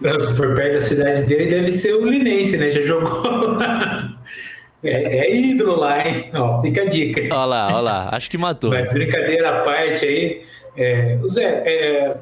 Não, 0.00 0.20
se 0.20 0.34
for 0.34 0.54
perto 0.54 0.74
da 0.74 0.80
cidade 0.80 1.22
dele, 1.24 1.50
deve 1.50 1.72
ser 1.72 1.94
o 1.94 2.06
Linense, 2.06 2.56
né? 2.56 2.70
Já 2.70 2.82
jogou 2.82 3.54
lá. 3.54 4.18
É, 4.82 5.18
é 5.18 5.36
ídolo 5.36 5.76
lá, 5.76 6.06
hein? 6.06 6.30
Ó, 6.34 6.60
fica 6.60 6.82
a 6.82 6.86
dica. 6.86 7.22
Olha 7.22 7.44
lá, 7.44 7.66
olha 7.68 7.80
lá, 7.80 8.08
acho 8.12 8.30
que 8.30 8.36
matou. 8.36 8.70
Mas 8.70 8.92
brincadeira 8.92 9.48
à 9.48 9.62
parte 9.62 10.04
aí. 10.04 10.42
É, 10.76 11.18
Zé, 11.28 11.62
é, 11.64 12.16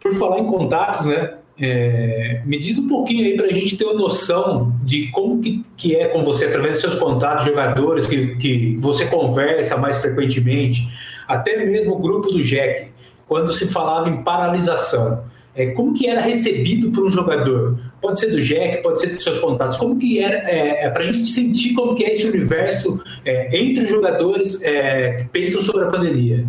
por 0.00 0.14
falar 0.14 0.38
em 0.38 0.46
contatos, 0.46 1.04
né? 1.06 1.34
é, 1.60 2.42
me 2.44 2.58
diz 2.58 2.78
um 2.78 2.88
pouquinho 2.88 3.26
aí 3.26 3.36
para 3.36 3.46
a 3.46 3.52
gente 3.52 3.76
ter 3.76 3.84
uma 3.84 3.94
noção 3.94 4.72
de 4.82 5.08
como 5.08 5.40
que, 5.40 5.64
que 5.76 5.94
é 5.94 6.08
com 6.08 6.22
você, 6.22 6.46
através 6.46 6.74
dos 6.74 6.80
seus 6.82 6.96
contatos, 6.96 7.44
jogadores 7.44 8.06
que, 8.06 8.36
que 8.36 8.76
você 8.78 9.06
conversa 9.06 9.76
mais 9.76 9.98
frequentemente, 9.98 10.88
até 11.28 11.64
mesmo 11.64 11.94
o 11.94 11.98
grupo 11.98 12.30
do 12.30 12.42
JEC, 12.42 12.88
quando 13.26 13.52
se 13.52 13.68
falava 13.68 14.08
em 14.08 14.22
paralisação. 14.22 15.24
É, 15.56 15.66
como 15.70 15.94
que 15.94 16.08
era 16.08 16.20
recebido 16.20 16.90
por 16.90 17.06
um 17.06 17.10
jogador? 17.10 17.78
Pode 18.00 18.18
ser 18.18 18.30
do 18.30 18.40
JEC, 18.40 18.82
pode 18.82 18.98
ser 18.98 19.08
dos 19.08 19.22
seus 19.22 19.38
contatos. 19.38 19.76
Como 19.76 19.96
que 19.98 20.18
era, 20.18 20.36
é, 20.50 20.84
é, 20.84 20.90
para 20.90 21.02
a 21.02 21.06
gente 21.06 21.30
sentir 21.30 21.74
como 21.74 21.94
que 21.94 22.04
é 22.04 22.12
esse 22.12 22.26
universo 22.26 23.00
é, 23.24 23.56
entre 23.56 23.84
os 23.84 23.90
jogadores 23.90 24.60
é, 24.62 25.18
que 25.18 25.28
pensam 25.28 25.60
sobre 25.60 25.84
a 25.84 25.88
pandemia? 25.88 26.44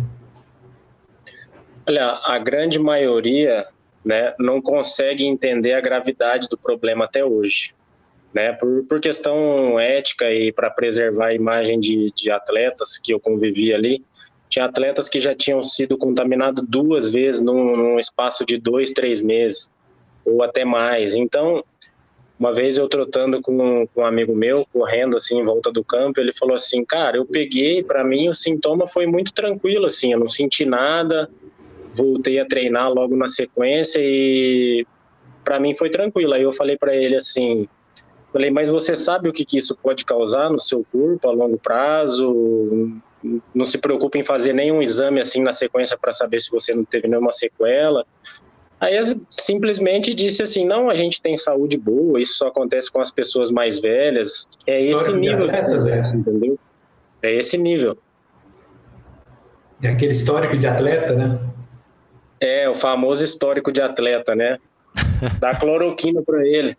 Olha, 1.88 2.20
a 2.24 2.38
grande 2.38 2.80
maioria 2.80 3.64
né, 4.04 4.34
não 4.40 4.60
consegue 4.60 5.24
entender 5.24 5.74
a 5.74 5.80
gravidade 5.80 6.48
do 6.48 6.58
problema 6.58 7.04
até 7.04 7.24
hoje. 7.24 7.74
Né, 8.34 8.52
por, 8.52 8.84
por 8.84 9.00
questão 9.00 9.80
ética 9.80 10.30
e 10.30 10.52
para 10.52 10.68
preservar 10.68 11.28
a 11.28 11.34
imagem 11.34 11.80
de, 11.80 12.08
de 12.14 12.30
atletas 12.30 12.98
que 12.98 13.14
eu 13.14 13.18
convivi 13.18 13.72
ali, 13.72 14.04
tinha 14.48 14.64
atletas 14.64 15.08
que 15.08 15.20
já 15.20 15.34
tinham 15.34 15.62
sido 15.62 15.98
contaminados 15.98 16.64
duas 16.66 17.08
vezes 17.08 17.42
num, 17.42 17.76
num 17.76 17.98
espaço 17.98 18.44
de 18.44 18.58
dois, 18.58 18.92
três 18.92 19.20
meses, 19.20 19.70
ou 20.24 20.42
até 20.42 20.64
mais. 20.64 21.14
Então, 21.14 21.64
uma 22.38 22.52
vez 22.52 22.76
eu 22.76 22.88
trotando 22.88 23.40
com, 23.40 23.88
um 23.96 24.04
amigo 24.04 24.34
meu, 24.34 24.66
correndo 24.72 25.16
assim 25.16 25.38
em 25.38 25.44
volta 25.44 25.72
do 25.72 25.82
campo, 25.82 26.20
ele 26.20 26.32
falou 26.32 26.54
assim, 26.54 26.84
cara, 26.84 27.16
eu 27.16 27.24
peguei, 27.24 27.82
para 27.82 28.04
mim 28.04 28.28
o 28.28 28.34
sintoma 28.34 28.86
foi 28.86 29.06
muito 29.06 29.32
tranquilo, 29.32 29.86
assim, 29.86 30.12
eu 30.12 30.18
não 30.18 30.26
senti 30.26 30.64
nada, 30.64 31.30
voltei 31.92 32.38
a 32.38 32.46
treinar 32.46 32.92
logo 32.92 33.16
na 33.16 33.26
sequência 33.26 33.98
e 34.02 34.86
para 35.42 35.58
mim 35.58 35.74
foi 35.74 35.88
tranquilo. 35.88 36.34
Aí 36.34 36.42
eu 36.42 36.52
falei 36.52 36.76
para 36.76 36.94
ele 36.94 37.16
assim, 37.16 37.66
falei, 38.32 38.50
mas 38.50 38.68
você 38.68 38.94
sabe 38.94 39.28
o 39.28 39.32
que, 39.32 39.44
que 39.44 39.56
isso 39.56 39.74
pode 39.82 40.04
causar 40.04 40.50
no 40.50 40.60
seu 40.60 40.84
corpo 40.92 41.26
a 41.28 41.32
longo 41.32 41.56
prazo? 41.56 43.00
Não 43.54 43.66
se 43.66 43.78
preocupe 43.78 44.18
em 44.18 44.22
fazer 44.22 44.52
nenhum 44.52 44.82
exame 44.82 45.20
assim 45.20 45.42
na 45.42 45.52
sequência 45.52 45.96
para 45.98 46.12
saber 46.12 46.40
se 46.40 46.50
você 46.50 46.74
não 46.74 46.84
teve 46.84 47.08
nenhuma 47.08 47.32
sequela. 47.32 48.04
Aí 48.78 48.94
simplesmente 49.30 50.14
disse 50.14 50.42
assim, 50.42 50.66
não, 50.66 50.90
a 50.90 50.94
gente 50.94 51.20
tem 51.20 51.36
saúde 51.36 51.78
boa, 51.78 52.20
isso 52.20 52.34
só 52.34 52.48
acontece 52.48 52.92
com 52.92 53.00
as 53.00 53.10
pessoas 53.10 53.50
mais 53.50 53.80
velhas. 53.80 54.46
É 54.66 54.80
esse 54.80 55.12
nível 55.12 55.48
de 55.48 55.62
conversa, 55.62 56.16
entendeu? 56.16 56.58
É 57.22 57.32
esse 57.34 57.56
nível. 57.56 57.96
É 59.82 59.88
aquele 59.88 60.12
histórico 60.12 60.56
de 60.56 60.66
atleta, 60.66 61.14
né? 61.14 61.40
É, 62.38 62.68
o 62.68 62.74
famoso 62.74 63.24
histórico 63.24 63.72
de 63.72 63.80
atleta, 63.80 64.34
né? 64.34 64.58
Dá 65.40 65.54
cloroquina 65.54 66.22
para 66.22 66.46
ele. 66.46 66.76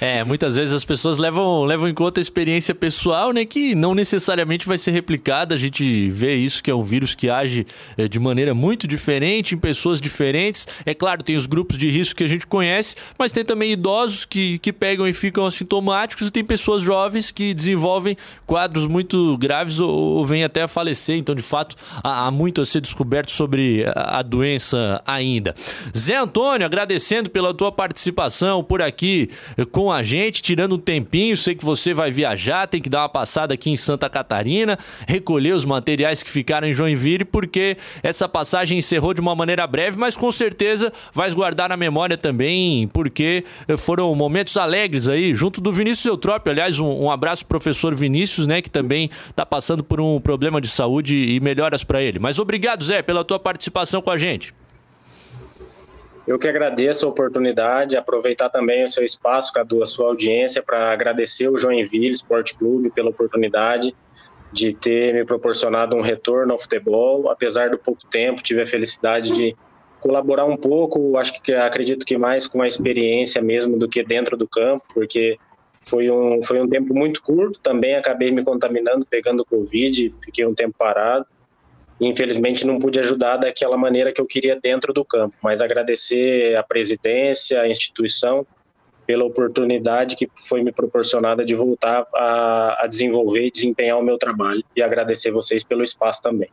É, 0.00 0.22
muitas 0.22 0.54
vezes 0.54 0.72
as 0.72 0.84
pessoas 0.84 1.18
levam, 1.18 1.64
levam 1.64 1.88
em 1.88 1.94
conta 1.94 2.20
a 2.20 2.22
experiência 2.22 2.72
pessoal, 2.72 3.32
né? 3.32 3.44
Que 3.44 3.74
não 3.74 3.94
necessariamente 3.94 4.66
vai 4.66 4.78
ser 4.78 4.92
replicada. 4.92 5.56
A 5.56 5.58
gente 5.58 6.08
vê 6.10 6.34
isso, 6.36 6.62
que 6.62 6.70
é 6.70 6.74
um 6.74 6.84
vírus 6.84 7.16
que 7.16 7.28
age 7.28 7.66
é, 7.96 8.06
de 8.06 8.20
maneira 8.20 8.54
muito 8.54 8.86
diferente, 8.86 9.56
em 9.56 9.58
pessoas 9.58 10.00
diferentes. 10.00 10.68
É 10.86 10.94
claro, 10.94 11.22
tem 11.24 11.36
os 11.36 11.46
grupos 11.46 11.76
de 11.76 11.88
risco 11.88 12.14
que 12.14 12.24
a 12.24 12.28
gente 12.28 12.46
conhece, 12.46 12.94
mas 13.18 13.32
tem 13.32 13.44
também 13.44 13.72
idosos 13.72 14.24
que, 14.24 14.60
que 14.60 14.72
pegam 14.72 15.06
e 15.08 15.12
ficam 15.12 15.44
assintomáticos, 15.44 16.28
e 16.28 16.30
tem 16.30 16.44
pessoas 16.44 16.82
jovens 16.82 17.32
que 17.32 17.52
desenvolvem 17.52 18.16
quadros 18.46 18.86
muito 18.86 19.36
graves 19.38 19.80
ou, 19.80 19.90
ou 19.90 20.24
vêm 20.24 20.44
até 20.44 20.62
a 20.62 20.68
falecer. 20.68 21.16
Então, 21.16 21.34
de 21.34 21.42
fato, 21.42 21.74
há, 22.04 22.26
há 22.26 22.30
muito 22.30 22.60
a 22.60 22.66
ser 22.66 22.80
descoberto 22.80 23.32
sobre 23.32 23.84
a, 23.96 24.18
a 24.18 24.22
doença 24.22 25.02
ainda. 25.04 25.56
Zé 25.96 26.16
Antônio, 26.16 26.64
agradecendo 26.64 27.28
pela 27.28 27.52
tua 27.52 27.72
participação 27.72 28.62
por 28.62 28.80
aqui 28.80 29.28
com 29.72 29.87
a 29.92 30.02
gente, 30.02 30.42
tirando 30.42 30.74
um 30.74 30.78
tempinho. 30.78 31.36
Sei 31.36 31.54
que 31.54 31.64
você 31.64 31.92
vai 31.92 32.10
viajar, 32.10 32.66
tem 32.66 32.80
que 32.80 32.88
dar 32.88 33.02
uma 33.02 33.08
passada 33.08 33.54
aqui 33.54 33.70
em 33.70 33.76
Santa 33.76 34.08
Catarina, 34.08 34.78
recolher 35.06 35.52
os 35.52 35.64
materiais 35.64 36.22
que 36.22 36.30
ficaram 36.30 36.68
em 36.68 36.72
Joinville, 36.72 37.24
porque 37.24 37.76
essa 38.02 38.28
passagem 38.28 38.78
encerrou 38.78 39.14
de 39.14 39.20
uma 39.20 39.34
maneira 39.34 39.66
breve, 39.66 39.98
mas 39.98 40.16
com 40.16 40.30
certeza 40.30 40.92
vais 41.12 41.34
guardar 41.34 41.68
na 41.68 41.76
memória 41.76 42.16
também, 42.16 42.88
porque 42.88 43.44
foram 43.78 44.14
momentos 44.14 44.56
alegres 44.56 45.08
aí, 45.08 45.34
junto 45.34 45.60
do 45.60 45.72
Vinícius 45.72 46.06
Eutrópio. 46.06 46.50
Aliás, 46.50 46.78
um, 46.78 47.04
um 47.04 47.10
abraço, 47.10 47.46
professor 47.46 47.94
Vinícius, 47.94 48.46
né, 48.46 48.62
que 48.62 48.70
também 48.70 49.10
está 49.28 49.44
passando 49.44 49.82
por 49.82 50.00
um 50.00 50.20
problema 50.20 50.60
de 50.60 50.68
saúde 50.68 51.14
e 51.14 51.40
melhoras 51.40 51.84
para 51.84 52.02
ele. 52.02 52.18
Mas 52.18 52.38
obrigado, 52.38 52.84
Zé, 52.84 53.02
pela 53.02 53.24
tua 53.24 53.38
participação 53.38 54.00
com 54.02 54.10
a 54.10 54.18
gente. 54.18 54.52
Eu 56.28 56.38
que 56.38 56.46
agradeço 56.46 57.06
a 57.06 57.08
oportunidade, 57.08 57.96
aproveitar 57.96 58.50
também 58.50 58.84
o 58.84 58.88
seu 58.90 59.02
espaço, 59.02 59.50
Cadu, 59.50 59.82
a 59.82 59.86
sua 59.86 60.08
audiência, 60.08 60.62
para 60.62 60.92
agradecer 60.92 61.48
o 61.48 61.56
Joinville 61.56 62.10
Esporte 62.10 62.54
Clube 62.54 62.90
pela 62.90 63.08
oportunidade 63.08 63.96
de 64.52 64.74
ter 64.74 65.14
me 65.14 65.24
proporcionado 65.24 65.96
um 65.96 66.02
retorno 66.02 66.52
ao 66.52 66.58
futebol. 66.58 67.30
Apesar 67.30 67.70
do 67.70 67.78
pouco 67.78 68.06
tempo, 68.10 68.42
tive 68.42 68.60
a 68.60 68.66
felicidade 68.66 69.32
de 69.32 69.56
colaborar 70.00 70.44
um 70.44 70.56
pouco, 70.56 71.16
acho 71.16 71.42
que 71.42 71.50
acredito 71.54 72.04
que 72.04 72.18
mais 72.18 72.46
com 72.46 72.60
a 72.60 72.68
experiência 72.68 73.40
mesmo 73.40 73.78
do 73.78 73.88
que 73.88 74.04
dentro 74.04 74.36
do 74.36 74.46
campo, 74.46 74.84
porque 74.92 75.38
Foi 75.80 76.10
um, 76.10 76.42
foi 76.42 76.60
um 76.60 76.68
tempo 76.68 76.92
muito 76.92 77.22
curto, 77.22 77.60
também 77.60 77.94
acabei 77.94 78.30
me 78.32 78.42
contaminando, 78.42 79.06
pegando 79.06 79.44
Covid, 79.44 80.14
fiquei 80.22 80.44
um 80.44 80.54
tempo 80.54 80.74
parado. 80.76 81.24
Infelizmente 82.00 82.66
não 82.66 82.78
pude 82.78 83.00
ajudar 83.00 83.38
daquela 83.38 83.76
maneira 83.76 84.12
que 84.12 84.20
eu 84.20 84.26
queria 84.26 84.58
dentro 84.60 84.92
do 84.92 85.04
campo, 85.04 85.34
mas 85.42 85.60
agradecer 85.60 86.56
a 86.56 86.62
presidência, 86.62 87.60
a 87.60 87.68
instituição, 87.68 88.46
pela 89.08 89.24
oportunidade 89.24 90.16
que 90.16 90.28
foi 90.36 90.62
me 90.62 90.70
proporcionada 90.70 91.42
de 91.42 91.54
voltar 91.54 92.06
a, 92.14 92.84
a 92.84 92.86
desenvolver 92.86 93.46
e 93.46 93.50
desempenhar 93.50 93.98
o 93.98 94.02
meu 94.02 94.18
trabalho 94.18 94.62
e 94.76 94.82
agradecer 94.82 95.30
vocês 95.30 95.64
pelo 95.64 95.82
espaço 95.82 96.22
também. 96.22 96.50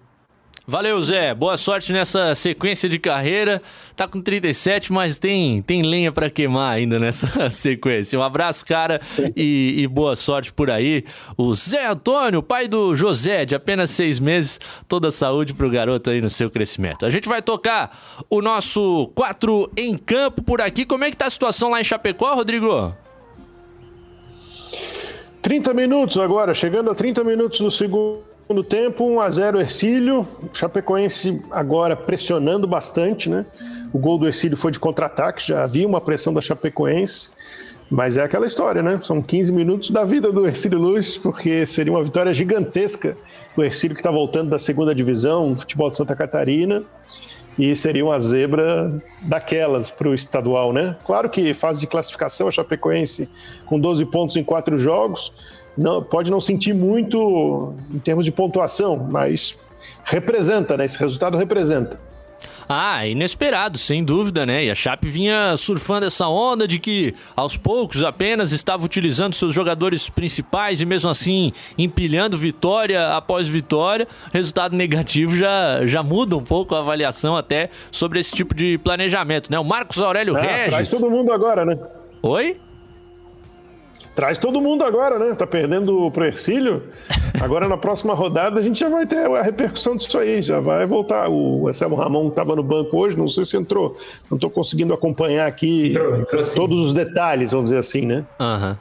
Valeu, 0.68 1.00
Zé. 1.04 1.36
Boa 1.36 1.58
sorte 1.58 1.94
nessa 1.94 2.34
sequência 2.34 2.90
de 2.90 2.98
carreira. 2.98 3.62
Tá 3.96 4.08
com 4.08 4.20
37, 4.20 4.92
mas 4.92 5.20
tem, 5.20 5.62
tem 5.62 5.84
lenha 5.84 6.12
para 6.12 6.28
queimar 6.28 6.74
ainda 6.74 6.98
nessa 6.98 7.50
sequência. 7.52 8.18
Um 8.18 8.24
abraço, 8.24 8.66
cara, 8.66 9.00
e, 9.36 9.76
e, 9.78 9.88
boa 9.88 10.16
sorte 10.16 10.52
por 10.52 10.72
aí. 10.72 11.06
O 11.38 11.54
Zé 11.54 11.86
Antônio, 11.86 12.42
pai 12.42 12.68
do 12.68 12.96
José, 12.96 13.46
de 13.46 13.54
apenas 13.54 13.92
seis 13.92 14.20
meses. 14.20 14.60
Toda 14.88 15.12
saúde 15.12 15.54
pro 15.54 15.70
garoto 15.70 16.10
aí 16.10 16.20
no 16.20 16.32
seu 16.32 16.50
crescimento. 16.50 17.06
A 17.06 17.12
gente 17.12 17.30
vai 17.30 17.44
tocar 17.44 18.26
o 18.28 18.42
nosso 18.42 19.12
4 19.14 19.72
em 19.78 19.96
campo 19.96 20.42
por 20.42 20.62
aqui. 20.62 20.84
Como 20.84 21.04
é 21.04 21.12
que 21.12 21.18
tá 21.18 21.28
a 21.28 21.30
situação 21.30 21.70
lá 21.70 21.80
em 21.80 21.84
Chapecó, 21.84 22.34
Rodrigo? 22.34 22.96
30 25.44 25.76
minutos 25.76 26.18
agora, 26.18 26.56
chegando 26.56 26.90
a 26.90 26.96
30 26.96 27.24
minutos 27.24 27.60
do 27.60 27.70
segundo 27.70 28.35
Segundo 28.48 28.64
tempo, 28.64 29.04
1 29.04 29.22
a 29.22 29.30
0 29.32 29.60
Ercílio. 29.60 30.20
O 30.20 30.56
Chapecoense 30.56 31.42
agora 31.50 31.96
pressionando 31.96 32.68
bastante, 32.68 33.28
né? 33.28 33.44
O 33.92 33.98
gol 33.98 34.20
do 34.20 34.28
Ercílio 34.28 34.56
foi 34.56 34.72
de 34.72 34.80
contra-ataque, 34.80 35.48
já 35.48 35.64
havia 35.64 35.88
uma 35.88 36.00
pressão 36.00 36.32
da 36.32 36.40
Chapecoense. 36.40 37.32
Mas 37.90 38.18
é 38.18 38.24
aquela 38.24 38.46
história, 38.46 38.84
né? 38.84 39.00
São 39.02 39.20
15 39.20 39.52
minutos 39.52 39.90
da 39.90 40.06
vida 40.06 40.32
do 40.32 40.46
Ercílio 40.46 40.78
Luz, 40.78 41.18
porque 41.18 41.66
seria 41.66 41.92
uma 41.92 42.04
vitória 42.04 42.32
gigantesca 42.36 43.18
do 43.56 43.64
Ercílio 43.64 43.96
que 43.96 44.02
está 44.02 44.12
voltando 44.12 44.52
da 44.52 44.60
segunda 44.60 44.94
divisão, 44.94 45.56
futebol 45.56 45.90
de 45.90 45.98
Santa 45.98 46.16
Catarina, 46.16 46.84
e 47.58 47.76
seria 47.76 48.06
uma 48.06 48.20
zebra 48.20 48.94
daquelas 49.24 49.90
para 49.90 50.10
o 50.10 50.14
estadual, 50.14 50.72
né? 50.72 50.96
Claro 51.04 51.32
que 51.32 51.52
fase 51.56 51.80
de 51.80 51.88
classificação, 51.88 52.48
a 52.48 52.52
Chapecoense 52.52 53.28
com 53.66 53.80
12 53.80 54.06
pontos 54.06 54.36
em 54.36 54.44
quatro 54.44 54.78
jogos, 54.78 55.34
não, 55.78 56.02
pode 56.04 56.32
não 56.32 56.40
sentir 56.40 56.74
muito 56.74 57.74
em 57.94 58.00
termos 58.00 58.26
de 58.26 58.32
pontuação, 58.32 59.08
mas 59.12 59.58
representa, 60.04 60.78
né? 60.78 60.86
Esse 60.86 60.98
resultado 60.98 61.38
representa. 61.38 62.00
Ah, 62.68 63.06
inesperado, 63.06 63.78
sem 63.78 64.04
dúvida, 64.04 64.46
né? 64.46 64.66
E 64.66 64.72
a 64.72 64.76
Chape 64.76 65.08
vinha 65.08 65.56
surfando 65.56 66.08
essa 66.08 66.28
onda 66.28 66.68
de 66.68 66.80
que 66.80 67.14
aos 67.36 67.56
poucos 67.56 68.04
apenas 68.04 68.52
estava 68.52 68.84
utilizando 68.84 69.36
seus 69.36 69.54
jogadores 69.54 70.10
principais 70.10 70.82
e 70.82 70.86
mesmo 70.86 71.10
assim 71.10 71.52
empilhando 71.78 72.36
vitória 72.36 73.16
após 73.16 73.48
vitória. 73.48 74.08
Resultado 74.34 74.76
negativo 74.76 75.38
já, 75.38 75.86
já 75.86 76.02
muda 76.02 76.36
um 76.36 76.44
pouco 76.44 76.74
a 76.74 76.80
avaliação 76.80 77.38
até 77.38 77.70
sobre 77.92 78.20
esse 78.20 78.34
tipo 78.34 78.56
de 78.56 78.80
planejamento, 78.80 79.52
né? 79.52 79.60
O 79.60 79.64
Marcos 79.64 80.00
Aurélio 80.00 80.36
ah, 80.36 80.42
Regis. 80.42 80.70
Traz 80.70 80.90
todo 80.90 81.10
mundo 81.10 81.32
agora, 81.32 81.66
né? 81.66 81.78
Oi? 82.24 82.58
Traz 84.16 84.38
todo 84.38 84.62
mundo 84.62 84.84
agora, 84.84 85.20
né? 85.20 85.36
Tá 85.36 85.46
perdendo 85.46 86.10
pro 86.10 86.26
Ercílio. 86.26 86.84
Agora 87.42 87.68
na 87.68 87.78
próxima 87.78 88.14
rodada 88.14 88.62
a 88.62 88.64
gente 88.64 88.80
já 88.80 88.88
vai 88.88 89.06
ter 89.06 89.26
a 89.30 89.42
repercussão 89.42 89.98
disso 89.98 90.18
aí, 90.18 90.42
já 90.42 90.62
vai 90.62 90.86
voltar. 90.86 91.28
O 91.30 91.68
Anselmo 91.68 91.98
Ramon 91.98 92.30
estava 92.30 92.56
no 92.56 92.64
banco 92.64 92.98
hoje, 92.98 93.18
não 93.18 93.28
sei 93.28 93.44
se 93.44 93.58
entrou. 93.58 93.96
Não 94.32 94.38
estou 94.38 94.50
conseguindo 94.50 94.94
acompanhar 94.94 95.48
aqui 95.48 95.90
entrou, 95.90 96.20
entrou 96.22 96.44
todos 96.44 96.80
os 96.80 96.94
detalhes, 96.94 97.52
vamos 97.52 97.66
dizer 97.66 97.80
assim, 97.80 98.06
né? 98.06 98.26
Aham. 98.40 98.80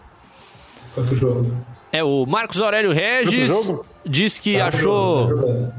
Uhum. 0.97 1.05
Foi 1.05 1.17
jogo. 1.17 1.53
É, 1.91 2.05
o 2.05 2.25
Marcos 2.27 2.61
Aurélio 2.61 2.93
Regis 2.93 3.73
disse 4.05 4.41
que 4.41 4.59
tá 4.59 4.67
achou. 4.67 5.73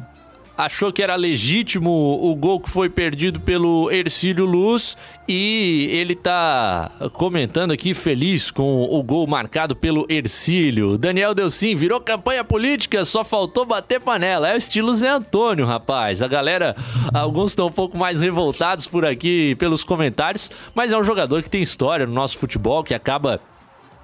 Achou 0.58 0.94
que 0.94 1.04
era 1.04 1.16
legítimo 1.16 1.92
o 1.92 2.34
gol 2.34 2.62
que 2.62 2.70
foi 2.70 2.90
perdido 2.90 3.42
pelo 3.42 3.92
Ercílio 3.92 4.46
Luz 4.46 4.96
e 5.28 5.90
ele 5.92 6.16
tá 6.16 6.90
comentando 7.14 7.72
aqui 7.72 7.94
feliz 7.94 8.52
com 8.52 8.84
o 8.84 9.04
gol 9.04 9.28
marcado 9.28 9.76
pelo 9.76 10.06
Ercílio. 10.08 10.98
Daniel 10.98 11.36
Delcim 11.36 11.76
virou 11.76 12.00
campanha 12.00 12.42
política, 12.42 13.04
só 13.04 13.22
faltou 13.24 13.66
bater 13.66 14.00
panela. 14.00 14.48
É 14.48 14.56
o 14.56 14.58
estilo 14.58 14.96
Zé 14.96 15.10
Antônio, 15.10 15.66
rapaz. 15.66 16.24
A 16.24 16.28
galera, 16.28 16.74
alguns 17.14 17.52
estão 17.52 17.68
um 17.68 17.72
pouco 17.72 17.98
mais 17.98 18.22
revoltados 18.22 18.88
por 18.88 19.06
aqui 19.06 19.56
pelos 19.56 19.84
comentários, 19.84 20.50
mas 20.74 20.94
é 20.94 20.98
um 20.98 21.04
jogador 21.04 21.44
que 21.44 21.50
tem 21.50 21.62
história 21.62 22.08
no 22.08 22.14
nosso 22.14 22.38
futebol, 22.38 22.82
que 22.82 22.94
acaba 22.94 23.42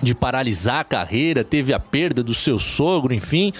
de 0.04 0.16
paralisar 0.16 0.80
a 0.80 0.84
carreira, 0.84 1.44
teve 1.44 1.74
a 1.74 1.80
perda 1.80 2.24
do 2.24 2.34
seu 2.34 2.58
sogro, 2.58 3.14
enfim. 3.14 3.54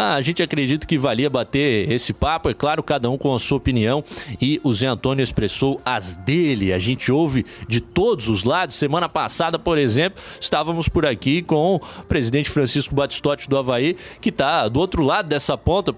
Ah, 0.00 0.14
a 0.14 0.20
gente 0.22 0.40
acredita 0.40 0.86
que 0.86 0.96
valia 0.96 1.28
bater 1.28 1.90
esse 1.90 2.12
papo, 2.12 2.48
é 2.48 2.54
claro, 2.54 2.84
cada 2.84 3.10
um 3.10 3.18
com 3.18 3.34
a 3.34 3.38
sua 3.40 3.56
opinião 3.56 4.04
e 4.40 4.60
o 4.62 4.72
Zé 4.72 4.86
Antônio 4.86 5.24
expressou 5.24 5.80
as 5.84 6.14
dele. 6.14 6.72
A 6.72 6.78
gente 6.78 7.10
ouve 7.10 7.44
de 7.66 7.80
todos 7.80 8.28
os 8.28 8.44
lados. 8.44 8.76
Semana 8.76 9.08
passada, 9.08 9.58
por 9.58 9.76
exemplo, 9.76 10.22
estávamos 10.40 10.88
por 10.88 11.04
aqui 11.04 11.42
com 11.42 11.74
o 11.74 11.80
presidente 12.04 12.48
Francisco 12.48 12.94
Batistotti 12.94 13.48
do 13.48 13.58
Havaí, 13.58 13.96
que 14.20 14.28
está 14.28 14.68
do 14.68 14.78
outro 14.78 15.02
lado 15.02 15.28
dessa 15.28 15.58
ponta, 15.58 15.92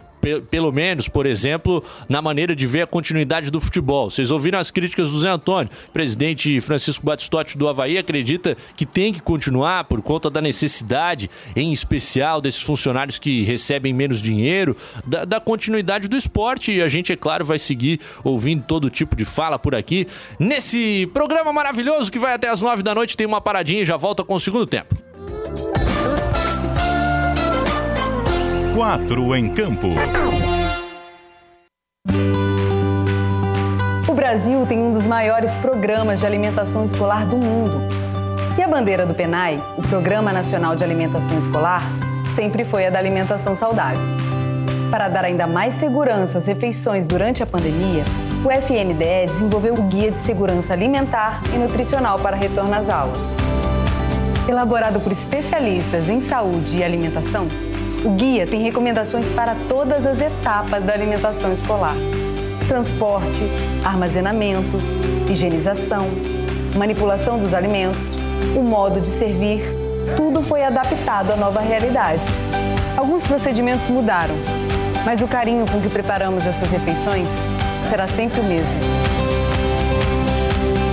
pelo 0.50 0.72
menos, 0.72 1.08
por 1.08 1.26
exemplo, 1.26 1.82
na 2.08 2.20
maneira 2.20 2.54
de 2.54 2.66
ver 2.66 2.82
a 2.82 2.86
continuidade 2.86 3.50
do 3.50 3.60
futebol. 3.60 4.10
Vocês 4.10 4.30
ouviram 4.30 4.58
as 4.58 4.70
críticas 4.70 5.10
do 5.10 5.20
Zé 5.20 5.30
Antônio. 5.30 5.70
O 5.88 5.92
presidente 5.92 6.60
Francisco 6.60 7.04
Batistotti 7.04 7.56
do 7.56 7.68
Havaí 7.68 7.98
acredita 7.98 8.56
que 8.76 8.86
tem 8.86 9.12
que 9.12 9.20
continuar 9.20 9.84
por 9.84 10.02
conta 10.02 10.30
da 10.30 10.40
necessidade, 10.40 11.30
em 11.56 11.72
especial, 11.72 12.40
desses 12.40 12.62
funcionários 12.62 13.18
que 13.18 13.42
recebem 13.42 13.92
menos 13.92 14.20
dinheiro, 14.20 14.76
da, 15.04 15.24
da 15.24 15.40
continuidade 15.40 16.08
do 16.08 16.16
esporte. 16.16 16.72
E 16.72 16.82
a 16.82 16.88
gente, 16.88 17.12
é 17.12 17.16
claro, 17.16 17.44
vai 17.44 17.58
seguir 17.58 18.00
ouvindo 18.22 18.64
todo 18.64 18.90
tipo 18.90 19.16
de 19.16 19.24
fala 19.24 19.58
por 19.58 19.74
aqui. 19.74 20.06
Nesse 20.38 21.08
programa 21.12 21.52
maravilhoso 21.52 22.10
que 22.10 22.18
vai 22.18 22.34
até 22.34 22.48
as 22.48 22.60
nove 22.60 22.82
da 22.82 22.94
noite, 22.94 23.16
tem 23.16 23.26
uma 23.26 23.40
paradinha 23.40 23.82
e 23.82 23.84
já 23.84 23.96
volta 23.96 24.24
com 24.24 24.34
o 24.34 24.40
segundo 24.40 24.66
tempo. 24.66 24.94
Quatro 28.80 29.36
em 29.36 29.46
campo. 29.52 29.88
O 34.08 34.14
Brasil 34.14 34.64
tem 34.66 34.78
um 34.78 34.94
dos 34.94 35.06
maiores 35.06 35.50
programas 35.56 36.18
de 36.18 36.24
alimentação 36.24 36.82
escolar 36.82 37.26
do 37.26 37.36
mundo. 37.36 37.78
E 38.56 38.62
a 38.62 38.66
bandeira 38.66 39.04
do 39.04 39.12
PENAI, 39.12 39.62
o 39.76 39.82
Programa 39.82 40.32
Nacional 40.32 40.76
de 40.76 40.82
Alimentação 40.82 41.38
Escolar, 41.38 41.82
sempre 42.34 42.64
foi 42.64 42.86
a 42.86 42.90
da 42.90 42.98
alimentação 42.98 43.54
saudável. 43.54 44.00
Para 44.90 45.10
dar 45.10 45.26
ainda 45.26 45.46
mais 45.46 45.74
segurança 45.74 46.38
às 46.38 46.46
refeições 46.46 47.06
durante 47.06 47.42
a 47.42 47.46
pandemia, 47.46 48.02
o 48.42 48.50
FNDE 48.50 49.26
desenvolveu 49.26 49.74
o 49.74 49.82
Guia 49.82 50.10
de 50.10 50.16
Segurança 50.20 50.72
Alimentar 50.72 51.42
e 51.54 51.58
Nutricional 51.58 52.18
para 52.18 52.34
Retorno 52.34 52.74
às 52.74 52.88
Aulas. 52.88 53.20
Elaborado 54.48 55.00
por 55.00 55.12
especialistas 55.12 56.08
em 56.08 56.22
saúde 56.22 56.78
e 56.78 56.82
alimentação, 56.82 57.46
o 58.04 58.10
guia 58.10 58.46
tem 58.46 58.62
recomendações 58.62 59.26
para 59.32 59.54
todas 59.68 60.06
as 60.06 60.20
etapas 60.20 60.84
da 60.84 60.92
alimentação 60.92 61.52
escolar: 61.52 61.94
transporte, 62.66 63.44
armazenamento, 63.84 64.78
higienização, 65.30 66.08
manipulação 66.76 67.38
dos 67.38 67.52
alimentos, 67.52 68.00
o 68.56 68.62
modo 68.62 69.00
de 69.00 69.08
servir. 69.08 69.62
Tudo 70.16 70.42
foi 70.42 70.64
adaptado 70.64 71.32
à 71.32 71.36
nova 71.36 71.60
realidade. 71.60 72.22
Alguns 72.96 73.22
procedimentos 73.24 73.88
mudaram, 73.88 74.34
mas 75.04 75.22
o 75.22 75.28
carinho 75.28 75.66
com 75.70 75.80
que 75.80 75.88
preparamos 75.88 76.46
essas 76.46 76.70
refeições 76.70 77.28
será 77.88 78.08
sempre 78.08 78.40
o 78.40 78.44
mesmo. 78.44 78.76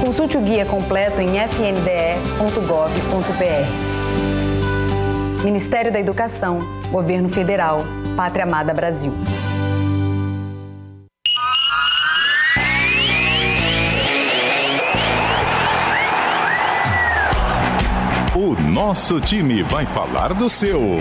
Consulte 0.06 0.38
o 0.38 0.42
guia 0.42 0.66
completo 0.66 1.22
em 1.22 1.40
fnde.gov.br. 1.48 1.88
Ministério 5.44 5.92
da 5.92 6.00
Educação, 6.00 6.60
Governo 6.92 7.30
Federal, 7.30 7.80
Pátria 8.16 8.44
Amada 8.44 8.74
Brasil. 8.74 9.14
Nosso 18.78 19.20
time 19.20 19.64
vai 19.64 19.88
falar 19.88 20.36
do 20.36 20.48
seu. 20.48 21.00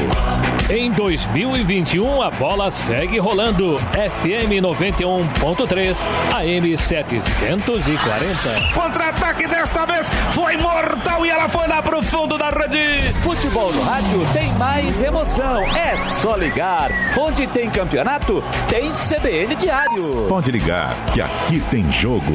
Em 0.71 0.91
2021, 0.91 2.23
a 2.23 2.31
bola 2.31 2.71
segue 2.71 3.19
rolando. 3.19 3.77
FM 3.77 4.63
91.3, 4.63 5.95
AM 6.35 6.75
740. 6.75 8.73
Contra-ataque 8.73 9.47
desta 9.47 9.85
vez 9.85 10.09
foi 10.31 10.57
mortal 10.57 11.27
e 11.27 11.29
ela 11.29 11.51
foi 11.51 11.69
lá 11.69 11.83
pro 11.83 12.03
fundo 12.03 12.39
da 12.39 12.49
rede. 12.49 13.13
Futebol 13.23 13.71
no 13.71 13.83
rádio 13.83 14.27
tem 14.33 14.51
mais 14.55 15.03
emoção. 15.03 15.63
É 15.77 15.99
só 15.99 16.35
ligar. 16.35 16.89
Onde 17.19 17.47
tem 17.47 17.69
campeonato, 17.69 18.43
tem 18.71 18.91
CBN 18.91 19.55
Diário. 19.55 20.27
Pode 20.31 20.51
ligar, 20.51 21.13
que 21.13 21.21
aqui 21.21 21.61
tem 21.71 21.93
jogo. 21.93 22.33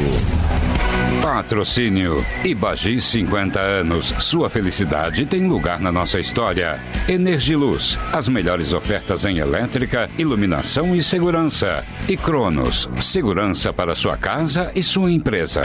Patrocínio. 1.22 2.26
Ibagi 2.44 3.00
50 3.00 3.62
anos. 3.62 4.08
Sua 4.20 4.50
felicidade 4.50 5.24
tem 5.24 5.48
lugar 5.48 5.80
na 5.80 5.92
nossa 5.92 6.20
história. 6.20 6.80
Energiluz. 7.08 7.98
As 8.12 8.28
melhores 8.28 8.74
ofertas 8.74 9.24
em 9.24 9.38
elétrica, 9.38 10.10
iluminação 10.18 10.96
e 10.96 11.04
segurança. 11.04 11.86
E 12.10 12.18
Cronos. 12.18 12.90
Segurança 13.00 13.72
para 13.72 13.96
sua 13.96 14.18
casa 14.18 14.72
e 14.74 14.82
sua 14.82 15.12
empresa. 15.12 15.62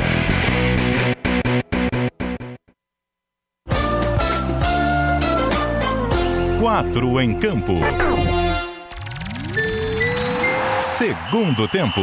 Quatro 6.60 7.18
em 7.18 7.32
campo. 7.38 7.74
Segundo 10.80 11.66
tempo. 11.68 12.02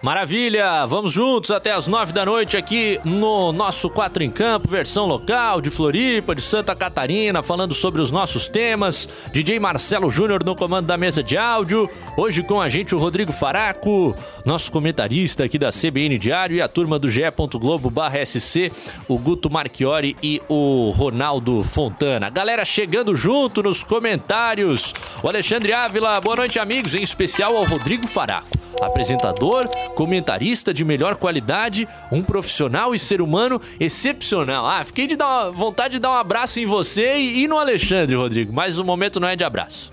Maravilha! 0.00 0.86
Vamos 0.86 1.10
juntos 1.10 1.50
até 1.50 1.72
as 1.72 1.88
nove 1.88 2.12
da 2.12 2.24
noite 2.24 2.56
aqui 2.56 3.00
no 3.04 3.50
nosso 3.52 3.90
Quatro 3.90 4.22
em 4.22 4.30
Campo, 4.30 4.68
versão 4.68 5.06
local 5.06 5.60
de 5.60 5.70
Floripa, 5.70 6.36
de 6.36 6.40
Santa 6.40 6.72
Catarina, 6.72 7.42
falando 7.42 7.74
sobre 7.74 8.00
os 8.00 8.12
nossos 8.12 8.46
temas. 8.46 9.08
DJ 9.32 9.58
Marcelo 9.58 10.08
Júnior 10.08 10.44
no 10.44 10.54
comando 10.54 10.86
da 10.86 10.96
mesa 10.96 11.20
de 11.20 11.36
áudio. 11.36 11.90
Hoje 12.16 12.44
com 12.44 12.60
a 12.60 12.68
gente 12.68 12.94
o 12.94 12.98
Rodrigo 12.98 13.32
Faraco, 13.32 14.14
nosso 14.44 14.70
comentarista 14.70 15.42
aqui 15.44 15.58
da 15.58 15.70
CBN 15.72 16.16
Diário 16.16 16.56
e 16.56 16.62
a 16.62 16.68
turma 16.68 16.96
do 16.96 17.10
GE. 17.10 17.22
Globo 17.54 17.92
SC, 18.24 18.70
o 19.08 19.18
Guto 19.18 19.50
Marchiori 19.50 20.16
e 20.22 20.40
o 20.48 20.90
Ronaldo 20.90 21.64
Fontana. 21.64 22.30
Galera 22.30 22.64
chegando 22.64 23.16
junto 23.16 23.64
nos 23.64 23.82
comentários. 23.82 24.94
O 25.24 25.28
Alexandre 25.28 25.72
Ávila, 25.72 26.20
boa 26.20 26.36
noite, 26.36 26.60
amigos, 26.60 26.94
em 26.94 27.02
especial 27.02 27.56
ao 27.56 27.64
Rodrigo 27.64 28.06
Faraco, 28.06 28.46
apresentador 28.80 29.68
comentarista 29.94 30.72
de 30.72 30.84
melhor 30.84 31.16
qualidade, 31.16 31.88
um 32.10 32.22
profissional 32.22 32.94
e 32.94 32.98
ser 32.98 33.20
humano 33.20 33.60
excepcional. 33.78 34.66
Ah, 34.66 34.84
fiquei 34.84 35.06
de 35.06 35.16
dar 35.16 35.50
vontade 35.50 35.94
de 35.94 36.00
dar 36.00 36.10
um 36.10 36.14
abraço 36.14 36.60
em 36.60 36.66
você 36.66 37.16
e, 37.16 37.44
e 37.44 37.48
no 37.48 37.58
Alexandre, 37.58 38.16
Rodrigo, 38.16 38.52
mas 38.52 38.78
o 38.78 38.84
momento 38.84 39.18
não 39.20 39.28
é 39.28 39.36
de 39.36 39.44
abraço. 39.44 39.90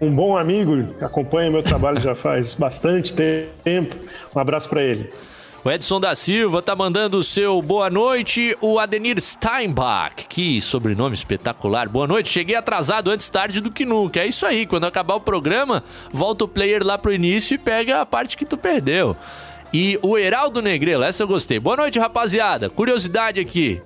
Um 0.00 0.14
bom 0.14 0.36
amigo, 0.36 0.94
acompanha 1.00 1.50
meu 1.50 1.62
trabalho 1.62 1.98
já 1.98 2.14
faz 2.14 2.54
bastante 2.54 3.14
tempo. 3.64 3.96
Um 4.34 4.38
abraço 4.38 4.68
para 4.68 4.82
ele. 4.82 5.10
O 5.66 5.70
Edson 5.72 5.98
da 5.98 6.14
Silva 6.14 6.62
tá 6.62 6.76
mandando 6.76 7.18
o 7.18 7.24
seu 7.24 7.60
boa 7.60 7.90
noite. 7.90 8.56
O 8.60 8.78
Adenir 8.78 9.20
Steinbach, 9.20 10.24
que 10.28 10.60
sobrenome 10.60 11.16
espetacular. 11.16 11.88
Boa 11.88 12.06
noite. 12.06 12.28
Cheguei 12.28 12.54
atrasado 12.54 13.10
antes 13.10 13.28
tarde 13.28 13.60
do 13.60 13.72
que 13.72 13.84
nunca. 13.84 14.20
É 14.20 14.26
isso 14.28 14.46
aí. 14.46 14.64
Quando 14.64 14.84
acabar 14.84 15.16
o 15.16 15.20
programa, 15.20 15.82
volta 16.12 16.44
o 16.44 16.48
player 16.48 16.86
lá 16.86 16.96
pro 16.96 17.12
início 17.12 17.56
e 17.56 17.58
pega 17.58 18.00
a 18.00 18.06
parte 18.06 18.36
que 18.36 18.44
tu 18.44 18.56
perdeu. 18.56 19.16
E 19.72 19.98
o 20.02 20.16
Heraldo 20.16 20.62
Negrelo, 20.62 21.02
essa 21.02 21.24
eu 21.24 21.26
gostei. 21.26 21.58
Boa 21.58 21.76
noite, 21.76 21.98
rapaziada. 21.98 22.70
Curiosidade 22.70 23.40
aqui. 23.40 23.82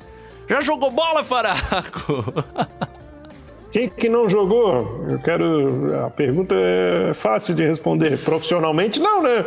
Já 0.51 0.61
jogou 0.61 0.91
bola, 0.91 1.25
Faraco? 1.25 2.45
Quem 3.73 3.89
que 3.89 4.11
não 4.11 4.29
jogou? 4.29 5.07
Eu 5.09 5.19
quero. 5.19 6.05
A 6.05 6.11
pergunta 6.11 6.55
é 6.55 7.15
fácil 7.15 7.55
de 7.55 7.65
responder. 7.65 8.19
Profissionalmente, 8.19 9.01
não, 9.01 9.23
né? 9.23 9.47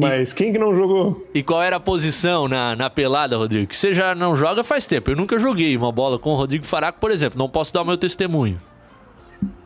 Mas 0.00 0.32
quem 0.32 0.52
que 0.52 0.58
não 0.58 0.74
jogou? 0.74 1.26
E 1.34 1.42
qual 1.42 1.62
era 1.62 1.76
a 1.76 1.80
posição 1.80 2.46
na, 2.46 2.76
na 2.76 2.88
pelada, 2.88 3.36
Rodrigo? 3.36 3.66
Que 3.66 3.76
você 3.76 3.92
já 3.92 4.14
não 4.14 4.36
joga 4.36 4.62
faz 4.62 4.86
tempo. 4.86 5.10
Eu 5.10 5.16
nunca 5.16 5.38
joguei 5.38 5.76
uma 5.76 5.90
bola 5.90 6.18
com 6.18 6.30
o 6.30 6.36
Rodrigo 6.36 6.64
Faraco, 6.64 7.00
por 7.00 7.10
exemplo. 7.10 7.38
Não 7.38 7.48
posso 7.48 7.72
dar 7.72 7.82
o 7.82 7.84
meu 7.84 7.98
testemunho. 7.98 8.60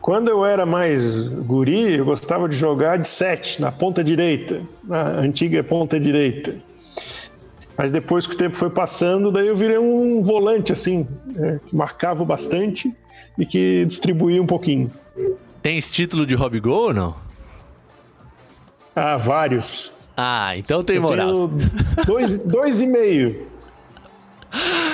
Quando 0.01 0.29
eu 0.29 0.45
era 0.45 0.65
mais 0.65 1.27
guri, 1.29 1.97
eu 1.97 2.05
gostava 2.05 2.49
de 2.49 2.55
jogar 2.55 2.97
de 2.97 3.07
sete, 3.07 3.61
na 3.61 3.71
ponta 3.71 4.03
direita, 4.03 4.61
na 4.83 5.19
antiga 5.19 5.63
ponta 5.63 5.99
direita. 5.99 6.55
Mas 7.77 7.89
depois 7.89 8.27
que 8.27 8.35
o 8.35 8.37
tempo 8.37 8.55
foi 8.55 8.69
passando, 8.69 9.31
daí 9.31 9.47
eu 9.47 9.55
virei 9.55 9.77
um 9.77 10.21
volante, 10.21 10.71
assim, 10.71 11.07
é, 11.37 11.59
que 11.65 11.75
marcava 11.75 12.23
bastante 12.23 12.93
e 13.37 13.45
que 13.45 13.85
distribuía 13.85 14.41
um 14.41 14.45
pouquinho. 14.45 14.91
Tem 15.61 15.77
esse 15.77 15.93
título 15.93 16.25
de 16.25 16.35
hobby 16.35 16.59
goal 16.59 16.87
ou 16.87 16.93
não? 16.93 17.15
Ah, 18.95 19.17
vários. 19.17 20.02
Ah, 20.15 20.55
então 20.57 20.83
tem 20.83 20.99
moral. 20.99 21.49
Dois, 22.05 22.45
dois 22.45 22.79
e 22.79 22.85
meio. 22.85 23.53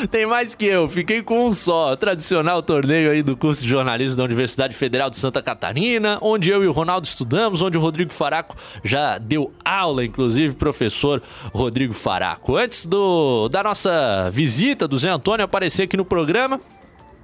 Tem 0.09 0.25
mais 0.25 0.55
que 0.55 0.65
eu, 0.65 0.87
fiquei 0.87 1.21
com 1.21 1.47
um 1.47 1.51
só. 1.51 1.95
Tradicional 1.97 2.63
torneio 2.63 3.11
aí 3.11 3.21
do 3.21 3.35
curso 3.35 3.61
de 3.61 3.67
jornalismo 3.67 4.15
da 4.15 4.23
Universidade 4.23 4.73
Federal 4.73 5.09
de 5.09 5.17
Santa 5.17 5.41
Catarina, 5.41 6.17
onde 6.21 6.49
eu 6.49 6.63
e 6.63 6.67
o 6.67 6.71
Ronaldo 6.71 7.05
estudamos, 7.05 7.61
onde 7.61 7.77
o 7.77 7.81
Rodrigo 7.81 8.13
Faraco 8.13 8.55
já 8.83 9.17
deu 9.17 9.51
aula, 9.63 10.05
inclusive, 10.05 10.55
professor 10.55 11.21
Rodrigo 11.53 11.93
Faraco. 11.93 12.55
Antes 12.55 12.85
do, 12.85 13.49
da 13.49 13.61
nossa 13.61 14.29
visita 14.31 14.87
do 14.87 14.97
Zé 14.97 15.09
Antônio 15.09 15.43
aparecer 15.43 15.83
aqui 15.83 15.97
no 15.97 16.05
programa, 16.05 16.61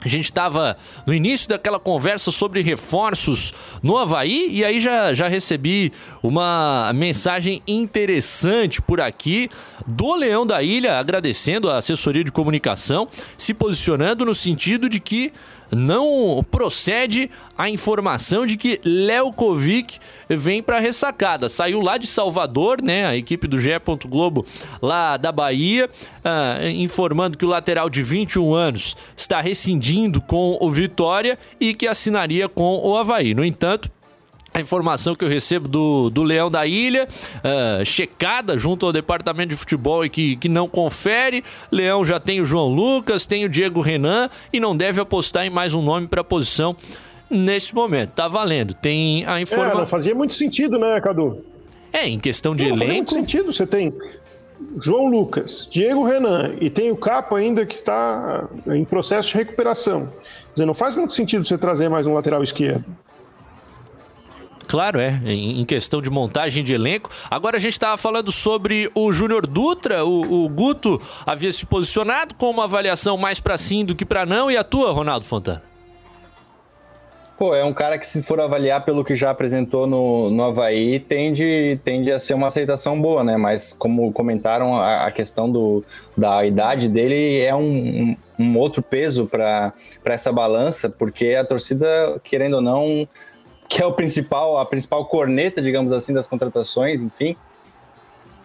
a 0.05 0.07
gente 0.07 0.25
estava 0.25 0.77
no 1.05 1.13
início 1.13 1.49
daquela 1.49 1.79
conversa 1.79 2.31
sobre 2.31 2.61
reforços 2.61 3.51
no 3.81 3.97
Havaí 3.97 4.49
e 4.51 4.63
aí 4.63 4.79
já, 4.79 5.15
já 5.15 5.27
recebi 5.27 5.91
uma 6.21 6.91
mensagem 6.93 7.59
interessante 7.67 8.83
por 8.83 9.01
aqui 9.01 9.49
do 9.87 10.15
Leão 10.15 10.45
da 10.45 10.61
Ilha, 10.61 10.99
agradecendo 10.99 11.71
a 11.71 11.77
assessoria 11.77 12.23
de 12.23 12.31
comunicação, 12.31 13.07
se 13.35 13.51
posicionando 13.51 14.23
no 14.25 14.35
sentido 14.35 14.87
de 14.87 14.99
que 14.99 15.33
não 15.71 16.43
procede 16.49 17.29
a 17.57 17.69
informação 17.69 18.45
de 18.45 18.57
que 18.57 18.79
Léo 18.83 19.31
Kovic 19.31 19.97
vem 20.29 20.61
para 20.61 20.79
ressacada. 20.79 21.47
Saiu 21.47 21.79
lá 21.81 21.97
de 21.97 22.07
Salvador, 22.07 22.81
né? 22.81 23.05
A 23.05 23.15
equipe 23.15 23.47
do 23.47 23.57
GE. 23.57 23.71
Globo 24.07 24.45
lá 24.81 25.17
da 25.17 25.31
Bahia, 25.31 25.89
uh, 25.89 26.67
informando 26.67 27.37
que 27.37 27.45
o 27.45 27.49
lateral 27.49 27.89
de 27.89 28.01
21 28.01 28.53
anos 28.53 28.95
está 29.15 29.41
rescindindo 29.41 30.21
com 30.21 30.57
o 30.59 30.69
Vitória 30.69 31.37
e 31.59 31.73
que 31.73 31.87
assinaria 31.87 32.47
com 32.49 32.79
o 32.83 32.95
Havaí. 32.97 33.33
No 33.33 33.43
entanto, 33.43 33.89
a 34.55 34.61
informação 34.61 35.13
que 35.13 35.23
eu 35.25 35.27
recebo 35.27 35.67
do, 35.67 36.09
do 36.09 36.23
Leão 36.23 36.49
da 36.49 36.65
Ilha, 36.65 37.09
uh, 37.09 37.83
checada 37.83 38.57
junto 38.57 38.85
ao 38.85 38.93
departamento 38.93 39.49
de 39.49 39.55
futebol 39.57 40.05
e 40.05 40.09
que, 40.09 40.37
que 40.37 40.47
não 40.47 40.65
confere. 40.65 41.43
Leão 41.69 42.05
já 42.05 42.21
tem 42.21 42.39
o 42.39 42.45
João 42.45 42.67
Lucas, 42.67 43.25
tem 43.25 43.43
o 43.43 43.49
Diego 43.49 43.81
Renan 43.81 44.29
e 44.53 44.59
não 44.61 44.75
deve 44.75 45.01
apostar 45.01 45.45
em 45.45 45.49
mais 45.49 45.73
um 45.73 45.81
nome 45.81 46.07
para 46.07 46.21
a 46.21 46.23
posição 46.23 46.73
nesse 47.29 47.75
momento. 47.75 48.11
Tá 48.11 48.29
valendo. 48.29 48.73
Tem 48.73 49.25
a 49.25 49.41
informação. 49.41 49.77
É, 49.77 49.81
não 49.81 49.85
fazia 49.85 50.15
muito 50.15 50.33
sentido, 50.33 50.79
né, 50.79 51.01
Cadu? 51.01 51.43
É, 51.91 52.07
em 52.07 52.17
questão 52.17 52.55
de 52.55 52.63
não, 52.63 52.69
elenco. 52.69 52.79
Fazia 52.79 52.95
muito 52.95 53.13
sentido. 53.13 53.51
Você 53.51 53.67
tem 53.67 53.93
João 54.77 55.07
Lucas, 55.07 55.67
Diego 55.69 56.05
Renan 56.05 56.55
e 56.61 56.69
tem 56.69 56.91
o 56.91 56.95
Capo 56.95 57.35
ainda 57.35 57.65
que 57.65 57.75
está 57.75 58.47
em 58.67 58.85
processo 58.85 59.31
de 59.31 59.35
recuperação. 59.35 60.05
Quer 60.05 60.53
dizer, 60.53 60.65
não 60.65 60.73
faz 60.73 60.95
muito 60.95 61.13
sentido 61.13 61.43
você 61.43 61.57
trazer 61.57 61.89
mais 61.89 62.07
um 62.07 62.13
lateral 62.13 62.41
esquerdo. 62.41 62.85
Claro, 64.75 64.99
é. 64.99 65.21
Em 65.25 65.63
questão 65.63 66.01
de 66.01 66.09
montagem 66.09 66.61
de 66.61 66.73
elenco. 66.73 67.09
Agora 67.31 67.55
a 67.55 67.59
gente 67.61 67.71
estava 67.71 67.95
falando 67.95 68.29
sobre 68.29 68.91
o 68.93 69.09
Júnior 69.13 69.47
Dutra. 69.47 70.03
O, 70.03 70.43
o, 70.43 70.49
Guto 70.49 71.01
havia 71.25 71.49
se 71.49 71.65
posicionado 71.65 72.35
com 72.35 72.49
uma 72.49 72.65
avaliação 72.65 73.15
mais 73.15 73.39
para 73.39 73.57
sim 73.57 73.85
do 73.85 73.95
que 73.95 74.03
para 74.03 74.25
não. 74.25 74.51
E 74.51 74.57
a 74.57 74.65
tua, 74.65 74.91
Ronaldo 74.91 75.25
Fontana? 75.25 75.63
Pô, 77.37 77.55
é 77.55 77.63
um 77.63 77.71
cara 77.71 77.97
que, 77.97 78.05
se 78.05 78.21
for 78.21 78.37
avaliar 78.41 78.83
pelo 78.83 79.05
que 79.05 79.15
já 79.15 79.29
apresentou 79.29 79.87
no, 79.87 80.29
no 80.29 80.43
Havaí, 80.43 80.99
tende, 80.99 81.79
tende 81.85 82.11
a 82.11 82.19
ser 82.19 82.33
uma 82.33 82.47
aceitação 82.47 83.01
boa, 83.01 83.23
né? 83.23 83.37
Mas, 83.37 83.71
como 83.71 84.11
comentaram, 84.11 84.75
a, 84.75 85.05
a 85.05 85.11
questão 85.11 85.49
do, 85.49 85.85
da 86.17 86.45
idade 86.45 86.89
dele 86.89 87.39
é 87.39 87.55
um, 87.55 87.61
um, 87.61 88.17
um 88.37 88.57
outro 88.57 88.81
peso 88.81 89.25
para 89.25 89.71
essa 90.03 90.33
balança, 90.33 90.89
porque 90.89 91.33
a 91.33 91.45
torcida, 91.45 92.19
querendo 92.25 92.55
ou 92.55 92.61
não, 92.61 93.07
que 93.67 93.81
é 93.81 93.85
o 93.85 93.93
principal, 93.93 94.57
a 94.57 94.65
principal 94.65 95.05
corneta, 95.05 95.61
digamos 95.61 95.91
assim, 95.91 96.13
das 96.13 96.27
contratações, 96.27 97.01
enfim, 97.01 97.35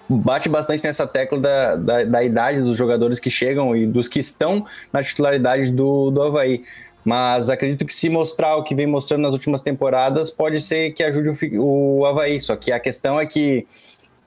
bate 0.08 0.48
bastante 0.48 0.82
nessa 0.82 1.06
tecla 1.06 1.38
da, 1.38 1.76
da, 1.76 2.04
da, 2.04 2.24
idade 2.24 2.60
dos 2.62 2.76
jogadores 2.76 3.20
que 3.20 3.30
chegam 3.30 3.76
e 3.76 3.86
dos 3.86 4.08
que 4.08 4.18
estão 4.18 4.66
na 4.92 5.02
titularidade 5.02 5.70
do, 5.70 6.10
do 6.10 6.22
Havaí. 6.22 6.64
Mas 7.04 7.48
acredito 7.48 7.86
que 7.86 7.94
se 7.94 8.08
mostrar 8.08 8.56
o 8.56 8.64
que 8.64 8.74
vem 8.74 8.86
mostrando 8.86 9.22
nas 9.22 9.32
últimas 9.32 9.62
temporadas, 9.62 10.30
pode 10.30 10.60
ser 10.60 10.90
que 10.92 11.02
ajude 11.02 11.56
o, 11.56 12.00
o 12.00 12.06
Havaí. 12.06 12.40
Só 12.40 12.56
que 12.56 12.72
a 12.72 12.80
questão 12.80 13.18
é 13.18 13.24
que, 13.24 13.66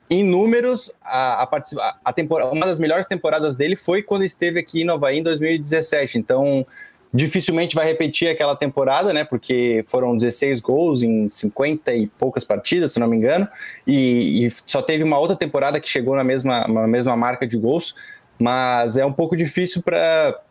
em 0.10 0.24
números, 0.24 0.92
a, 1.04 1.44
a, 1.44 1.96
a 2.06 2.14
temporada, 2.14 2.52
uma 2.52 2.66
das 2.66 2.80
melhores 2.80 3.06
temporadas 3.06 3.56
dele 3.56 3.76
foi 3.76 4.02
quando 4.02 4.24
esteve 4.26 4.60
aqui 4.60 4.84
no 4.84 4.94
Havaí 4.94 5.20
em 5.20 5.24
2017. 5.24 6.18
Então, 6.18 6.66
Dificilmente 7.14 7.76
vai 7.76 7.86
repetir 7.86 8.28
aquela 8.28 8.56
temporada, 8.56 9.14
né? 9.14 9.24
Porque 9.24 9.86
foram 9.88 10.18
16 10.18 10.60
gols 10.62 11.04
em 11.04 11.30
50 11.30 11.94
e 11.94 12.08
poucas 12.08 12.44
partidas, 12.44 12.94
se 12.94 13.00
não 13.00 13.08
me 13.08 13.16
engano, 13.16 13.48
e, 13.86 14.48
e 14.48 14.52
só 14.66 14.82
teve 14.82 15.04
uma 15.04 15.20
outra 15.20 15.36
temporada 15.36 15.80
que 15.80 15.88
chegou 15.88 16.16
na 16.16 16.24
mesma, 16.24 16.68
na 16.68 16.88
mesma 16.88 17.16
marca 17.16 17.46
de 17.46 17.56
gols, 17.56 17.94
mas 18.40 18.98
é 18.98 19.06
um 19.06 19.14
pouco 19.14 19.38
difícil 19.38 19.84
para 19.84 20.42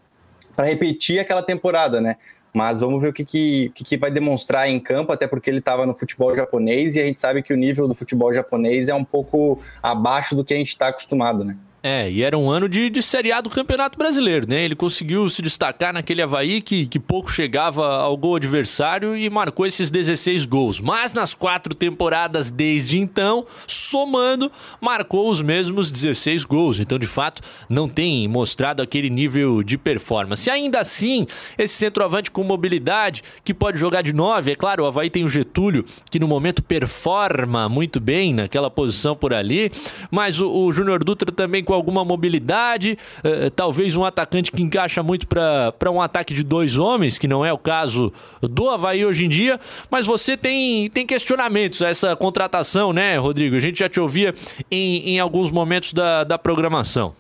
repetir 0.59 1.19
aquela 1.19 1.43
temporada, 1.43 2.01
né? 2.01 2.17
Mas 2.55 2.81
vamos 2.81 3.01
ver 3.01 3.09
o 3.09 3.13
que, 3.13 3.25
que, 3.25 3.73
que 3.75 3.97
vai 3.97 4.11
demonstrar 4.11 4.69
em 4.69 4.79
campo, 4.79 5.11
até 5.11 5.27
porque 5.27 5.51
ele 5.51 5.59
estava 5.59 5.85
no 5.85 5.95
futebol 5.95 6.37
japonês 6.37 6.95
e 6.95 7.01
a 7.01 7.05
gente 7.05 7.21
sabe 7.21 7.43
que 7.43 7.53
o 7.53 7.57
nível 7.57 7.89
do 7.89 7.95
futebol 7.95 8.33
japonês 8.33 8.89
é 8.89 8.95
um 8.95 9.05
pouco 9.05 9.61
abaixo 9.83 10.37
do 10.37 10.45
que 10.45 10.55
a 10.55 10.57
gente 10.57 10.69
está 10.69 10.89
acostumado, 10.89 11.45
né? 11.45 11.57
É, 11.83 12.09
e 12.09 12.23
era 12.23 12.39
um 12.39 12.49
ano 12.49 12.69
de, 12.69 12.89
de 12.89 13.03
Série 13.03 13.33
A 13.33 13.41
do 13.41 13.51
Campeonato 13.51 13.99
Brasileiro, 13.99 14.47
né? 14.49 14.65
Ele 14.65 14.77
conseguiu 14.77 15.29
se 15.29 15.43
destacar 15.43 15.93
naquele 15.93 16.23
Havaí 16.23 16.61
que, 16.61 16.87
que 16.87 17.01
pouco 17.01 17.29
chegava 17.29 17.97
ao 17.97 18.17
gol 18.17 18.37
adversário 18.37 19.17
e 19.17 19.29
marcou 19.29 19.67
esses 19.67 19.91
16 19.91 20.45
gols. 20.45 20.81
Mas 20.81 21.13
nas 21.13 21.35
quatro 21.35 21.75
temporadas 21.75 22.51
desde 22.51 22.99
então, 22.99 23.45
somando, 23.93 24.51
marcou 24.81 25.31
os 25.31 25.43
mesmos 25.43 25.91
16 25.91 26.45
gols. 26.45 26.81
Então, 26.81 26.99
de 26.99 27.07
fato, 27.07 27.43
não 27.69 27.87
tem 27.87 28.27
mostrado 28.27 28.81
aquele 28.81 29.11
nível 29.11 29.63
de 29.63 29.77
performance. 29.77 30.49
Ainda 30.49 30.81
assim, 30.81 31.27
esse 31.59 31.75
centroavante 31.75 32.31
com 32.31 32.43
mobilidade, 32.43 33.23
que 33.45 33.53
pode 33.53 33.79
jogar 33.79 34.03
de 34.03 34.15
9, 34.15 34.53
é 34.53 34.57
claro, 34.57 34.85
o 34.85 34.87
Havaí 34.87 35.11
tem 35.11 35.25
o 35.25 35.29
Getúlio, 35.29 35.85
que 36.11 36.19
no 36.19 36.27
momento 36.27 36.63
performa 36.63 37.69
muito 37.69 38.01
bem 38.01 38.33
naquela 38.33 38.71
posição 38.71 39.15
por 39.15 39.35
ali, 39.35 39.71
mas 40.11 40.41
o, 40.41 40.51
o 40.51 40.73
Júnior 40.73 41.05
Dutra 41.05 41.31
também 41.31 41.63
com 41.63 41.75
alguma 41.75 42.03
mobilidade, 42.03 42.97
uh, 43.19 43.51
talvez 43.51 43.95
um 43.95 44.07
atacante 44.07 44.51
que 44.51 44.63
encaixa 44.63 45.03
muito 45.03 45.27
para 45.27 45.91
um 45.91 46.01
ataque 46.01 46.33
de 46.33 46.43
dois 46.43 46.79
homens, 46.79 47.19
que 47.19 47.29
não 47.29 47.45
é 47.45 47.53
o 47.53 47.59
caso 47.59 48.11
do 48.41 48.71
Havaí 48.71 49.05
hoje 49.05 49.27
em 49.27 49.29
dia, 49.29 49.61
mas 49.91 50.07
você 50.07 50.35
tem, 50.35 50.89
tem 50.89 51.07
questionamentos 51.07 51.83
a 51.83 51.89
essa 51.89 52.17
contratação, 52.17 52.93
né, 52.93 53.19
Rodrigo? 53.19 53.55
A 53.55 53.61
gente 53.61 53.82
já 53.83 53.89
te 53.89 54.01
ouvia 54.01 54.35
em, 54.71 55.11
em 55.11 55.21
alguns 55.21 55.51
momentos 55.51 55.93
da, 55.93 56.25
da 56.25 56.39
programação. 56.39 57.15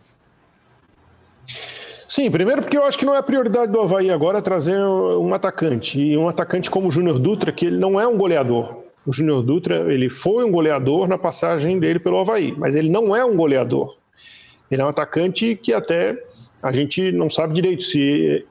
Sim, 2.06 2.30
primeiro 2.30 2.62
porque 2.62 2.76
eu 2.76 2.84
acho 2.84 2.98
que 2.98 3.04
não 3.04 3.14
é 3.14 3.18
a 3.18 3.22
prioridade 3.22 3.72
do 3.72 3.80
Havaí 3.80 4.10
agora 4.10 4.42
trazer 4.42 4.76
um 4.76 5.32
atacante. 5.32 5.98
E 5.98 6.16
um 6.16 6.28
atacante 6.28 6.70
como 6.70 6.88
o 6.88 6.90
Júnior 6.90 7.18
Dutra, 7.18 7.50
que 7.50 7.66
ele 7.66 7.78
não 7.78 7.98
é 7.98 8.06
um 8.06 8.16
goleador. 8.16 8.82
O 9.06 9.12
Júnior 9.12 9.42
Dutra, 9.42 9.92
ele 9.92 10.10
foi 10.10 10.44
um 10.44 10.52
goleador 10.52 11.08
na 11.08 11.18
passagem 11.18 11.80
dele 11.80 11.98
pelo 11.98 12.18
Havaí, 12.18 12.54
mas 12.56 12.76
ele 12.76 12.90
não 12.90 13.16
é 13.16 13.24
um 13.24 13.34
goleador. 13.34 13.96
Ele 14.70 14.80
é 14.80 14.84
um 14.84 14.88
atacante 14.88 15.56
que 15.56 15.72
até 15.72 16.16
a 16.62 16.70
gente 16.72 17.10
não 17.12 17.28
sabe 17.28 17.54
direito 17.54 17.82
se 17.82 18.44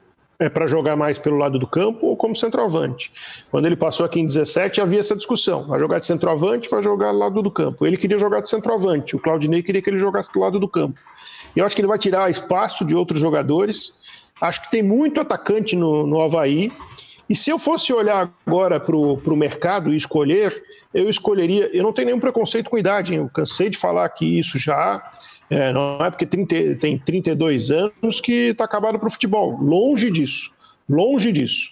é 0.44 0.48
para 0.48 0.66
jogar 0.66 0.96
mais 0.96 1.18
pelo 1.18 1.36
lado 1.36 1.58
do 1.58 1.66
campo 1.66 2.06
ou 2.06 2.16
como 2.16 2.34
centroavante. 2.34 3.12
Quando 3.50 3.66
ele 3.66 3.76
passou 3.76 4.04
aqui 4.04 4.20
em 4.20 4.26
17, 4.26 4.80
havia 4.80 5.00
essa 5.00 5.16
discussão. 5.16 5.62
Vai 5.64 5.78
jogar 5.78 5.98
de 5.98 6.06
centroavante, 6.06 6.68
vai 6.68 6.82
jogar 6.82 7.12
do 7.12 7.18
lado 7.18 7.42
do 7.42 7.50
campo. 7.50 7.86
Ele 7.86 7.96
queria 7.96 8.18
jogar 8.18 8.40
de 8.40 8.48
centroavante, 8.48 9.16
o 9.16 9.18
Claudinei 9.18 9.62
queria 9.62 9.82
que 9.82 9.90
ele 9.90 9.98
jogasse 9.98 10.32
do 10.32 10.40
lado 10.40 10.58
do 10.58 10.68
campo. 10.68 10.98
Eu 11.54 11.66
acho 11.66 11.74
que 11.74 11.82
ele 11.82 11.88
vai 11.88 11.98
tirar 11.98 12.30
espaço 12.30 12.84
de 12.84 12.94
outros 12.94 13.20
jogadores. 13.20 14.00
Acho 14.40 14.62
que 14.62 14.70
tem 14.70 14.82
muito 14.82 15.20
atacante 15.20 15.76
no, 15.76 16.06
no 16.06 16.20
Havaí. 16.20 16.72
E 17.28 17.34
se 17.36 17.50
eu 17.50 17.58
fosse 17.58 17.92
olhar 17.92 18.30
agora 18.46 18.80
para 18.80 18.96
o 18.96 19.36
mercado 19.36 19.92
e 19.92 19.96
escolher, 19.96 20.62
eu 20.92 21.08
escolheria. 21.08 21.70
Eu 21.72 21.82
não 21.82 21.92
tenho 21.92 22.06
nenhum 22.06 22.20
preconceito 22.20 22.68
com 22.68 22.76
idade, 22.76 23.14
hein? 23.14 23.20
eu 23.20 23.28
cansei 23.28 23.70
de 23.70 23.78
falar 23.78 24.04
aqui 24.04 24.38
isso 24.38 24.58
já. 24.58 25.02
É, 25.52 25.70
não 25.70 25.98
é 26.02 26.10
porque 26.10 26.24
30, 26.24 26.76
tem 26.76 26.98
32 26.98 27.70
anos 27.70 28.22
que 28.22 28.50
está 28.50 28.64
acabado 28.64 28.98
para 28.98 29.06
o 29.06 29.10
futebol. 29.10 29.58
Longe 29.60 30.10
disso. 30.10 30.50
Longe 30.88 31.30
disso. 31.30 31.70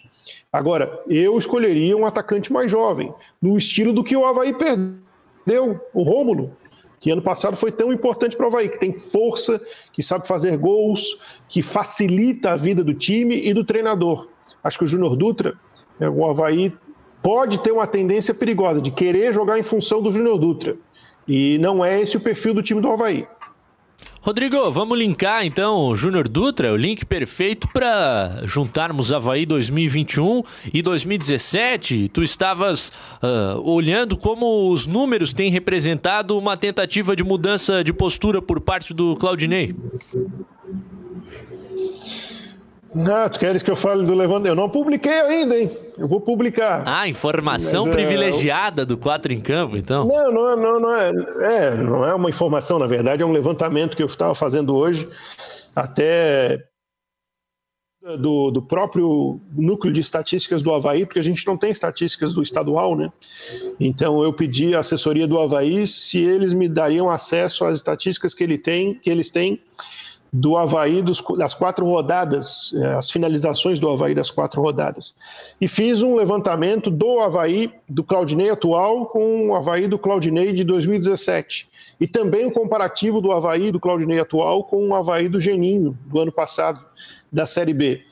Agora, 0.52 1.02
eu 1.08 1.38
escolheria 1.38 1.96
um 1.96 2.04
atacante 2.04 2.52
mais 2.52 2.70
jovem, 2.70 3.12
no 3.40 3.56
estilo 3.56 3.92
do 3.94 4.04
que 4.04 4.14
o 4.14 4.26
Havaí 4.26 4.52
perdeu, 4.52 5.80
o 5.94 6.02
Rômulo, 6.02 6.54
que 6.98 7.10
ano 7.10 7.22
passado 7.22 7.56
foi 7.56 7.72
tão 7.72 7.90
importante 7.90 8.36
para 8.36 8.44
o 8.44 8.48
Havaí, 8.48 8.68
que 8.68 8.78
tem 8.78 8.98
força, 8.98 9.58
que 9.94 10.02
sabe 10.02 10.28
fazer 10.28 10.58
gols, 10.58 11.18
que 11.48 11.62
facilita 11.62 12.50
a 12.50 12.56
vida 12.56 12.84
do 12.84 12.92
time 12.92 13.48
e 13.48 13.54
do 13.54 13.64
treinador. 13.64 14.28
Acho 14.62 14.78
que 14.78 14.84
o 14.84 14.88
Júnior 14.88 15.16
Dutra, 15.16 15.54
é, 15.98 16.06
o 16.06 16.26
Havaí, 16.26 16.70
pode 17.22 17.60
ter 17.60 17.72
uma 17.72 17.86
tendência 17.86 18.34
perigosa 18.34 18.82
de 18.82 18.90
querer 18.90 19.32
jogar 19.32 19.58
em 19.58 19.62
função 19.62 20.02
do 20.02 20.12
Júnior 20.12 20.38
Dutra. 20.38 20.76
E 21.26 21.56
não 21.58 21.82
é 21.82 22.02
esse 22.02 22.18
o 22.18 22.20
perfil 22.20 22.52
do 22.52 22.62
time 22.62 22.82
do 22.82 22.90
Havaí. 22.90 23.26
Rodrigo, 24.22 24.70
vamos 24.70 24.98
linkar 24.98 25.46
então 25.46 25.78
o 25.78 25.96
Júnior 25.96 26.28
Dutra, 26.28 26.70
o 26.70 26.76
link 26.76 27.06
perfeito 27.06 27.66
para 27.68 28.42
juntarmos 28.44 29.10
Havaí 29.10 29.46
2021 29.46 30.42
e 30.74 30.82
2017. 30.82 32.10
Tu 32.10 32.22
estavas 32.22 32.92
uh, 33.22 33.58
olhando 33.64 34.18
como 34.18 34.70
os 34.70 34.84
números 34.84 35.32
têm 35.32 35.50
representado 35.50 36.36
uma 36.36 36.54
tentativa 36.54 37.16
de 37.16 37.24
mudança 37.24 37.82
de 37.82 37.94
postura 37.94 38.42
por 38.42 38.60
parte 38.60 38.92
do 38.92 39.16
Claudinei. 39.16 39.74
Ah, 43.08 43.28
tu 43.28 43.38
queres 43.38 43.62
que 43.62 43.70
eu 43.70 43.76
fale 43.76 44.04
do 44.04 44.14
Levante? 44.14 44.48
Eu 44.48 44.54
não 44.54 44.68
publiquei 44.68 45.12
ainda, 45.12 45.56
hein? 45.56 45.70
Eu 45.96 46.08
vou 46.08 46.20
publicar. 46.20 46.82
Ah, 46.86 47.08
informação 47.08 47.84
Mas, 47.84 47.94
é, 47.94 47.96
privilegiada 47.96 48.82
é, 48.82 48.84
do 48.84 48.96
Quatro 48.96 49.32
em 49.32 49.40
Campo, 49.40 49.76
então? 49.76 50.04
Não, 50.04 50.32
não, 50.32 50.56
não, 50.56 50.80
não 50.80 50.94
é, 50.96 51.12
é. 51.42 51.74
Não 51.76 52.04
é 52.04 52.14
uma 52.14 52.28
informação, 52.28 52.78
na 52.78 52.86
verdade, 52.86 53.22
é 53.22 53.26
um 53.26 53.32
levantamento 53.32 53.96
que 53.96 54.02
eu 54.02 54.06
estava 54.06 54.34
fazendo 54.34 54.74
hoje, 54.74 55.08
até 55.74 56.64
do, 58.18 58.50
do 58.50 58.62
próprio 58.62 59.40
núcleo 59.52 59.92
de 59.92 60.00
estatísticas 60.00 60.62
do 60.62 60.74
Havaí, 60.74 61.04
porque 61.04 61.18
a 61.18 61.22
gente 61.22 61.46
não 61.46 61.56
tem 61.56 61.70
estatísticas 61.70 62.32
do 62.32 62.42
estadual, 62.42 62.96
né? 62.96 63.12
Então 63.78 64.22
eu 64.22 64.32
pedi 64.32 64.74
à 64.74 64.78
assessoria 64.80 65.28
do 65.28 65.38
Havaí 65.38 65.86
se 65.86 66.18
eles 66.18 66.52
me 66.52 66.68
dariam 66.68 67.10
acesso 67.10 67.64
às 67.64 67.76
estatísticas 67.76 68.34
que, 68.34 68.42
ele 68.42 68.58
tem, 68.58 68.94
que 68.94 69.10
eles 69.10 69.30
têm 69.30 69.60
do 70.32 70.56
Havaí 70.56 71.02
dos, 71.02 71.22
das 71.36 71.54
quatro 71.54 71.84
rodadas, 71.84 72.72
é, 72.74 72.94
as 72.94 73.10
finalizações 73.10 73.80
do 73.80 73.90
Havaí 73.90 74.14
das 74.14 74.30
quatro 74.30 74.62
rodadas. 74.62 75.14
E 75.60 75.66
fiz 75.66 76.02
um 76.02 76.14
levantamento 76.14 76.90
do 76.90 77.18
Havaí 77.20 77.72
do 77.88 78.04
Claudinei 78.04 78.50
atual 78.50 79.06
com 79.06 79.48
o 79.48 79.54
Havaí 79.54 79.88
do 79.88 79.98
Claudinei 79.98 80.52
de 80.52 80.62
2017. 80.62 81.68
E 82.00 82.06
também 82.06 82.46
um 82.46 82.50
comparativo 82.50 83.20
do 83.20 83.32
Havaí 83.32 83.72
do 83.72 83.80
Claudinei 83.80 84.20
atual 84.20 84.64
com 84.64 84.88
o 84.88 84.94
Havaí 84.94 85.28
do 85.28 85.40
Geninho, 85.40 85.98
do 86.06 86.20
ano 86.20 86.32
passado, 86.32 86.84
da 87.30 87.44
Série 87.44 87.74
B. 87.74 88.02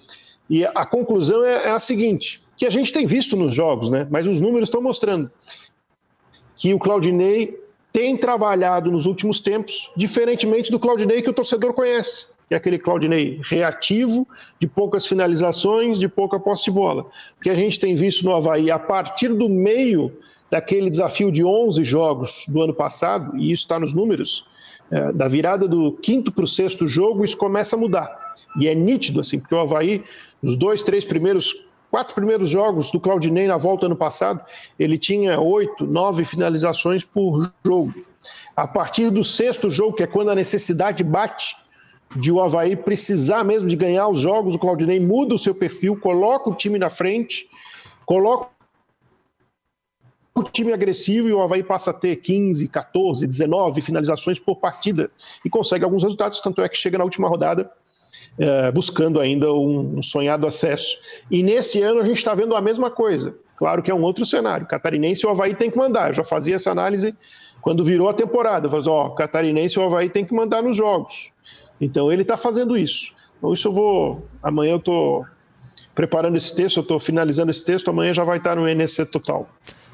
E 0.50 0.64
a 0.64 0.84
conclusão 0.84 1.44
é, 1.44 1.66
é 1.66 1.70
a 1.70 1.78
seguinte, 1.78 2.42
que 2.56 2.66
a 2.66 2.70
gente 2.70 2.92
tem 2.92 3.06
visto 3.06 3.36
nos 3.36 3.54
jogos, 3.54 3.90
né? 3.90 4.06
mas 4.10 4.26
os 4.26 4.40
números 4.40 4.68
estão 4.68 4.82
mostrando 4.82 5.30
que 6.56 6.74
o 6.74 6.78
Claudinei 6.78 7.56
tem 7.98 8.16
trabalhado 8.16 8.92
nos 8.92 9.06
últimos 9.06 9.40
tempos, 9.40 9.90
diferentemente 9.96 10.70
do 10.70 10.78
Claudinei 10.78 11.20
que 11.20 11.30
o 11.30 11.32
torcedor 11.32 11.72
conhece, 11.72 12.26
que 12.46 12.54
é 12.54 12.56
aquele 12.56 12.78
Claudinei 12.78 13.40
reativo, 13.42 14.24
de 14.60 14.68
poucas 14.68 15.04
finalizações, 15.04 15.98
de 15.98 16.08
pouca 16.08 16.38
posse 16.38 16.66
de 16.66 16.70
bola. 16.70 17.02
O 17.02 17.40
que 17.42 17.50
a 17.50 17.56
gente 17.56 17.80
tem 17.80 17.96
visto 17.96 18.24
no 18.24 18.32
Havaí 18.32 18.70
a 18.70 18.78
partir 18.78 19.34
do 19.34 19.48
meio 19.48 20.16
daquele 20.48 20.88
desafio 20.88 21.32
de 21.32 21.44
11 21.44 21.82
jogos 21.82 22.44
do 22.46 22.62
ano 22.62 22.72
passado, 22.72 23.36
e 23.36 23.50
isso 23.50 23.64
está 23.64 23.80
nos 23.80 23.92
números, 23.92 24.48
é, 24.92 25.12
da 25.12 25.26
virada 25.26 25.66
do 25.66 25.90
quinto 25.94 26.30
para 26.30 26.44
o 26.44 26.46
sexto 26.46 26.86
jogo, 26.86 27.24
isso 27.24 27.36
começa 27.36 27.74
a 27.74 27.78
mudar. 27.80 28.16
E 28.60 28.68
é 28.68 28.76
nítido, 28.76 29.18
assim, 29.18 29.40
porque 29.40 29.56
o 29.56 29.58
Havaí, 29.58 30.04
nos 30.40 30.54
dois, 30.54 30.84
três 30.84 31.04
primeiros 31.04 31.52
quatro 31.90 32.14
primeiros 32.14 32.48
jogos 32.48 32.90
do 32.90 33.00
Claudinei 33.00 33.46
na 33.46 33.56
volta 33.56 33.86
ano 33.86 33.96
passado, 33.96 34.44
ele 34.78 34.98
tinha 34.98 35.40
oito, 35.40 35.86
nove 35.86 36.24
finalizações 36.24 37.04
por 37.04 37.50
jogo. 37.64 37.94
A 38.56 38.66
partir 38.66 39.10
do 39.10 39.22
sexto 39.22 39.70
jogo, 39.70 39.96
que 39.96 40.02
é 40.02 40.06
quando 40.06 40.30
a 40.30 40.34
necessidade 40.34 41.02
bate 41.02 41.56
de 42.16 42.32
o 42.32 42.40
Havaí 42.40 42.74
precisar 42.74 43.44
mesmo 43.44 43.68
de 43.68 43.76
ganhar 43.76 44.08
os 44.08 44.20
jogos, 44.20 44.54
o 44.54 44.58
Claudinei 44.58 44.98
muda 44.98 45.34
o 45.34 45.38
seu 45.38 45.54
perfil, 45.54 45.98
coloca 45.98 46.50
o 46.50 46.54
time 46.54 46.78
na 46.78 46.88
frente, 46.88 47.48
coloca 48.06 48.48
o 50.34 50.42
time 50.42 50.72
agressivo 50.72 51.28
e 51.28 51.32
o 51.32 51.42
Havaí 51.42 51.62
passa 51.62 51.90
a 51.90 51.94
ter 51.94 52.16
15, 52.16 52.68
14, 52.68 53.26
19 53.26 53.80
finalizações 53.80 54.38
por 54.38 54.56
partida 54.56 55.10
e 55.44 55.50
consegue 55.50 55.84
alguns 55.84 56.02
resultados, 56.02 56.40
tanto 56.40 56.62
é 56.62 56.68
que 56.68 56.76
chega 56.76 56.98
na 56.98 57.04
última 57.04 57.28
rodada 57.28 57.70
é, 58.38 58.70
buscando 58.70 59.20
ainda 59.20 59.52
um, 59.52 59.98
um, 59.98 60.02
sonhado 60.02 60.46
acesso. 60.46 60.96
E 61.30 61.42
nesse 61.42 61.82
ano 61.82 62.00
a 62.00 62.04
gente 62.04 62.18
está 62.18 62.34
vendo 62.34 62.54
a 62.54 62.60
mesma 62.60 62.90
coisa. 62.90 63.34
Claro 63.56 63.82
que 63.82 63.90
é 63.90 63.94
um 63.94 64.02
outro 64.02 64.24
cenário. 64.24 64.66
Catarinense 64.66 65.24
e 65.24 65.28
o 65.28 65.30
Havaí 65.30 65.54
tem 65.54 65.70
que 65.70 65.76
mandar. 65.76 66.08
Eu 66.08 66.12
já 66.12 66.24
fazia 66.24 66.56
essa 66.56 66.70
análise 66.70 67.14
quando 67.60 67.82
virou 67.82 68.08
a 68.08 68.14
temporada. 68.14 68.70
Falei, 68.70 68.84
ó, 68.88 69.10
Catarinense 69.10 69.78
e 69.78 69.82
o 69.82 69.84
Havaí 69.84 70.08
tem 70.08 70.24
que 70.24 70.34
mandar 70.34 70.62
nos 70.62 70.76
jogos. 70.76 71.32
Então 71.80 72.12
ele 72.12 72.22
está 72.22 72.36
fazendo 72.36 72.76
isso. 72.76 73.12
Então 73.38 73.52
isso 73.52 73.68
eu 73.68 73.72
vou. 73.72 74.24
Amanhã 74.42 74.72
eu 74.72 74.78
estou 74.78 75.26
preparando 75.94 76.36
esse 76.36 76.54
texto, 76.54 76.76
eu 76.76 76.82
estou 76.82 77.00
finalizando 77.00 77.50
esse 77.50 77.64
texto, 77.64 77.90
amanhã 77.90 78.14
já 78.14 78.22
vai 78.22 78.38
estar 78.38 78.54
no 78.54 78.68
NC 78.68 79.06
Total. 79.06 79.48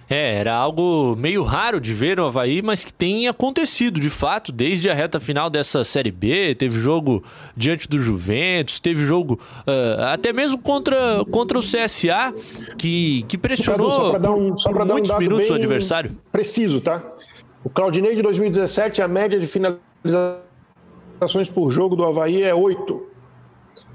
É, 0.09 0.37
era 0.37 0.55
algo 0.55 1.17
meio 1.17 1.43
raro 1.43 1.81
de 1.81 1.95
ver 1.95 2.19
no 2.19 2.27
Havaí, 2.27 2.61
mas 2.61 2.85
que 2.85 2.93
tem 2.93 3.27
acontecido 3.27 3.99
de 3.99 4.11
fato 4.11 4.53
desde 4.53 4.91
a 4.91 4.95
reta 4.95 5.19
final 5.19 5.49
dessa 5.49 5.83
Série 5.85 6.11
B. 6.11 6.55
Teve 6.55 6.79
jogo 6.79 7.25
diante 7.57 7.89
do 7.89 7.99
Juventus, 7.99 8.81
teve 8.81 9.05
jogo 9.05 9.41
uh, 9.67 10.03
até 10.13 10.33
mesmo 10.33 10.59
contra, 10.59 11.25
contra 11.31 11.59
o 11.59 11.63
CSA, 11.63 12.35
que, 12.77 13.25
que 13.29 13.39
pressionou 13.39 13.91
só 13.91 14.11
pra 14.11 14.19
dar 14.19 14.33
um, 14.33 14.57
só 14.57 14.73
muitos 14.73 15.11
um 15.11 15.19
minutos 15.19 15.51
o 15.51 15.55
adversário. 15.55 16.13
Preciso, 16.31 16.81
tá? 16.81 17.03
O 17.63 17.71
Claudinei 17.71 18.15
de 18.15 18.21
2017, 18.21 19.01
a 19.01 19.09
média 19.09 19.41
de 19.41 19.47
finalizações 19.47 21.49
por 21.49 21.71
jogo 21.71 21.97
do 21.97 22.05
Havaí 22.05 22.43
é 22.43 22.55
8. 22.55 23.15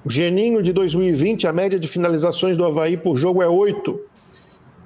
O 0.03 0.09
Geninho 0.09 0.63
de 0.63 0.73
2020, 0.73 1.45
a 1.45 1.53
média 1.53 1.79
de 1.79 1.87
finalizações 1.87 2.57
do 2.57 2.65
Havaí 2.65 2.97
por 2.97 3.15
jogo 3.15 3.43
é 3.43 3.47
8. 3.47 4.08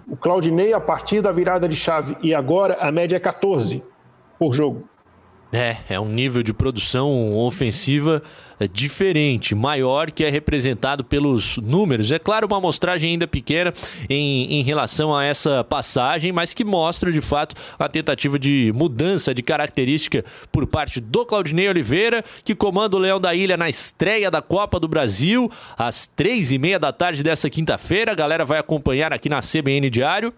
O 0.08 0.18
Claudinei, 0.18 0.74
a 0.74 0.80
partir 0.80 1.22
da 1.22 1.32
virada 1.32 1.68
de 1.68 1.76
chave 1.76 2.18
e 2.22 2.34
agora, 2.34 2.78
a 2.80 2.92
média 2.92 3.16
é 3.16 3.20
14 3.20 3.84
por 4.38 4.54
jogo. 4.54 4.88
É, 5.56 5.78
é 5.88 6.00
um 6.00 6.10
nível 6.10 6.42
de 6.42 6.52
produção 6.52 7.38
ofensiva 7.38 8.24
é, 8.60 8.68
diferente, 8.68 9.54
maior, 9.54 10.10
que 10.10 10.24
é 10.24 10.30
representado 10.32 11.04
pelos 11.04 11.58
números. 11.58 12.12
É 12.12 12.18
claro, 12.18 12.48
uma 12.48 12.58
amostragem 12.58 13.12
ainda 13.12 13.28
pequena 13.28 13.72
em, 14.10 14.52
em 14.52 14.64
relação 14.64 15.16
a 15.16 15.24
essa 15.24 15.64
passagem, 15.64 16.32
mas 16.32 16.56
que 16.56 16.64
mostra 16.64 17.12
de 17.12 17.22
fato 17.22 17.56
a 17.78 17.88
tentativa 17.88 18.40
de 18.40 18.72
mudança 18.74 19.32
de 19.32 19.44
característica 19.44 20.26
por 20.52 20.66
parte 20.66 21.00
do 21.00 21.24
Claudinei 21.24 21.70
Oliveira, 21.70 22.26
que 22.44 22.56
comanda 22.56 22.98
o 22.98 23.00
Leão 23.00 23.22
da 23.22 23.36
Ilha 23.36 23.56
na 23.56 23.70
estreia 23.70 24.32
da 24.32 24.42
Copa 24.42 24.80
do 24.80 24.88
Brasil, 24.88 25.52
às 25.78 26.08
três 26.08 26.52
e 26.52 26.58
meia 26.58 26.80
da 26.80 26.92
tarde 26.92 27.22
dessa 27.22 27.48
quinta-feira. 27.48 28.12
A 28.12 28.16
galera 28.16 28.44
vai 28.44 28.58
acompanhar 28.58 29.14
aqui 29.14 29.30
na 29.30 29.40
CBN 29.40 29.88
Diário 29.92 30.34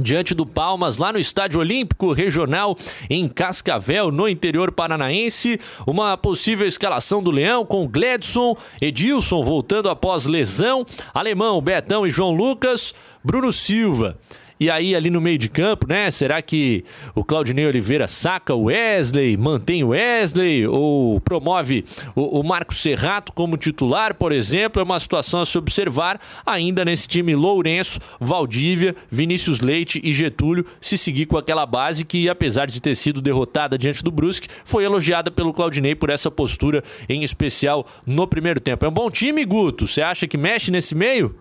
diante 0.00 0.34
do 0.34 0.46
Palmas, 0.46 0.98
lá 0.98 1.12
no 1.12 1.18
Estádio 1.18 1.60
Olímpico 1.60 2.12
Regional 2.12 2.76
em 3.08 3.28
Cascavel, 3.28 4.10
no 4.10 4.28
interior 4.28 4.72
paranaense. 4.72 5.60
Uma 5.86 6.16
possível 6.16 6.66
escalação 6.66 7.22
do 7.22 7.30
Leão 7.30 7.64
com 7.64 7.86
Gledson, 7.86 8.56
Edilson 8.80 9.42
voltando 9.42 9.88
após 9.88 10.26
lesão, 10.26 10.86
Alemão, 11.12 11.60
Betão 11.60 12.06
e 12.06 12.10
João 12.10 12.32
Lucas, 12.32 12.94
Bruno 13.22 13.52
Silva. 13.52 14.18
E 14.60 14.68
aí, 14.68 14.94
ali 14.94 15.08
no 15.08 15.22
meio 15.22 15.38
de 15.38 15.48
campo, 15.48 15.86
né? 15.88 16.10
Será 16.10 16.42
que 16.42 16.84
o 17.14 17.24
Claudinei 17.24 17.64
Oliveira 17.66 18.06
saca 18.06 18.54
o 18.54 18.64
Wesley, 18.64 19.34
mantém 19.34 19.82
o 19.82 19.88
Wesley 19.88 20.66
ou 20.66 21.18
promove 21.18 21.82
o, 22.14 22.40
o 22.40 22.42
Marco 22.44 22.74
Serrato 22.74 23.32
como 23.32 23.56
titular, 23.56 24.14
por 24.14 24.32
exemplo? 24.32 24.78
É 24.78 24.84
uma 24.84 25.00
situação 25.00 25.40
a 25.40 25.46
se 25.46 25.56
observar 25.56 26.20
ainda 26.44 26.84
nesse 26.84 27.08
time 27.08 27.34
Lourenço, 27.34 27.98
Valdívia, 28.20 28.94
Vinícius 29.10 29.60
Leite 29.60 29.98
e 30.04 30.12
Getúlio, 30.12 30.66
se 30.78 30.98
seguir 30.98 31.24
com 31.24 31.38
aquela 31.38 31.64
base 31.64 32.04
que, 32.04 32.28
apesar 32.28 32.66
de 32.66 32.82
ter 32.82 32.94
sido 32.94 33.22
derrotada 33.22 33.78
diante 33.78 34.04
do 34.04 34.10
Brusque, 34.10 34.48
foi 34.62 34.84
elogiada 34.84 35.30
pelo 35.30 35.54
Claudinei 35.54 35.94
por 35.94 36.10
essa 36.10 36.30
postura, 36.30 36.84
em 37.08 37.22
especial 37.22 37.86
no 38.06 38.26
primeiro 38.26 38.60
tempo. 38.60 38.84
É 38.84 38.88
um 38.90 38.92
bom 38.92 39.10
time, 39.10 39.42
Guto? 39.42 39.86
Você 39.86 40.02
acha 40.02 40.28
que 40.28 40.36
mexe 40.36 40.70
nesse 40.70 40.94
meio? 40.94 41.34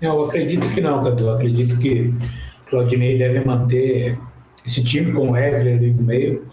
Eu 0.00 0.24
acredito 0.26 0.68
que 0.70 0.80
não, 0.80 1.02
Cadu. 1.02 1.30
Acredito 1.30 1.78
que 1.78 2.12
Claudinei 2.66 3.18
deve 3.18 3.44
manter 3.44 4.18
esse 4.66 4.82
time 4.84 5.12
com 5.12 5.28
o 5.28 5.30
Wesley 5.32 5.74
ali 5.74 5.92
no 5.92 6.02
meio. 6.02 6.46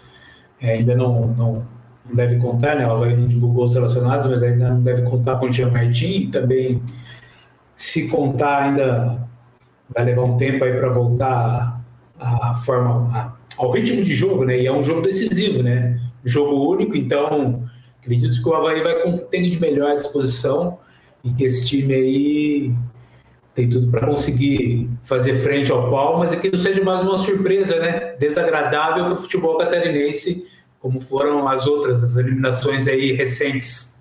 É, 0.60 0.74
ainda 0.74 0.94
não, 0.94 1.26
não, 1.28 1.66
deve 2.12 2.36
contar, 2.36 2.76
né? 2.76 2.86
O 2.86 2.92
Havaí 2.92 3.16
não 3.16 3.26
divulgou 3.26 3.64
os 3.64 3.74
relacionados, 3.74 4.26
mas 4.26 4.42
ainda 4.42 4.70
não 4.70 4.82
deve 4.82 5.02
contar 5.02 5.36
com 5.36 5.46
o 5.46 5.52
Jean 5.52 5.70
Martin. 5.70 6.06
E 6.06 6.28
também, 6.28 6.82
se 7.76 8.08
contar, 8.08 8.64
ainda 8.64 9.28
vai 9.94 10.04
levar 10.04 10.22
um 10.22 10.36
tempo 10.36 10.64
aí 10.64 10.72
para 10.72 10.88
voltar 10.88 11.80
à 12.18 12.54
forma, 12.54 13.10
a, 13.16 13.32
ao 13.56 13.70
ritmo 13.70 14.02
de 14.02 14.14
jogo, 14.14 14.44
né? 14.44 14.60
E 14.60 14.66
é 14.66 14.72
um 14.72 14.82
jogo 14.82 15.02
decisivo, 15.02 15.62
né? 15.62 16.00
Jogo 16.24 16.70
único, 16.70 16.96
então 16.96 17.64
acredito 18.00 18.40
que 18.42 18.48
o 18.48 18.54
Havaí 18.54 18.82
vai 18.82 19.18
ter 19.30 19.50
de 19.50 19.60
melhor 19.60 19.92
à 19.92 19.94
disposição 19.96 20.78
e 21.24 21.32
que 21.32 21.44
esse 21.44 21.66
time 21.66 21.94
aí 21.94 22.74
tem 23.54 23.68
tudo 23.68 23.90
para 23.90 24.06
conseguir 24.06 24.88
fazer 25.04 25.40
frente 25.42 25.70
ao 25.70 25.90
Palmas 25.90 26.32
e 26.32 26.38
que 26.38 26.50
não 26.50 26.58
seja 26.58 26.82
mais 26.82 27.02
uma 27.02 27.18
surpresa, 27.18 27.78
né? 27.78 28.14
Desagradável 28.18 29.04
para 29.04 29.14
o 29.14 29.16
futebol 29.16 29.58
catarinense, 29.58 30.46
como 30.80 31.00
foram 31.00 31.46
as 31.46 31.66
outras, 31.66 32.02
as 32.02 32.16
eliminações 32.16 32.88
aí 32.88 33.12
recentes. 33.12 33.92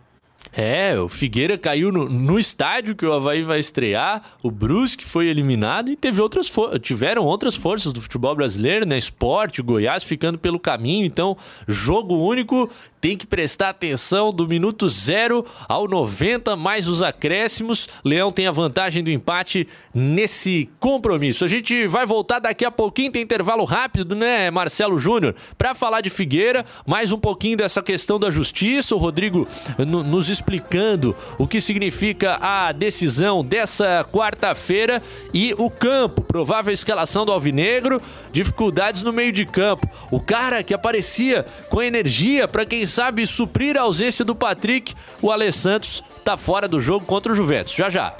É, 0.53 0.99
o 0.99 1.07
Figueira 1.07 1.57
caiu 1.57 1.93
no, 1.93 2.09
no, 2.09 2.37
estádio 2.37 2.93
que 2.93 3.05
o 3.05 3.13
Havaí 3.13 3.41
vai 3.41 3.59
estrear, 3.59 4.21
o 4.43 4.51
Brusque 4.51 5.05
foi 5.05 5.27
eliminado 5.27 5.89
e 5.89 5.95
teve 5.95 6.19
outras 6.19 6.51
tiveram 6.81 7.23
outras 7.23 7.55
forças 7.55 7.93
do 7.93 8.01
futebol 8.01 8.35
brasileiro, 8.35 8.85
né? 8.85 8.97
Esporte, 8.97 9.61
Goiás 9.61 10.03
ficando 10.03 10.37
pelo 10.37 10.59
caminho, 10.59 11.05
então 11.05 11.37
jogo 11.67 12.15
único 12.15 12.69
tem 13.01 13.17
que 13.17 13.25
prestar 13.25 13.69
atenção 13.69 14.31
do 14.31 14.47
minuto 14.47 14.87
0 14.87 15.43
ao 15.67 15.87
90, 15.87 16.55
mais 16.55 16.87
os 16.87 17.01
acréscimos. 17.01 17.89
Leão 18.05 18.31
tem 18.31 18.45
a 18.45 18.51
vantagem 18.51 19.03
do 19.03 19.09
empate 19.09 19.67
nesse 19.91 20.69
compromisso. 20.79 21.43
A 21.43 21.47
gente 21.47 21.87
vai 21.87 22.05
voltar 22.05 22.37
daqui 22.37 22.63
a 22.63 22.69
pouquinho, 22.69 23.11
tem 23.11 23.23
intervalo 23.23 23.63
rápido, 23.63 24.15
né, 24.15 24.51
Marcelo 24.51 24.99
Júnior, 24.99 25.35
para 25.57 25.73
falar 25.73 26.01
de 26.01 26.11
Figueira, 26.11 26.63
mais 26.85 27.11
um 27.11 27.17
pouquinho 27.17 27.57
dessa 27.57 27.81
questão 27.81 28.19
da 28.19 28.29
justiça. 28.29 28.93
O 28.95 28.99
Rodrigo 28.99 29.47
nos 29.79 30.29
explicando 30.29 31.15
o 31.39 31.47
que 31.47 31.59
significa 31.59 32.37
a 32.39 32.71
decisão 32.71 33.43
dessa 33.43 34.05
quarta-feira 34.11 35.01
e 35.33 35.55
o 35.57 35.71
campo, 35.71 36.21
provável 36.21 36.71
escalação 36.71 37.25
do 37.25 37.31
Alvinegro, 37.31 37.99
dificuldades 38.31 39.01
no 39.01 39.11
meio 39.11 39.31
de 39.31 39.43
campo. 39.43 39.89
O 40.11 40.19
cara 40.19 40.61
que 40.61 40.73
aparecia 40.73 41.47
com 41.67 41.81
energia 41.81 42.47
para 42.47 42.63
quem 42.63 42.85
sabe 42.91 43.25
suprir 43.25 43.77
a 43.77 43.81
ausência 43.81 44.25
do 44.25 44.35
Patrick, 44.35 44.93
o 45.21 45.31
Alê 45.31 45.51
Santos 45.51 46.03
tá 46.23 46.37
fora 46.37 46.67
do 46.67 46.79
jogo 46.79 47.05
contra 47.05 47.31
o 47.31 47.35
Juventus. 47.35 47.73
Já 47.73 47.89
já. 47.89 48.15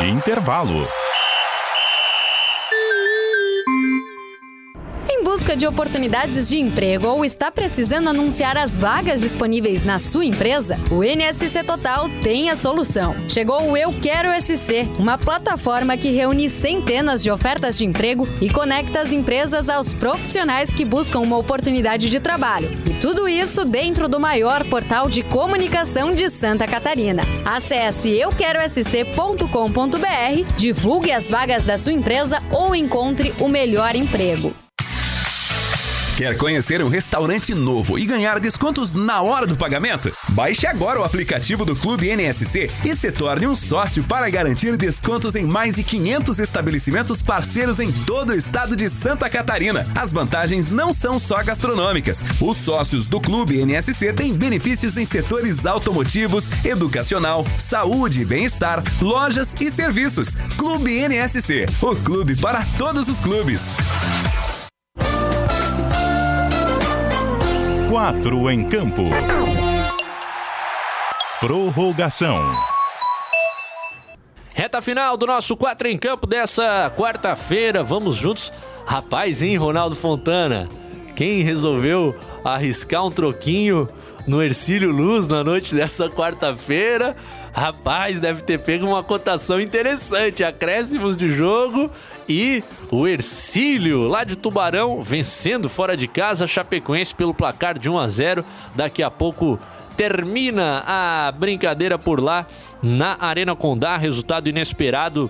Intervalo. 0.00 0.88
Busca 5.22 5.56
de 5.56 5.66
oportunidades 5.66 6.48
de 6.48 6.58
emprego 6.58 7.08
ou 7.08 7.24
está 7.24 7.50
precisando 7.50 8.08
anunciar 8.08 8.56
as 8.56 8.78
vagas 8.78 9.20
disponíveis 9.20 9.84
na 9.84 9.98
sua 9.98 10.24
empresa? 10.24 10.76
O 10.90 11.02
NSC 11.02 11.62
Total 11.64 12.08
tem 12.22 12.50
a 12.50 12.56
solução. 12.56 13.14
Chegou 13.28 13.70
o 13.70 13.76
Eu 13.76 13.92
Quero 14.00 14.28
SC, 14.40 14.88
uma 14.98 15.18
plataforma 15.18 15.96
que 15.96 16.10
reúne 16.10 16.48
centenas 16.48 17.22
de 17.22 17.30
ofertas 17.30 17.78
de 17.78 17.84
emprego 17.84 18.26
e 18.40 18.48
conecta 18.48 19.00
as 19.00 19.12
empresas 19.12 19.68
aos 19.68 19.92
profissionais 19.92 20.70
que 20.70 20.84
buscam 20.84 21.20
uma 21.20 21.36
oportunidade 21.36 22.08
de 22.08 22.20
trabalho. 22.20 22.70
E 22.86 22.90
tudo 23.00 23.28
isso 23.28 23.64
dentro 23.64 24.08
do 24.08 24.18
maior 24.18 24.64
portal 24.64 25.08
de 25.08 25.22
comunicação 25.22 26.14
de 26.14 26.28
Santa 26.30 26.66
Catarina. 26.66 27.22
Acesse 27.44 28.10
euquerosc.com.br, 28.10 30.54
divulgue 30.56 31.12
as 31.12 31.28
vagas 31.28 31.64
da 31.64 31.76
sua 31.76 31.92
empresa 31.92 32.40
ou 32.50 32.74
encontre 32.74 33.34
o 33.38 33.48
melhor 33.48 33.94
emprego. 33.94 34.54
Quer 36.20 36.36
conhecer 36.36 36.82
um 36.82 36.88
restaurante 36.90 37.54
novo 37.54 37.98
e 37.98 38.04
ganhar 38.04 38.38
descontos 38.38 38.92
na 38.92 39.22
hora 39.22 39.46
do 39.46 39.56
pagamento? 39.56 40.14
Baixe 40.32 40.66
agora 40.66 41.00
o 41.00 41.02
aplicativo 41.02 41.64
do 41.64 41.74
Clube 41.74 42.14
NSC 42.14 42.70
e 42.84 42.94
se 42.94 43.10
torne 43.10 43.46
um 43.46 43.54
sócio 43.54 44.04
para 44.04 44.28
garantir 44.28 44.76
descontos 44.76 45.34
em 45.34 45.46
mais 45.46 45.76
de 45.76 45.82
500 45.82 46.38
estabelecimentos 46.38 47.22
parceiros 47.22 47.80
em 47.80 47.90
todo 47.90 48.34
o 48.34 48.34
estado 48.34 48.76
de 48.76 48.90
Santa 48.90 49.30
Catarina. 49.30 49.86
As 49.94 50.12
vantagens 50.12 50.70
não 50.70 50.92
são 50.92 51.18
só 51.18 51.42
gastronômicas. 51.42 52.22
Os 52.38 52.58
sócios 52.58 53.06
do 53.06 53.18
Clube 53.18 53.64
NSC 53.64 54.12
têm 54.12 54.34
benefícios 54.34 54.98
em 54.98 55.06
setores 55.06 55.64
automotivos, 55.64 56.50
educacional, 56.66 57.46
saúde 57.56 58.20
e 58.20 58.24
bem-estar, 58.26 58.84
lojas 59.00 59.58
e 59.58 59.70
serviços. 59.70 60.34
Clube 60.58 60.92
NSC, 61.00 61.64
o 61.80 61.96
clube 61.96 62.36
para 62.36 62.62
todos 62.76 63.08
os 63.08 63.20
clubes. 63.20 64.29
Quatro 67.90 68.48
em 68.48 68.62
campo. 68.68 69.02
Prorrogação. 71.40 72.38
Reta 74.54 74.80
final 74.80 75.16
do 75.16 75.26
nosso 75.26 75.56
quatro 75.56 75.88
em 75.88 75.98
campo 75.98 76.24
dessa 76.24 76.92
quarta-feira. 76.96 77.82
Vamos 77.82 78.14
juntos. 78.14 78.52
Rapaz, 78.86 79.42
hein, 79.42 79.56
Ronaldo 79.56 79.96
Fontana? 79.96 80.68
Quem 81.16 81.42
resolveu 81.42 82.16
arriscar 82.44 83.04
um 83.04 83.10
troquinho 83.10 83.88
no 84.24 84.40
Ercílio 84.40 84.92
Luz 84.92 85.26
na 85.26 85.42
noite 85.42 85.74
dessa 85.74 86.08
quarta-feira? 86.08 87.16
Rapaz, 87.52 88.20
deve 88.20 88.42
ter 88.42 88.58
pego 88.58 88.86
uma 88.86 89.02
cotação 89.02 89.60
interessante. 89.60 90.44
Acréscimos 90.44 91.16
de 91.16 91.32
jogo 91.32 91.90
e 92.30 92.62
o 92.92 93.08
Ercílio, 93.08 94.06
lá 94.06 94.22
de 94.22 94.36
Tubarão, 94.36 95.02
vencendo 95.02 95.68
fora 95.68 95.96
de 95.96 96.06
casa 96.06 96.46
Chapecoense 96.46 97.12
pelo 97.12 97.34
placar 97.34 97.76
de 97.76 97.90
1 97.90 97.98
a 97.98 98.06
0. 98.06 98.44
Daqui 98.76 99.02
a 99.02 99.10
pouco 99.10 99.58
termina 99.96 100.84
a 100.86 101.32
brincadeira 101.32 101.98
por 101.98 102.20
lá 102.20 102.46
na 102.80 103.16
Arena 103.18 103.56
Condá. 103.56 103.96
Resultado 103.96 104.48
inesperado 104.48 105.28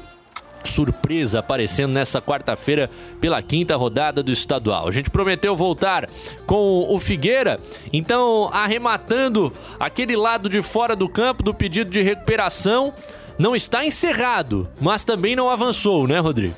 surpresa 0.63 1.39
aparecendo 1.39 1.93
nessa 1.93 2.21
quarta-feira 2.21 2.91
pela 3.19 3.41
quinta 3.41 3.75
rodada 3.77 4.23
do 4.23 4.31
estadual. 4.31 4.87
A 4.87 4.91
gente 4.91 5.09
prometeu 5.09 5.57
voltar 5.57 6.07
com 6.47 6.87
o 6.87 7.01
Figueira, 7.01 7.59
então 7.95 8.51
arrematando 8.53 9.51
aquele 9.79 10.17
lado 10.17 10.51
de 10.51 10.61
fora 10.61 10.95
do 10.95 11.09
campo 11.09 11.43
do 11.43 11.55
pedido 11.55 11.91
de 11.91 12.03
recuperação, 12.03 12.93
não 13.39 13.57
está 13.57 13.87
encerrado, 13.87 14.69
mas 14.79 15.03
também 15.03 15.35
não 15.35 15.49
avançou, 15.49 16.07
né, 16.07 16.19
Rodrigo? 16.19 16.55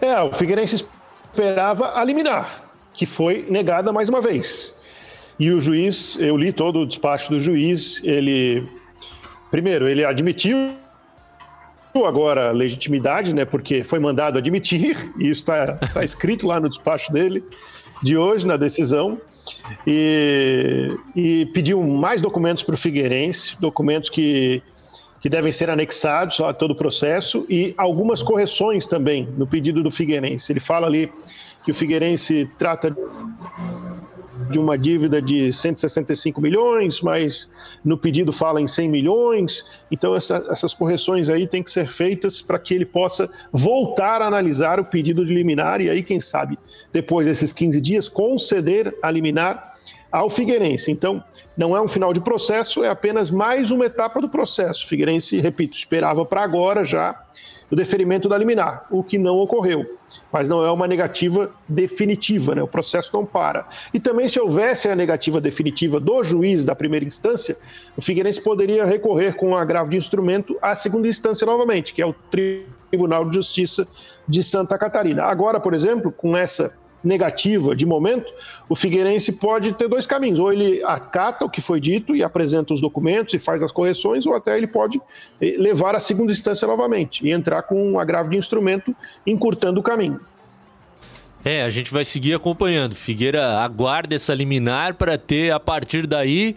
É, 0.00 0.20
o 0.20 0.32
Figueirense 0.32 0.86
esperava 1.32 2.00
eliminar. 2.00 2.62
que 2.94 3.04
foi 3.04 3.46
negada 3.50 3.92
mais 3.92 4.08
uma 4.08 4.20
vez. 4.20 4.74
E 5.38 5.50
o 5.50 5.60
juiz, 5.60 6.18
eu 6.18 6.36
li 6.36 6.50
todo 6.50 6.80
o 6.80 6.86
despacho 6.86 7.30
do 7.30 7.38
juiz, 7.38 8.02
ele. 8.02 8.66
Primeiro, 9.50 9.86
ele 9.86 10.04
admitiu 10.04 10.74
agora 12.06 12.50
legitimidade, 12.50 13.34
né? 13.34 13.44
Porque 13.44 13.84
foi 13.84 13.98
mandado 13.98 14.38
admitir, 14.38 15.12
e 15.18 15.30
isso 15.30 15.42
está 15.42 15.74
tá 15.74 16.04
escrito 16.04 16.46
lá 16.46 16.60
no 16.60 16.68
despacho 16.68 17.12
dele 17.12 17.42
de 18.02 18.16
hoje 18.16 18.46
na 18.46 18.58
decisão 18.58 19.18
e, 19.86 20.94
e 21.14 21.46
pediu 21.46 21.82
mais 21.82 22.20
documentos 22.20 22.62
para 22.62 22.74
o 22.74 22.78
Figueirense, 22.78 23.56
documentos 23.58 24.10
que, 24.10 24.62
que 25.26 25.30
devem 25.30 25.50
ser 25.50 25.68
anexados 25.68 26.38
a 26.38 26.52
todo 26.52 26.70
o 26.70 26.74
processo 26.76 27.44
e 27.50 27.74
algumas 27.76 28.22
correções 28.22 28.86
também 28.86 29.28
no 29.36 29.44
pedido 29.44 29.82
do 29.82 29.90
Figueirense. 29.90 30.52
Ele 30.52 30.60
fala 30.60 30.86
ali 30.86 31.12
que 31.64 31.72
o 31.72 31.74
Figueirense 31.74 32.48
trata 32.56 32.96
de 34.48 34.56
uma 34.56 34.78
dívida 34.78 35.20
de 35.20 35.52
165 35.52 36.40
milhões, 36.40 37.00
mas 37.00 37.50
no 37.84 37.98
pedido 37.98 38.30
fala 38.30 38.60
em 38.60 38.68
100 38.68 38.88
milhões. 38.88 39.64
Então, 39.90 40.14
essa, 40.14 40.46
essas 40.48 40.72
correções 40.72 41.28
aí 41.28 41.48
têm 41.48 41.60
que 41.60 41.72
ser 41.72 41.90
feitas 41.90 42.40
para 42.40 42.60
que 42.60 42.72
ele 42.72 42.86
possa 42.86 43.28
voltar 43.50 44.22
a 44.22 44.28
analisar 44.28 44.78
o 44.78 44.84
pedido 44.84 45.24
de 45.24 45.34
liminar 45.34 45.80
e 45.80 45.90
aí, 45.90 46.04
quem 46.04 46.20
sabe, 46.20 46.56
depois 46.92 47.26
desses 47.26 47.52
15 47.52 47.80
dias, 47.80 48.08
conceder 48.08 48.96
a 49.02 49.10
liminar 49.10 49.66
ao 50.12 50.30
Figueirense. 50.30 50.92
Então, 50.92 51.20
não 51.56 51.76
é 51.76 51.80
um 51.80 51.88
final 51.88 52.12
de 52.12 52.20
processo, 52.20 52.84
é 52.84 52.88
apenas 52.88 53.30
mais 53.30 53.70
uma 53.70 53.86
etapa 53.86 54.20
do 54.20 54.28
processo. 54.28 54.84
O 54.84 54.88
Figueirense, 54.88 55.40
repito, 55.40 55.76
esperava 55.76 56.24
para 56.24 56.42
agora 56.42 56.84
já 56.84 57.18
o 57.70 57.74
deferimento 57.74 58.28
da 58.28 58.36
liminar, 58.36 58.86
o 58.90 59.02
que 59.02 59.18
não 59.18 59.38
ocorreu. 59.38 59.84
Mas 60.32 60.48
não 60.48 60.64
é 60.64 60.70
uma 60.70 60.86
negativa 60.86 61.50
definitiva, 61.68 62.54
né? 62.54 62.62
o 62.62 62.68
processo 62.68 63.10
não 63.12 63.24
para. 63.24 63.66
E 63.92 63.98
também, 63.98 64.28
se 64.28 64.38
houvesse 64.38 64.88
a 64.88 64.94
negativa 64.94 65.40
definitiva 65.40 65.98
do 65.98 66.22
juiz 66.22 66.62
da 66.62 66.76
primeira 66.76 67.04
instância, 67.04 67.56
o 67.96 68.02
Figueirense 68.02 68.42
poderia 68.42 68.84
recorrer 68.84 69.34
com 69.34 69.50
um 69.50 69.56
agravo 69.56 69.90
de 69.90 69.96
instrumento 69.96 70.56
à 70.62 70.76
segunda 70.76 71.08
instância 71.08 71.46
novamente, 71.46 71.92
que 71.92 72.02
é 72.02 72.06
o 72.06 72.14
Tribunal 72.90 73.24
de 73.24 73.34
Justiça 73.34 73.86
de 74.28 74.42
Santa 74.42 74.78
Catarina. 74.78 75.24
Agora, 75.24 75.58
por 75.58 75.74
exemplo, 75.74 76.12
com 76.12 76.36
essa 76.36 76.72
negativa 77.02 77.74
de 77.74 77.86
momento, 77.86 78.32
o 78.68 78.74
Figueirense 78.74 79.32
pode 79.32 79.72
ter 79.74 79.88
dois 79.88 80.06
caminhos. 80.06 80.38
Ou 80.38 80.52
ele 80.52 80.82
acata 80.84 81.44
o 81.46 81.50
que 81.50 81.60
foi 81.60 81.80
dito 81.80 82.14
e 82.14 82.22
apresenta 82.22 82.72
os 82.72 82.80
documentos 82.80 83.34
e 83.34 83.38
faz 83.38 83.62
as 83.62 83.72
correções, 83.72 84.26
ou 84.26 84.34
até 84.34 84.56
ele 84.56 84.66
pode 84.66 85.00
eh, 85.40 85.56
levar 85.58 85.94
à 85.94 86.00
segunda 86.00 86.32
instância 86.32 86.66
novamente 86.66 87.26
e 87.26 87.32
entrar 87.32 87.62
com 87.62 87.92
um 87.92 87.98
agravo 87.98 88.28
de 88.30 88.36
instrumento, 88.36 88.94
encurtando 89.26 89.80
o 89.80 89.82
caminho. 89.82 90.20
É, 91.44 91.62
a 91.62 91.70
gente 91.70 91.92
vai 91.92 92.04
seguir 92.04 92.34
acompanhando. 92.34 92.96
Figueira 92.96 93.60
aguarda 93.60 94.16
essa 94.16 94.34
liminar 94.34 94.94
para 94.94 95.16
ter, 95.16 95.52
a 95.52 95.60
partir 95.60 96.04
daí, 96.04 96.56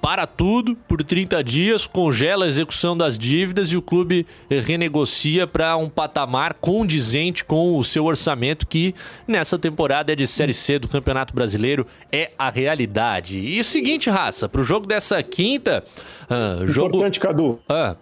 para 0.00 0.26
tudo 0.26 0.74
por 0.88 1.02
30 1.02 1.44
dias, 1.44 1.86
congela 1.86 2.46
a 2.46 2.48
execução 2.48 2.96
das 2.96 3.18
dívidas 3.18 3.70
e 3.70 3.76
o 3.76 3.82
clube 3.82 4.26
renegocia 4.48 5.46
para 5.46 5.76
um 5.76 5.88
patamar 5.88 6.54
condizente 6.54 7.44
com 7.44 7.76
o 7.76 7.84
seu 7.84 8.06
orçamento, 8.06 8.66
que 8.66 8.94
nessa 9.28 9.58
temporada 9.58 10.12
é 10.12 10.16
de 10.16 10.26
Série 10.26 10.54
C 10.54 10.78
do 10.78 10.88
Campeonato 10.88 11.34
Brasileiro, 11.34 11.86
é 12.10 12.30
a 12.38 12.50
realidade. 12.50 13.38
E 13.38 13.60
o 13.60 13.64
seguinte, 13.64 14.08
raça, 14.08 14.48
para 14.48 14.60
o 14.60 14.64
jogo 14.64 14.86
dessa 14.86 15.22
quinta. 15.22 15.84
Uh, 16.30 16.66
jogo... 16.66 16.96
Importante, 16.96 17.20
Cadu. 17.20 17.58
Ah. 17.68 17.96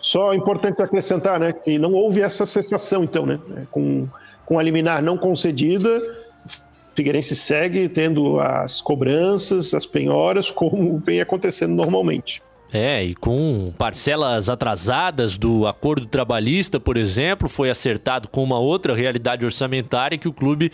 Só 0.00 0.34
importante 0.34 0.82
acrescentar, 0.82 1.40
né, 1.40 1.52
que 1.52 1.78
não 1.78 1.92
houve 1.92 2.20
essa 2.20 2.46
cessação, 2.46 3.02
então, 3.02 3.26
né, 3.26 3.40
com, 3.70 4.06
com 4.44 4.58
a 4.58 4.62
liminar 4.62 5.02
não 5.02 5.16
concedida 5.16 6.23
Figueirense 6.94 7.34
segue 7.34 7.88
tendo 7.88 8.38
as 8.40 8.80
cobranças, 8.80 9.74
as 9.74 9.86
penhoras, 9.86 10.50
como 10.50 10.98
vem 11.04 11.20
acontecendo 11.20 11.74
normalmente. 11.74 12.42
É, 12.72 13.04
e 13.04 13.14
com 13.14 13.72
parcelas 13.78 14.48
atrasadas 14.48 15.38
do 15.38 15.64
acordo 15.64 16.06
trabalhista, 16.06 16.80
por 16.80 16.96
exemplo, 16.96 17.48
foi 17.48 17.70
acertado 17.70 18.26
com 18.26 18.42
uma 18.42 18.58
outra 18.58 18.96
realidade 18.96 19.44
orçamentária 19.44 20.18
que 20.18 20.26
o 20.26 20.32
clube 20.32 20.72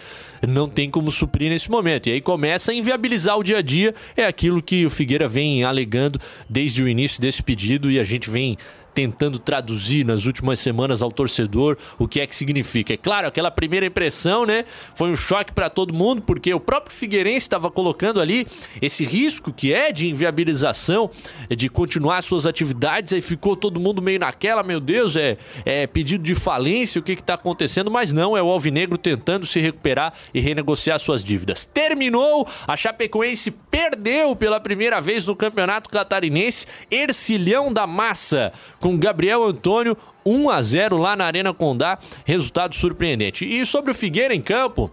não 0.49 0.67
tem 0.67 0.89
como 0.89 1.13
suprir 1.13 1.51
nesse 1.51 1.71
momento. 1.71 2.09
E 2.09 2.13
aí 2.13 2.21
começa 2.23 2.73
a 2.73 2.75
inviabilizar 2.75 3.37
o 3.37 3.45
dia 3.45 3.59
a 3.59 3.63
dia, 3.63 3.95
é 4.17 4.25
aquilo 4.25 4.63
que 4.63 4.87
o 4.87 4.91
Figueira 4.91 5.29
vem 5.29 5.63
alegando 5.63 6.19
desde 6.49 6.83
o 6.83 6.89
início 6.89 7.21
desse 7.21 7.43
pedido 7.43 7.91
e 7.91 8.01
a 8.01 8.05
gente 8.05 8.31
vem 8.31 8.57
tentando 8.95 9.39
traduzir 9.39 10.05
nas 10.05 10.27
últimas 10.27 10.61
semanas 10.61 11.03
ao 11.03 11.11
torcedor 11.11 11.77
o 11.99 12.09
que 12.09 12.21
é 12.21 12.27
que 12.27 12.35
significa. 12.35 12.93
É 12.93 12.97
claro, 12.97 13.27
aquela 13.27 13.51
primeira 13.51 13.87
impressão, 13.87 14.45
né, 14.45 14.65
foi 14.95 15.11
um 15.11 15.17
choque 15.17 15.53
para 15.53 15.71
todo 15.71 15.95
mundo, 15.95 16.23
porque 16.23 16.53
o 16.53 16.61
próprio 16.61 16.95
Figueirense 16.95 17.39
estava 17.39 17.71
colocando 17.71 18.21
ali 18.21 18.47
esse 18.81 19.05
risco 19.05 19.53
que 19.53 19.73
é 19.73 19.93
de 19.93 20.09
inviabilização, 20.09 21.11
de 21.49 21.69
continuar 21.69 22.23
suas 22.23 22.47
atividades, 22.47 23.13
aí 23.13 23.23
ficou 23.23 23.57
todo 23.57 23.81
mundo 23.81 24.03
meio 24.03 24.19
naquela, 24.19 24.63
meu 24.63 24.81
Deus, 24.81 25.17
é, 25.17 25.37
é 25.65 25.87
pedido 25.87 26.23
de 26.23 26.35
falência, 26.35 27.01
o 27.01 27.03
que 27.03 27.13
está 27.13 27.35
acontecendo? 27.35 27.91
Mas 27.91 28.13
não, 28.13 28.37
é 28.37 28.43
o 28.43 28.51
Alvinegro 28.51 28.99
tentando 28.99 29.47
se 29.47 29.61
recuperar 29.61 30.13
e 30.33 30.41
renegociar 30.41 30.99
suas 30.99 31.23
dívidas. 31.23 31.65
Terminou, 31.65 32.47
a 32.67 32.77
Chapecoense 32.77 33.51
perdeu 33.51 34.35
pela 34.35 34.61
primeira 34.61 35.01
vez 35.01 35.27
no 35.27 35.37
Campeonato 35.37 35.91
Catarinense, 35.91 36.67
Ercilhão 36.91 37.73
da 37.73 37.87
Massa 37.87 38.53
com 38.81 38.99
Gabriel 38.99 39.45
Antônio 39.45 39.97
1 40.25 40.51
a 40.51 40.63
0 40.63 40.97
lá 40.97 41.15
na 41.15 41.27
Arena 41.27 41.55
Condá, 41.55 41.99
resultado 42.25 42.75
surpreendente. 42.75 43.45
E 43.45 43.65
sobre 43.65 43.91
o 43.91 43.95
Figueira 43.95 44.35
em 44.35 44.41
campo, 44.41 44.91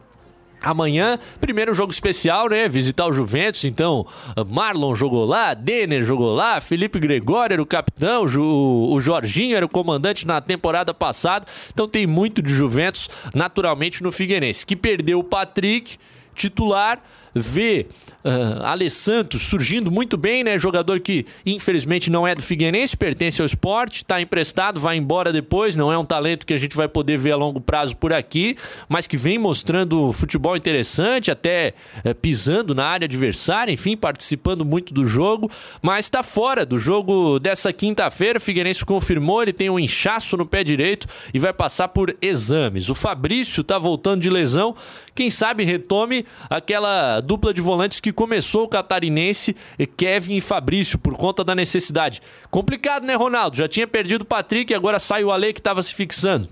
Amanhã, 0.60 1.20
primeiro 1.40 1.74
jogo 1.76 1.92
especial, 1.92 2.50
né? 2.50 2.68
Visitar 2.68 3.06
o 3.06 3.14
Juventus. 3.14 3.64
Então, 3.64 4.08
Marlon 4.48 4.96
jogou 4.96 5.24
lá, 5.24 5.54
Denner 5.54 6.04
jogou 6.04 6.34
lá, 6.34 6.60
Felipe 6.60 7.00
Gregório 7.00 7.54
era 7.54 7.62
o 7.62 7.66
capitão, 7.66 8.26
o 8.26 9.00
Jorginho 9.00 9.56
era 9.56 9.64
o 9.64 9.70
comandante 9.70 10.26
na 10.26 10.42
temporada 10.42 10.96
passada. 10.96 11.46
Então, 11.72 11.88
tem 11.88 12.08
muito 12.08 12.42
de 12.42 12.52
Juventus, 12.52 13.08
naturalmente, 13.36 14.02
no 14.02 14.12
Figueirense, 14.12 14.66
que 14.66 14.76
perdeu 14.76 15.20
o 15.20 15.24
Patrick, 15.24 15.98
titular 16.34 17.04
vê 17.40 17.86
uh, 18.24 18.92
Santos 18.92 19.44
surgindo 19.44 19.92
muito 19.92 20.18
bem, 20.18 20.44
né? 20.44 20.58
Jogador 20.58 21.00
que 21.00 21.26
infelizmente 21.46 22.10
não 22.10 22.28
é 22.28 22.34
do 22.34 22.42
Figueirense, 22.42 22.96
pertence 22.96 23.42
ao 23.42 23.46
esporte, 23.46 23.98
está 23.98 24.22
emprestado, 24.22 24.80
vai 24.80 24.98
embora 24.98 25.32
depois, 25.32 25.76
não 25.76 25.92
é 25.92 25.98
um 25.98 26.06
talento 26.06 26.46
que 26.46 26.54
a 26.54 26.58
gente 26.58 26.76
vai 26.76 26.88
poder 26.88 27.18
ver 27.18 27.32
a 27.32 27.36
longo 27.36 27.60
prazo 27.60 27.96
por 27.98 28.14
aqui, 28.14 28.56
mas 28.88 29.08
que 29.08 29.18
vem 29.18 29.38
mostrando 29.38 30.12
futebol 30.12 30.56
interessante, 30.56 31.32
até 31.32 31.74
uh, 32.06 32.16
pisando 32.16 32.74
na 32.74 32.86
área 32.86 33.06
adversária, 33.06 33.72
enfim, 33.72 33.96
participando 33.96 34.64
muito 34.64 34.94
do 34.94 35.06
jogo, 35.06 35.50
mas 35.82 36.06
está 36.06 36.24
fora 36.24 36.66
do 36.66 36.78
jogo 36.78 37.40
dessa 37.40 37.72
quinta-feira. 37.74 38.38
O 38.38 38.42
Figueirense 38.42 38.86
confirmou, 38.86 39.42
ele 39.42 39.54
tem 39.54 39.70
um 39.70 39.80
inchaço 39.80 40.38
no 40.38 40.46
pé 40.46 40.64
direito 40.64 41.08
e 41.34 41.40
vai 41.40 41.54
passar 41.54 41.90
por 41.90 42.16
exames. 42.22 42.90
O 42.90 42.96
Fabrício 42.96 43.62
está 43.62 43.78
voltando 43.78 44.22
de 44.22 44.30
lesão, 44.30 44.76
quem 45.18 45.32
sabe 45.32 45.64
retome 45.64 46.28
aquela 46.48 47.20
dupla 47.22 47.52
de 47.52 47.60
volantes 47.60 48.00
que 48.00 48.14
começou 48.14 48.66
o 48.66 48.68
catarinense, 48.68 49.56
Kevin 49.98 50.36
e 50.36 50.42
Fabrício, 50.42 51.00
por 51.00 51.18
conta 51.18 51.44
da 51.44 51.56
necessidade. 51.56 52.22
Complicado, 52.52 53.04
né, 53.04 53.16
Ronaldo? 53.16 53.58
Já 53.58 53.68
tinha 53.68 53.88
perdido 53.88 54.22
o 54.22 54.26
Patrick 54.26 54.72
e 54.72 54.76
agora 54.76 55.00
sai 55.00 55.24
o 55.24 55.32
Ale 55.32 55.54
que 55.54 55.60
estava 55.60 55.82
se 55.82 55.96
fixando. 55.96 56.48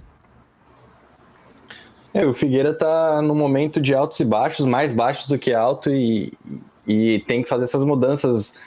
É, 2.12 2.26
o 2.26 2.34
Figueira 2.34 2.72
está 2.72 3.22
no 3.22 3.36
momento 3.36 3.80
de 3.80 3.94
altos 3.94 4.20
e 4.20 4.26
baixos, 4.26 4.66
mais 4.66 4.92
baixos 4.92 5.28
do 5.28 5.38
que 5.38 5.54
alto, 5.54 5.92
e, 5.92 6.34
e 6.88 7.20
tem 7.28 7.44
que 7.44 7.50
fazer 7.50 7.66
essas 7.66 7.84
mudanças. 7.84 8.58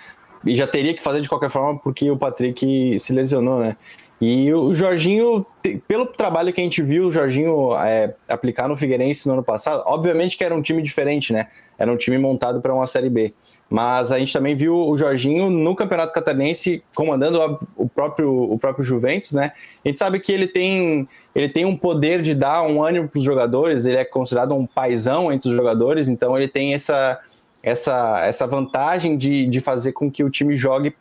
E 0.46 0.54
já 0.54 0.68
teria 0.68 0.94
que 0.94 1.02
fazer 1.02 1.20
de 1.20 1.28
qualquer 1.28 1.50
forma, 1.50 1.76
porque 1.80 2.08
o 2.08 2.16
Patrick 2.16 3.00
se 3.00 3.12
lesionou, 3.12 3.58
né? 3.58 3.76
E 4.20 4.52
o 4.52 4.74
Jorginho, 4.74 5.46
pelo 5.86 6.06
trabalho 6.06 6.52
que 6.52 6.60
a 6.60 6.64
gente 6.64 6.82
viu 6.82 7.06
o 7.06 7.12
Jorginho 7.12 7.76
é, 7.76 8.14
aplicar 8.28 8.68
no 8.68 8.76
Figueirense 8.76 9.28
no 9.28 9.34
ano 9.34 9.44
passado, 9.44 9.82
obviamente 9.86 10.36
que 10.36 10.42
era 10.42 10.54
um 10.54 10.62
time 10.62 10.82
diferente, 10.82 11.32
né? 11.32 11.46
Era 11.78 11.92
um 11.92 11.96
time 11.96 12.18
montado 12.18 12.60
para 12.60 12.74
uma 12.74 12.86
Série 12.88 13.08
B. 13.08 13.32
Mas 13.70 14.10
a 14.10 14.18
gente 14.18 14.32
também 14.32 14.56
viu 14.56 14.74
o 14.74 14.96
Jorginho 14.96 15.50
no 15.50 15.76
Campeonato 15.76 16.12
Catarinense 16.12 16.82
comandando 16.94 17.60
o 17.76 17.86
próprio, 17.86 18.32
o 18.32 18.58
próprio 18.58 18.84
Juventus, 18.84 19.32
né? 19.32 19.52
A 19.84 19.88
gente 19.88 19.98
sabe 19.98 20.18
que 20.18 20.32
ele 20.32 20.48
tem, 20.48 21.06
ele 21.34 21.50
tem 21.50 21.66
um 21.66 21.76
poder 21.76 22.22
de 22.22 22.34
dar 22.34 22.62
um 22.62 22.82
ânimo 22.82 23.08
para 23.08 23.18
os 23.18 23.24
jogadores, 23.24 23.84
ele 23.84 23.98
é 23.98 24.04
considerado 24.04 24.54
um 24.54 24.66
paizão 24.66 25.30
entre 25.30 25.50
os 25.50 25.56
jogadores, 25.56 26.08
então 26.08 26.36
ele 26.36 26.48
tem 26.48 26.72
essa, 26.72 27.20
essa, 27.62 28.24
essa 28.24 28.46
vantagem 28.46 29.18
de, 29.18 29.46
de 29.46 29.60
fazer 29.60 29.92
com 29.92 30.10
que 30.10 30.24
o 30.24 30.30
time 30.30 30.56
jogue 30.56 30.96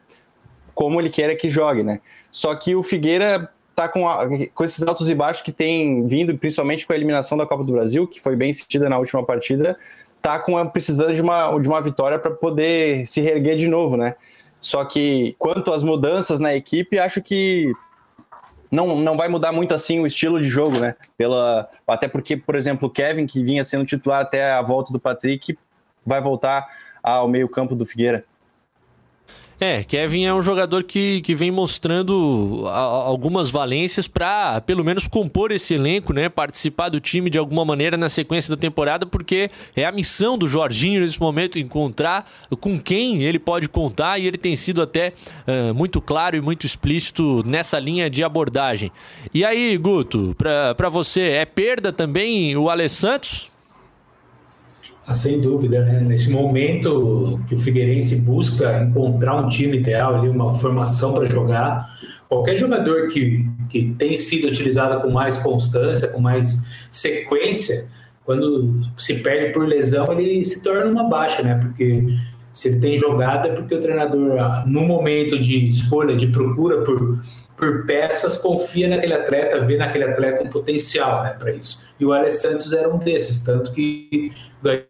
como 0.78 1.02
ele 1.02 1.10
quer 1.10 1.34
que 1.34 1.50
jogue, 1.50 1.82
né? 1.82 2.00
Só 2.32 2.54
que 2.54 2.76
o 2.76 2.84
Figueira 2.84 3.52
tá 3.76 3.90
com, 3.90 4.08
a, 4.08 4.28
com 4.54 4.64
esses 4.64 4.84
altos 4.84 5.10
e 5.10 5.16
baixos 5.16 5.42
que 5.42 5.52
tem 5.52 6.06
vindo, 6.06 6.38
principalmente 6.38 6.86
com 6.86 6.94
a 6.94 6.96
eliminação 6.96 7.36
da 7.36 7.48
Copa 7.48 7.64
do 7.64 7.74
Brasil, 7.74 8.06
que 8.06 8.22
foi 8.22 8.36
bem 8.36 8.54
sentida 8.54 8.88
na 8.88 9.00
última 9.00 9.26
partida, 9.26 9.76
tá 10.22 10.38
com 10.38 10.64
precisando 10.68 11.16
de 11.16 11.22
uma, 11.22 11.58
de 11.60 11.68
uma 11.68 11.82
vitória 11.82 12.20
para 12.20 12.30
poder 12.30 13.10
se 13.10 13.22
reerguer 13.22 13.58
de 13.58 13.68
novo, 13.68 13.98
né? 13.98 14.14
Só 14.62 14.86
que 14.86 15.36
quanto 15.40 15.74
às 15.74 15.82
mudanças 15.82 16.40
na 16.40 16.54
equipe, 16.54 17.00
acho 17.00 17.24
que 17.24 17.74
não, 18.70 18.98
não 18.98 19.18
vai 19.18 19.28
mudar 19.28 19.52
muito 19.52 19.74
assim 19.74 20.00
o 20.00 20.06
estilo 20.06 20.40
de 20.40 20.48
jogo, 20.48 20.78
né? 20.78 20.94
Pela, 21.18 21.68
até 21.88 22.08
porque, 22.08 22.38
por 22.38 22.56
exemplo, 22.56 22.88
o 22.88 22.92
Kevin, 22.92 23.26
que 23.26 23.44
vinha 23.44 23.66
sendo 23.66 23.84
titular 23.84 24.22
até 24.22 24.52
a 24.52 24.62
volta 24.62 24.94
do 24.94 25.00
Patrick, 25.00 25.58
vai 26.06 26.22
voltar 26.22 26.68
ao 27.02 27.28
meio-campo 27.28 27.74
do 27.74 27.84
Figueira. 27.84 28.24
É, 29.60 29.84
Kevin 29.84 30.26
é 30.26 30.34
um 30.34 30.42
jogador 30.42 30.84
que, 30.84 31.20
que 31.22 31.34
vem 31.34 31.50
mostrando 31.50 32.64
a, 32.68 32.78
algumas 32.78 33.50
valências 33.50 34.08
para, 34.08 34.62
pelo 34.62 34.84
menos, 34.84 35.08
compor 35.08 35.52
esse 35.52 35.74
elenco, 35.74 36.14
né? 36.14 36.30
Participar 36.30 36.90
do 36.90 37.00
time 37.00 37.28
de 37.30 37.40
alguma 37.40 37.66
maneira 37.66 37.98
na 37.98 38.08
sequência 38.08 38.56
da 38.56 38.60
temporada, 38.60 39.06
porque 39.06 39.50
é 39.76 39.84
a 39.84 39.92
missão 39.92 40.38
do 40.38 40.48
Jorginho 40.48 41.02
nesse 41.02 41.20
momento 41.20 41.58
encontrar 41.58 42.30
com 42.60 42.80
quem 42.80 43.24
ele 43.24 43.40
pode 43.40 43.68
contar 43.68 44.20
e 44.20 44.28
ele 44.28 44.38
tem 44.38 44.56
sido 44.56 44.80
até 44.80 45.14
uh, 45.48 45.74
muito 45.74 46.00
claro 46.00 46.36
e 46.36 46.42
muito 46.42 46.66
explícito 46.66 47.44
nessa 47.44 47.80
linha 47.80 48.12
de 48.12 48.24
abordagem. 48.24 48.92
E 49.34 49.44
aí, 49.44 49.76
Guto, 49.78 50.36
para 50.38 50.90
você, 50.90 51.30
é 51.30 51.46
perda 51.46 51.92
também 51.92 52.56
o 52.56 52.70
Alessandro? 52.70 53.57
Ah, 55.08 55.14
sem 55.14 55.40
dúvida, 55.40 55.86
né? 55.86 56.02
Nesse 56.02 56.30
momento 56.30 57.40
que 57.48 57.56
o 57.56 57.58
Figueirense 57.58 58.18
busca 58.18 58.84
encontrar 58.84 59.38
um 59.38 59.48
time 59.48 59.78
ideal, 59.78 60.16
ali, 60.16 60.28
uma 60.28 60.54
formação 60.54 61.14
para 61.14 61.24
jogar, 61.24 61.88
qualquer 62.28 62.58
jogador 62.58 63.08
que, 63.08 63.50
que 63.70 63.96
tem 63.98 64.18
sido 64.18 64.50
utilizado 64.50 65.02
com 65.02 65.10
mais 65.10 65.38
constância, 65.38 66.10
com 66.10 66.20
mais 66.20 66.68
sequência, 66.92 67.90
quando 68.26 68.82
se 68.98 69.22
perde 69.24 69.54
por 69.54 69.66
lesão, 69.66 70.12
ele 70.12 70.44
se 70.44 70.62
torna 70.62 70.92
uma 70.92 71.06
baixa, 71.06 71.42
né? 71.42 71.56
Porque 71.56 72.04
se 72.52 72.68
ele 72.68 72.80
tem 72.82 72.98
jogada 72.98 73.48
é 73.48 73.54
porque 73.54 73.76
o 73.76 73.80
treinador, 73.80 74.38
ah, 74.40 74.66
no 74.68 74.82
momento 74.82 75.40
de 75.40 75.70
escolha, 75.70 76.18
de 76.18 76.28
procura 76.28 76.82
por, 76.82 77.24
por 77.56 77.86
peças, 77.86 78.36
confia 78.36 78.90
naquele 78.90 79.14
atleta, 79.14 79.62
vê 79.62 79.78
naquele 79.78 80.04
atleta 80.04 80.44
um 80.44 80.50
potencial 80.50 81.24
né, 81.24 81.30
para 81.40 81.54
isso. 81.54 81.82
E 81.98 82.06
o 82.06 82.12
Alessandro 82.12 82.62
Santos 82.62 82.74
era 82.74 82.94
um 82.94 82.98
desses, 82.98 83.42
tanto 83.42 83.72
que 83.72 84.34
ganhou 84.62 84.87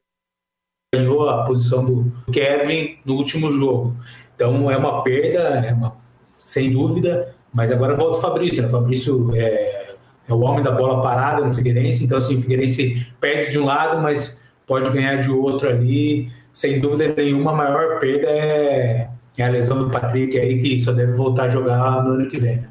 ganhou 0.96 1.30
a 1.30 1.44
posição 1.44 1.84
do 1.84 2.14
Kevin 2.32 2.98
no 3.04 3.16
último 3.16 3.52
jogo. 3.52 3.94
Então 4.34 4.72
é 4.72 4.78
uma 4.78 5.04
perda, 5.04 5.40
é 5.40 5.74
uma, 5.74 5.94
sem 6.38 6.72
dúvida, 6.72 7.36
mas 7.54 7.72
agora 7.72 7.96
volta 7.96 8.18
o 8.18 8.22
Fabrício. 8.22 8.62
Né? 8.62 8.70
O 8.70 8.72
Fabrício 8.72 9.36
é, 9.36 9.96
é, 10.28 10.34
o 10.34 10.40
homem 10.40 10.64
da 10.64 10.72
bola 10.72 11.02
parada 11.02 11.44
no 11.44 11.54
Figueirense, 11.54 12.06
então 12.06 12.18
assim, 12.18 12.38
o 12.38 12.40
Figueirense 12.40 13.06
perde 13.20 13.52
de 13.52 13.60
um 13.60 13.66
lado, 13.66 14.02
mas 14.02 14.42
pode 14.66 14.90
ganhar 14.92 15.18
de 15.18 15.30
outro 15.30 15.68
ali. 15.68 16.32
Sem 16.54 16.80
dúvida 16.80 17.14
nenhuma, 17.16 17.52
a 17.52 17.56
maior 17.56 18.00
perda 18.00 18.28
é, 18.30 19.10
é 19.38 19.44
a 19.44 19.50
lesão 19.50 19.80
do 19.80 19.92
Patrick 19.92 20.40
aí, 20.40 20.58
que 20.58 20.80
só 20.80 20.94
deve 20.94 21.12
voltar 21.12 21.44
a 21.44 21.50
jogar 21.50 22.02
no 22.04 22.12
ano 22.12 22.30
que 22.30 22.38
vem. 22.38 22.58
Né? 22.58 22.70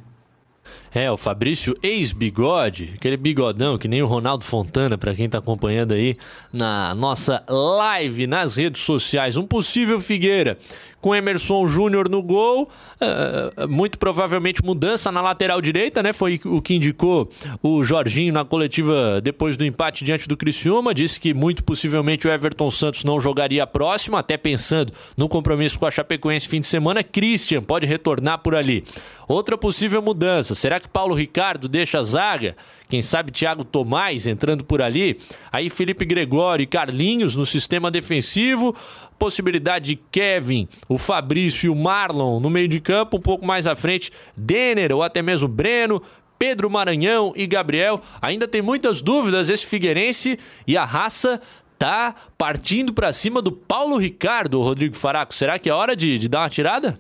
É, 0.97 1.11
o 1.11 1.17
Fabrício 1.19 1.77
ex-bigode, 1.83 2.95
aquele 2.97 3.19
bigodão 3.19 3.77
que 3.77 3.87
nem 3.87 4.03
o 4.03 4.07
Ronaldo 4.07 4.43
Fontana, 4.43 4.97
para 4.97 5.15
quem 5.15 5.29
tá 5.29 5.37
acompanhando 5.37 5.93
aí 5.93 6.17
na 6.51 6.95
nossa 6.95 7.45
live 7.47 8.27
nas 8.27 8.57
redes 8.57 8.81
sociais. 8.81 9.37
Um 9.37 9.47
possível 9.47 10.01
Figueira 10.01 10.57
com 11.01 11.15
Emerson 11.15 11.67
Júnior 11.67 12.09
no 12.09 12.23
gol. 12.23 12.69
Uh, 13.01 13.69
muito 13.69 13.99
provavelmente 13.99 14.65
mudança 14.65 15.13
na 15.13 15.21
lateral 15.21 15.61
direita, 15.61 16.03
né? 16.03 16.13
Foi 16.13 16.41
o 16.45 16.61
que 16.61 16.75
indicou 16.75 17.29
o 17.63 17.85
Jorginho 17.85 18.33
na 18.33 18.45
coletiva 18.45 19.21
depois 19.21 19.57
do 19.57 19.65
empate 19.65 20.05
diante 20.05 20.27
do 20.27 20.37
Criciúma. 20.37 20.95
Disse 20.95 21.21
que 21.21 21.35
muito 21.35 21.63
possivelmente 21.65 22.27
o 22.27 22.31
Everton 22.31 22.71
Santos 22.71 23.05
não 23.05 23.21
jogaria 23.21 23.63
a 23.63 23.67
próxima, 23.67 24.19
até 24.19 24.37
pensando 24.37 24.93
no 25.17 25.29
compromisso 25.29 25.79
com 25.79 25.87
a 25.87 25.91
Chapecoense 25.91 26.49
fim 26.49 26.61
de 26.61 26.67
semana. 26.67 27.03
Christian 27.03 27.63
pode 27.63 27.87
retornar 27.87 28.39
por 28.39 28.55
ali. 28.55 28.85
Outra 29.29 29.59
possível 29.59 30.01
mudança, 30.01 30.55
será 30.55 30.79
que 30.79 30.89
Paulo 30.89 31.15
Ricardo 31.15 31.69
deixa 31.69 31.99
a 31.99 32.03
zaga? 32.03 32.57
Quem 32.89 33.03
sabe 33.03 33.33
Thiago 33.33 33.65
Tomás 33.65 34.27
entrando 34.27 34.65
por 34.65 34.81
ali. 34.81 35.19
Aí 35.51 35.69
Felipe 35.69 36.05
Gregório 36.05 36.63
e 36.63 36.67
Carlinhos 36.67 37.35
no 37.35 37.45
sistema 37.45 37.91
defensivo. 37.91 38.75
Possibilidade 39.19 39.87
de 39.87 39.97
Kevin, 40.11 40.69
o 40.89 40.99
Fabrício 40.99 41.67
e 41.67 41.71
o 41.71 41.75
Marlon 41.75 42.39
no 42.39 42.51
meio 42.51 42.69
de 42.69 42.81
campo. 42.81 43.17
Um 43.17 43.21
pouco 43.21 43.45
mais 43.45 43.67
à 43.67 43.75
frente, 43.75 44.13
Denner 44.37 44.93
ou 44.93 45.03
até 45.03 45.23
mesmo 45.23 45.49
Breno. 45.49 46.03
Pedro 46.39 46.71
Maranhão 46.71 47.33
e 47.35 47.47
Gabriel. 47.47 48.01
Ainda 48.21 48.47
tem 48.47 48.61
muitas 48.61 49.01
dúvidas 49.01 49.49
esse 49.49 49.65
Figueirense 49.67 50.39
e 50.67 50.77
a 50.77 50.85
raça 50.85 51.41
tá 51.79 52.15
partindo 52.37 52.93
para 52.93 53.13
cima 53.13 53.43
do 53.43 53.53
Paulo 53.53 53.97
Ricardo, 53.97 54.61
Rodrigo 54.61 54.97
Faraco. 54.97 55.35
Será 55.35 55.59
que 55.59 55.69
é 55.69 55.73
hora 55.73 55.97
de, 55.97 56.19
de 56.19 56.29
dar 56.29 56.41
uma 56.41 56.51
tirada? 56.51 56.99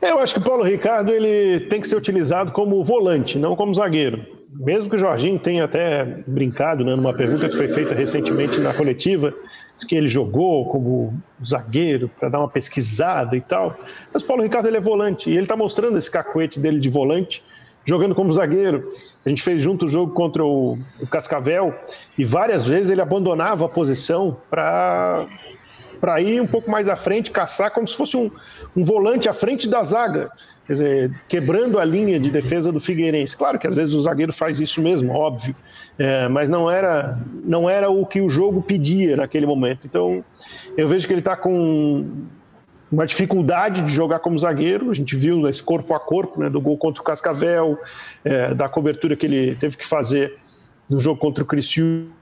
Eu 0.00 0.18
acho 0.18 0.34
que 0.34 0.40
o 0.40 0.42
Paulo 0.42 0.64
Ricardo 0.64 1.12
ele 1.12 1.66
tem 1.66 1.80
que 1.80 1.86
ser 1.86 1.96
utilizado 1.96 2.52
como 2.52 2.82
volante, 2.82 3.38
não 3.38 3.54
como 3.54 3.74
zagueiro. 3.74 4.24
Mesmo 4.52 4.88
que 4.88 4.96
o 4.96 4.98
Jorginho 4.98 5.38
tenha 5.38 5.64
até 5.64 6.04
brincado 6.26 6.84
né, 6.84 6.96
numa 6.96 7.14
pergunta 7.14 7.48
que 7.48 7.56
foi 7.56 7.68
feita 7.68 7.94
recentemente 7.94 8.58
na 8.58 8.72
coletiva, 8.72 9.32
que 9.86 9.94
ele 9.94 10.08
jogou 10.08 10.66
como 10.70 11.10
zagueiro 11.44 12.10
para 12.18 12.30
dar 12.30 12.38
uma 12.38 12.48
pesquisada 12.48 13.36
e 13.36 13.40
tal. 13.40 13.78
Mas 14.12 14.22
o 14.22 14.26
Paulo 14.26 14.42
Ricardo 14.42 14.66
ele 14.66 14.78
é 14.78 14.80
volante 14.80 15.30
e 15.30 15.34
ele 15.34 15.42
está 15.42 15.56
mostrando 15.56 15.98
esse 15.98 16.10
cacuete 16.10 16.58
dele 16.58 16.80
de 16.80 16.88
volante, 16.88 17.44
jogando 17.84 18.14
como 18.14 18.32
zagueiro. 18.32 18.80
A 19.24 19.28
gente 19.28 19.42
fez 19.42 19.62
junto 19.62 19.84
o 19.84 19.88
jogo 19.88 20.12
contra 20.12 20.44
o, 20.44 20.78
o 21.00 21.06
Cascavel 21.06 21.74
e 22.18 22.24
várias 22.24 22.66
vezes 22.66 22.90
ele 22.90 23.02
abandonava 23.02 23.66
a 23.66 23.68
posição 23.68 24.36
para 24.50 25.26
para 26.00 26.20
ir 26.20 26.40
um 26.40 26.46
pouco 26.46 26.70
mais 26.70 26.88
à 26.88 26.96
frente, 26.96 27.30
caçar 27.30 27.70
como 27.70 27.86
se 27.86 27.96
fosse 27.96 28.16
um, 28.16 28.30
um 28.76 28.84
volante 28.84 29.28
à 29.28 29.32
frente 29.32 29.68
da 29.68 29.84
zaga, 29.84 30.30
quer 30.66 30.72
dizer, 30.72 31.22
quebrando 31.28 31.78
a 31.78 31.84
linha 31.84 32.18
de 32.18 32.30
defesa 32.30 32.72
do 32.72 32.80
Figueirense. 32.80 33.36
Claro 33.36 33.58
que 33.58 33.66
às 33.66 33.76
vezes 33.76 33.94
o 33.94 34.02
zagueiro 34.02 34.32
faz 34.32 34.60
isso 34.60 34.80
mesmo, 34.80 35.12
óbvio, 35.12 35.54
é, 35.98 36.28
mas 36.28 36.48
não 36.48 36.70
era, 36.70 37.18
não 37.44 37.68
era 37.68 37.90
o 37.90 38.06
que 38.06 38.20
o 38.20 38.30
jogo 38.30 38.62
pedia 38.62 39.16
naquele 39.16 39.46
momento. 39.46 39.80
Então, 39.84 40.24
eu 40.76 40.88
vejo 40.88 41.06
que 41.06 41.12
ele 41.12 41.20
está 41.20 41.36
com 41.36 42.06
uma 42.90 43.06
dificuldade 43.06 43.82
de 43.82 43.92
jogar 43.92 44.18
como 44.18 44.38
zagueiro. 44.38 44.90
A 44.90 44.94
gente 44.94 45.14
viu 45.14 45.46
esse 45.46 45.62
corpo 45.62 45.94
a 45.94 46.00
corpo, 46.00 46.40
né, 46.40 46.50
do 46.50 46.60
gol 46.60 46.76
contra 46.76 47.00
o 47.00 47.04
Cascavel, 47.04 47.78
é, 48.24 48.54
da 48.54 48.68
cobertura 48.68 49.14
que 49.14 49.26
ele 49.26 49.54
teve 49.54 49.76
que 49.76 49.86
fazer 49.86 50.36
no 50.88 50.98
jogo 50.98 51.20
contra 51.20 51.44
o 51.44 51.46
Criciúma 51.46 52.19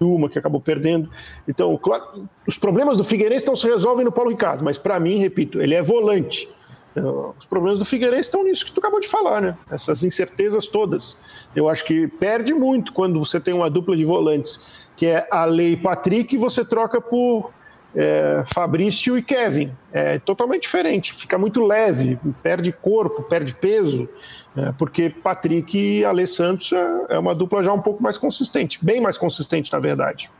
uma 0.00 0.28
que 0.28 0.38
acabou 0.38 0.60
perdendo. 0.60 1.10
Então, 1.46 1.76
claro, 1.76 2.28
os 2.46 2.58
problemas 2.58 2.96
do 2.96 3.04
Figueirense 3.04 3.46
não 3.46 3.56
se 3.56 3.66
resolvem 3.66 4.04
no 4.04 4.12
Paulo 4.12 4.30
Ricardo, 4.30 4.64
mas 4.64 4.78
para 4.78 4.98
mim, 4.98 5.18
repito, 5.18 5.60
ele 5.60 5.74
é 5.74 5.82
volante. 5.82 6.48
Então, 6.92 7.34
os 7.38 7.44
problemas 7.44 7.78
do 7.78 7.84
Figueirense 7.84 8.22
estão 8.22 8.42
nisso 8.42 8.64
que 8.64 8.72
tu 8.72 8.80
acabou 8.80 8.98
de 8.98 9.06
falar, 9.08 9.40
né? 9.40 9.56
Essas 9.70 10.02
incertezas 10.02 10.66
todas. 10.66 11.16
Eu 11.54 11.68
acho 11.68 11.84
que 11.84 12.08
perde 12.08 12.52
muito 12.52 12.92
quando 12.92 13.18
você 13.18 13.38
tem 13.38 13.54
uma 13.54 13.70
dupla 13.70 13.96
de 13.96 14.04
volantes, 14.04 14.88
que 14.96 15.06
é 15.06 15.26
a 15.30 15.44
Lei 15.44 15.76
Patrick, 15.76 16.34
e 16.34 16.38
você 16.38 16.64
troca 16.64 17.00
por 17.00 17.52
é, 17.94 18.42
Fabrício 18.46 19.16
e 19.16 19.22
Kevin. 19.22 19.70
É 19.92 20.18
totalmente 20.18 20.62
diferente, 20.62 21.14
fica 21.14 21.38
muito 21.38 21.62
leve, 21.62 22.18
perde 22.42 22.72
corpo, 22.72 23.22
perde 23.22 23.54
peso, 23.54 24.08
é, 24.56 24.72
porque 24.72 25.10
Patrick 25.10 25.78
e 25.78 26.04
Ale 26.04 26.26
Santos 26.26 26.72
é, 26.72 26.86
é 27.10 27.18
uma 27.18 27.34
dupla 27.34 27.62
já 27.62 27.72
um 27.72 27.80
pouco 27.80 28.02
mais 28.02 28.18
consistente, 28.18 28.78
bem 28.82 29.00
mais 29.00 29.16
consistente, 29.16 29.72
na 29.72 29.78
verdade. 29.78 30.30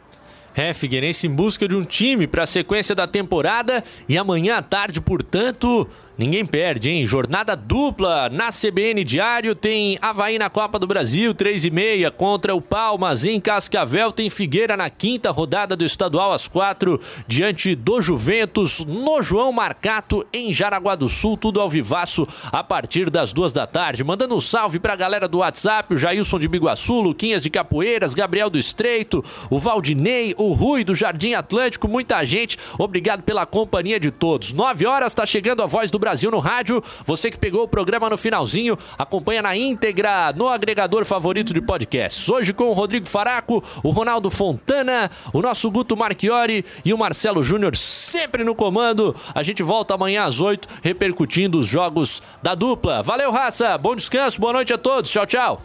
É, 0.54 0.74
Figueirense 0.74 1.28
em 1.28 1.30
busca 1.30 1.68
de 1.68 1.76
um 1.76 1.84
time 1.84 2.26
para 2.26 2.42
a 2.42 2.46
sequência 2.46 2.94
da 2.94 3.06
temporada 3.06 3.84
e 4.08 4.18
amanhã 4.18 4.56
à 4.56 4.62
tarde, 4.62 5.00
portanto, 5.00 5.86
Ninguém 6.18 6.44
perde, 6.44 6.90
hein? 6.90 7.06
Jornada 7.06 7.56
dupla 7.56 8.28
na 8.28 8.50
CBN 8.50 9.04
Diário. 9.04 9.54
Tem 9.54 9.98
Havaí 10.02 10.38
na 10.38 10.50
Copa 10.50 10.78
do 10.78 10.86
Brasil, 10.86 11.32
3 11.32 11.64
e 11.64 11.70
meia 11.70 12.10
contra 12.10 12.54
o 12.54 12.60
Palmas 12.60 13.24
em 13.24 13.40
Cascavel. 13.40 14.12
Tem 14.12 14.28
Figueira 14.28 14.76
na 14.76 14.90
quinta 14.90 15.30
rodada 15.30 15.74
do 15.74 15.84
estadual 15.84 16.32
às 16.32 16.46
quatro, 16.46 17.00
diante 17.26 17.74
do 17.74 18.02
Juventus, 18.02 18.84
no 18.84 19.22
João 19.22 19.52
Marcato, 19.52 20.26
em 20.32 20.52
Jaraguá 20.52 20.94
do 20.94 21.08
Sul. 21.08 21.36
Tudo 21.38 21.60
ao 21.60 21.70
vivaço 21.70 22.26
a 22.52 22.62
partir 22.62 23.08
das 23.08 23.32
duas 23.32 23.52
da 23.52 23.66
tarde. 23.66 24.04
Mandando 24.04 24.34
um 24.34 24.40
salve 24.40 24.78
pra 24.78 24.96
galera 24.96 25.28
do 25.28 25.38
WhatsApp: 25.38 25.94
o 25.94 25.96
Jailson 25.96 26.38
de 26.38 26.48
Biguaçu, 26.48 27.00
Luquinhas 27.00 27.42
de 27.42 27.48
Capoeiras, 27.48 28.14
Gabriel 28.14 28.50
do 28.50 28.58
Estreito, 28.58 29.24
o 29.48 29.58
Valdinei, 29.58 30.34
o 30.36 30.52
Rui 30.52 30.84
do 30.84 30.94
Jardim 30.94 31.32
Atlântico. 31.32 31.88
Muita 31.88 32.22
gente. 32.26 32.58
Obrigado 32.78 33.22
pela 33.22 33.46
companhia 33.46 33.98
de 33.98 34.10
todos. 34.10 34.52
Nove 34.52 34.84
horas, 34.84 35.14
tá 35.14 35.24
chegando 35.24 35.62
a 35.62 35.66
voz 35.66 35.90
do. 35.90 35.99
Brasil 36.00 36.30
no 36.30 36.38
rádio. 36.38 36.82
Você 37.04 37.30
que 37.30 37.38
pegou 37.38 37.62
o 37.62 37.68
programa 37.68 38.10
no 38.10 38.18
finalzinho, 38.18 38.76
acompanha 38.98 39.42
na 39.42 39.56
íntegra 39.56 40.32
no 40.34 40.48
agregador 40.48 41.04
favorito 41.04 41.54
de 41.54 41.60
podcasts. 41.60 42.28
Hoje 42.28 42.52
com 42.52 42.64
o 42.64 42.72
Rodrigo 42.72 43.06
Faraco, 43.06 43.62
o 43.82 43.90
Ronaldo 43.90 44.30
Fontana, 44.30 45.10
o 45.32 45.40
nosso 45.40 45.70
Guto 45.70 45.96
Marchiori 45.96 46.64
e 46.84 46.92
o 46.92 46.98
Marcelo 46.98 47.44
Júnior 47.44 47.76
sempre 47.76 48.42
no 48.42 48.54
comando. 48.54 49.14
A 49.34 49.42
gente 49.42 49.62
volta 49.62 49.94
amanhã 49.94 50.24
às 50.24 50.40
8 50.40 50.66
repercutindo 50.82 51.58
os 51.58 51.66
jogos 51.66 52.22
da 52.42 52.54
dupla. 52.54 53.02
Valeu, 53.02 53.30
raça. 53.30 53.76
Bom 53.78 53.94
descanso, 53.94 54.40
boa 54.40 54.52
noite 54.52 54.72
a 54.72 54.78
todos. 54.78 55.10
Tchau, 55.10 55.26
tchau. 55.26 55.62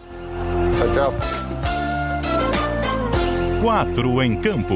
Tchau, 0.77 0.93
tchau. 0.93 1.13
Quatro 3.61 4.21
em 4.21 4.35
campo. 4.35 4.75